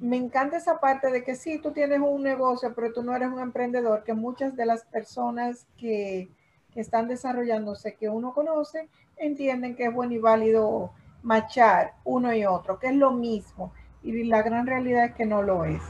Me 0.00 0.16
encanta 0.16 0.56
esa 0.56 0.78
parte 0.78 1.10
de 1.10 1.24
que 1.24 1.34
sí, 1.34 1.58
tú 1.58 1.72
tienes 1.72 2.00
un 2.00 2.22
negocio, 2.22 2.72
pero 2.74 2.92
tú 2.92 3.02
no 3.02 3.14
eres 3.14 3.28
un 3.28 3.40
emprendedor, 3.40 4.04
que 4.04 4.14
muchas 4.14 4.56
de 4.56 4.66
las 4.66 4.84
personas 4.84 5.66
que, 5.76 6.28
que 6.72 6.80
están 6.80 7.08
desarrollándose, 7.08 7.94
que 7.94 8.08
uno 8.08 8.32
conoce, 8.34 8.88
entienden 9.16 9.74
que 9.74 9.86
es 9.86 9.94
bueno 9.94 10.12
y 10.12 10.18
válido 10.18 10.92
machar 11.22 11.94
uno 12.04 12.32
y 12.34 12.44
otro, 12.44 12.78
que 12.78 12.88
es 12.88 12.94
lo 12.94 13.10
mismo. 13.10 13.72
Y 14.02 14.24
la 14.24 14.42
gran 14.42 14.66
realidad 14.66 15.06
es 15.06 15.14
que 15.14 15.26
no 15.26 15.42
lo 15.42 15.64
es. 15.64 15.82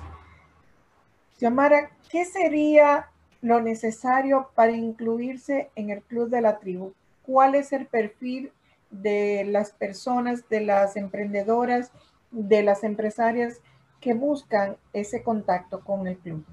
Xiomara, 1.38 1.90
¿qué 2.08 2.24
sería 2.24 3.10
lo 3.40 3.60
necesario 3.60 4.50
para 4.54 4.72
incluirse 4.72 5.70
en 5.74 5.90
el 5.90 6.02
club 6.02 6.28
de 6.28 6.40
la 6.40 6.58
tribu. 6.58 6.92
¿Cuál 7.24 7.54
es 7.54 7.72
el 7.72 7.86
perfil 7.86 8.52
de 8.90 9.44
las 9.44 9.72
personas, 9.72 10.48
de 10.48 10.60
las 10.60 10.96
emprendedoras, 10.96 11.92
de 12.30 12.62
las 12.62 12.84
empresarias 12.84 13.60
que 14.00 14.14
buscan 14.14 14.76
ese 14.92 15.22
contacto 15.22 15.80
con 15.80 16.06
el 16.06 16.18
club? 16.18 16.44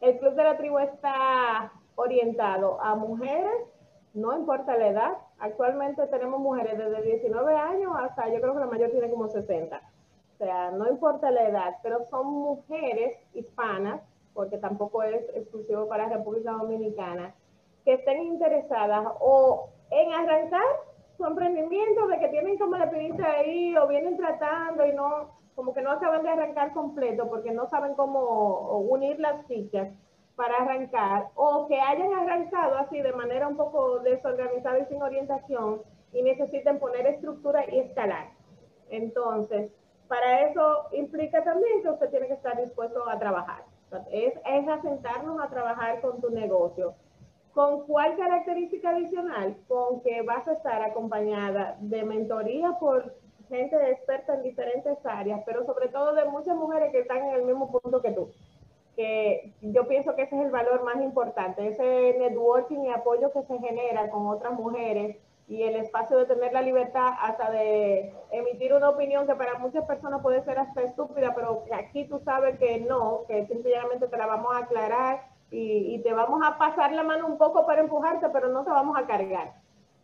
El 0.00 0.18
club 0.18 0.34
de 0.34 0.44
la 0.44 0.56
tribu 0.56 0.78
está 0.78 1.72
orientado 1.94 2.80
a 2.82 2.94
mujeres, 2.94 3.54
no 4.12 4.36
importa 4.36 4.76
la 4.76 4.88
edad. 4.88 5.12
Actualmente 5.38 6.06
tenemos 6.08 6.40
mujeres 6.40 6.76
desde 6.76 7.02
19 7.02 7.56
años 7.56 7.92
hasta, 7.98 8.28
yo 8.28 8.40
creo 8.40 8.54
que 8.54 8.60
la 8.60 8.66
mayor 8.66 8.90
tiene 8.90 9.10
como 9.10 9.28
60. 9.28 9.80
O 10.34 10.36
sea, 10.36 10.72
no 10.72 10.88
importa 10.88 11.30
la 11.30 11.48
edad, 11.48 11.76
pero 11.82 12.04
son 12.10 12.26
mujeres 12.26 13.16
hispanas, 13.34 14.02
porque 14.32 14.58
tampoco 14.58 15.04
es 15.04 15.22
exclusivo 15.34 15.88
para 15.88 16.08
República 16.08 16.50
Dominicana, 16.52 17.32
que 17.84 17.94
estén 17.94 18.20
interesadas 18.22 19.06
o 19.20 19.68
en 19.90 20.12
arrancar 20.12 20.64
su 21.16 21.24
emprendimiento, 21.24 22.08
de 22.08 22.18
que 22.18 22.28
tienen 22.28 22.58
como 22.58 22.76
la 22.76 22.90
pinita 22.90 23.30
ahí 23.30 23.76
o 23.76 23.86
vienen 23.86 24.16
tratando 24.16 24.84
y 24.84 24.92
no, 24.92 25.30
como 25.54 25.72
que 25.72 25.82
no 25.82 25.92
acaban 25.92 26.24
de 26.24 26.30
arrancar 26.30 26.72
completo 26.72 27.28
porque 27.28 27.52
no 27.52 27.68
saben 27.68 27.94
cómo 27.94 28.78
unir 28.78 29.20
las 29.20 29.46
fichas 29.46 29.88
para 30.34 30.56
arrancar 30.56 31.28
o 31.36 31.68
que 31.68 31.80
hayan 31.80 32.12
arrancado 32.12 32.76
así 32.78 33.00
de 33.00 33.12
manera 33.12 33.46
un 33.46 33.56
poco 33.56 34.00
desorganizada 34.00 34.80
y 34.80 34.86
sin 34.86 35.00
orientación 35.00 35.82
y 36.12 36.22
necesiten 36.22 36.80
poner 36.80 37.06
estructura 37.06 37.64
y 37.70 37.78
escalar. 37.78 38.30
Entonces, 38.90 39.72
para 40.08 40.42
eso 40.48 40.88
implica 40.92 41.42
también 41.42 41.82
que 41.82 41.90
usted 41.90 42.10
tiene 42.10 42.26
que 42.26 42.34
estar 42.34 42.56
dispuesto 42.60 43.08
a 43.08 43.18
trabajar. 43.18 43.64
Es, 44.10 44.34
asentarnos 44.68 45.40
a 45.40 45.48
trabajar 45.48 46.00
con 46.00 46.20
tu 46.20 46.30
negocio. 46.30 46.94
¿Con 47.52 47.86
cuál 47.86 48.16
característica 48.16 48.90
adicional? 48.90 49.56
Con 49.68 50.00
que 50.00 50.22
vas 50.22 50.48
a 50.48 50.54
estar 50.54 50.82
acompañada 50.82 51.76
de 51.80 52.02
mentoría 52.02 52.72
por 52.80 53.14
gente 53.48 53.76
experta 53.90 54.34
en 54.34 54.42
diferentes 54.42 54.98
áreas, 55.06 55.42
pero 55.46 55.64
sobre 55.64 55.88
todo 55.88 56.14
de 56.14 56.24
muchas 56.24 56.56
mujeres 56.56 56.90
que 56.90 57.00
están 57.00 57.18
en 57.28 57.34
el 57.34 57.44
mismo 57.44 57.70
punto 57.70 58.02
que 58.02 58.10
tú 58.10 58.30
que 58.96 59.52
yo 59.60 59.88
pienso 59.88 60.14
que 60.14 60.22
ese 60.22 60.36
es 60.36 60.44
el 60.44 60.50
valor 60.50 60.84
más 60.84 61.02
importante, 61.02 61.66
ese 61.66 62.16
networking 62.18 62.84
y 62.84 62.90
apoyo 62.90 63.32
que 63.32 63.42
se 63.42 63.58
genera 63.58 64.08
con 64.08 64.26
otras 64.26 64.52
mujeres 64.52 65.16
y 65.46 65.62
el 65.62 65.76
espacio 65.76 66.16
de 66.16 66.26
tener 66.26 66.52
la 66.52 66.62
libertad 66.62 67.12
hasta 67.20 67.50
de 67.50 68.14
emitir 68.30 68.72
una 68.72 68.88
opinión 68.88 69.26
que 69.26 69.34
para 69.34 69.58
muchas 69.58 69.84
personas 69.84 70.22
puede 70.22 70.42
ser 70.44 70.58
hasta 70.58 70.82
estúpida, 70.82 71.34
pero 71.34 71.64
aquí 71.72 72.04
tú 72.06 72.18
sabes 72.20 72.58
que 72.58 72.80
no, 72.80 73.24
que 73.28 73.46
simplemente 73.46 74.08
te 74.08 74.16
la 74.16 74.26
vamos 74.26 74.54
a 74.54 74.60
aclarar 74.60 75.26
y, 75.50 75.94
y 75.94 76.02
te 76.02 76.12
vamos 76.12 76.40
a 76.44 76.56
pasar 76.56 76.92
la 76.92 77.02
mano 77.02 77.26
un 77.26 77.38
poco 77.38 77.66
para 77.66 77.82
empujarte, 77.82 78.28
pero 78.30 78.48
no 78.48 78.64
te 78.64 78.70
vamos 78.70 78.96
a 78.96 79.06
cargar. 79.06 79.52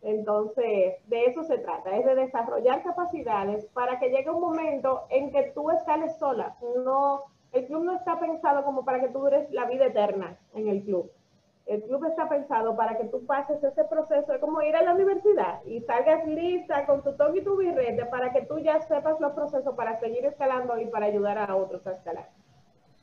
Entonces, 0.03 0.95
de 1.07 1.25
eso 1.25 1.43
se 1.43 1.59
trata, 1.59 1.95
es 1.95 2.05
de 2.05 2.15
desarrollar 2.15 2.83
capacidades 2.83 3.65
para 3.67 3.99
que 3.99 4.09
llegue 4.09 4.31
un 4.31 4.41
momento 4.41 5.03
en 5.09 5.31
que 5.31 5.51
tú 5.53 5.69
escales 5.69 6.17
sola, 6.17 6.55
no 6.83 7.23
el 7.51 7.65
club 7.65 7.83
no 7.83 7.93
está 7.93 8.19
pensado 8.19 8.63
como 8.63 8.85
para 8.85 9.01
que 9.01 9.09
tú 9.09 9.19
dures 9.19 9.49
la 9.51 9.65
vida 9.65 9.87
eterna 9.87 10.37
en 10.53 10.69
el 10.69 10.83
club. 10.83 11.11
El 11.71 11.83
club 11.83 12.03
está 12.05 12.27
pensado 12.27 12.75
para 12.75 12.97
que 12.97 13.05
tú 13.05 13.25
pases 13.25 13.63
ese 13.63 13.85
proceso, 13.85 14.33
es 14.33 14.41
como 14.41 14.61
ir 14.61 14.75
a 14.75 14.81
la 14.81 14.93
universidad 14.93 15.63
y 15.65 15.79
salgas 15.81 16.27
lista 16.27 16.85
con 16.85 17.01
tu 17.01 17.13
toque 17.13 17.39
y 17.39 17.43
tu 17.43 17.55
birrete 17.55 18.05
para 18.07 18.33
que 18.33 18.41
tú 18.41 18.59
ya 18.59 18.81
sepas 18.81 19.19
los 19.21 19.31
procesos 19.31 19.73
para 19.75 19.97
seguir 20.01 20.25
escalando 20.25 20.77
y 20.77 20.87
para 20.87 21.05
ayudar 21.05 21.37
a 21.37 21.55
otros 21.55 21.87
a 21.87 21.91
escalar. 21.91 22.27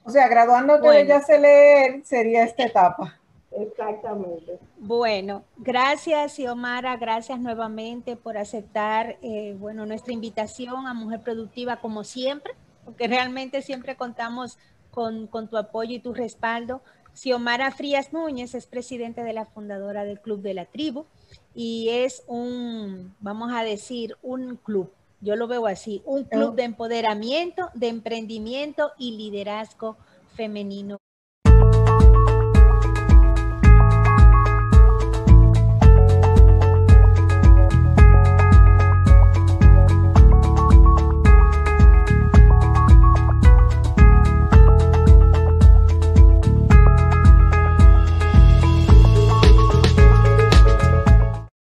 O 0.04 0.10
sea, 0.10 0.28
graduándote 0.28 0.82
bueno. 0.82 1.08
ya 1.08 1.20
se 1.22 1.38
leer 1.38 2.04
sería 2.04 2.44
esta 2.44 2.64
etapa. 2.64 3.14
Exactamente. 3.52 4.58
Bueno, 4.76 5.44
gracias 5.56 6.34
Xiomara, 6.34 6.98
gracias 6.98 7.40
nuevamente 7.40 8.16
por 8.16 8.36
aceptar 8.36 9.16
eh, 9.22 9.56
bueno, 9.58 9.86
nuestra 9.86 10.12
invitación 10.12 10.86
a 10.86 10.92
Mujer 10.92 11.20
Productiva 11.22 11.76
como 11.76 12.04
siempre 12.04 12.52
porque 12.88 13.06
realmente 13.06 13.60
siempre 13.60 13.96
contamos 13.96 14.58
con, 14.90 15.26
con, 15.26 15.48
tu 15.48 15.58
apoyo 15.58 15.94
y 15.94 15.98
tu 15.98 16.14
respaldo. 16.14 16.80
Xiomara 17.18 17.72
Frías 17.72 18.12
Núñez 18.12 18.54
es 18.54 18.66
presidente 18.66 19.24
de 19.24 19.32
la 19.32 19.44
fundadora 19.44 20.04
del 20.04 20.20
Club 20.20 20.40
de 20.40 20.54
la 20.54 20.66
Tribu 20.66 21.04
y 21.52 21.88
es 21.88 22.22
un, 22.28 23.12
vamos 23.18 23.50
a 23.52 23.64
decir, 23.64 24.16
un 24.22 24.54
club, 24.54 24.92
yo 25.20 25.34
lo 25.34 25.48
veo 25.48 25.66
así, 25.66 26.00
un 26.04 26.22
club 26.22 26.54
de 26.54 26.62
empoderamiento, 26.62 27.70
de 27.74 27.88
emprendimiento 27.88 28.92
y 28.98 29.16
liderazgo 29.16 29.96
femenino. 30.36 30.98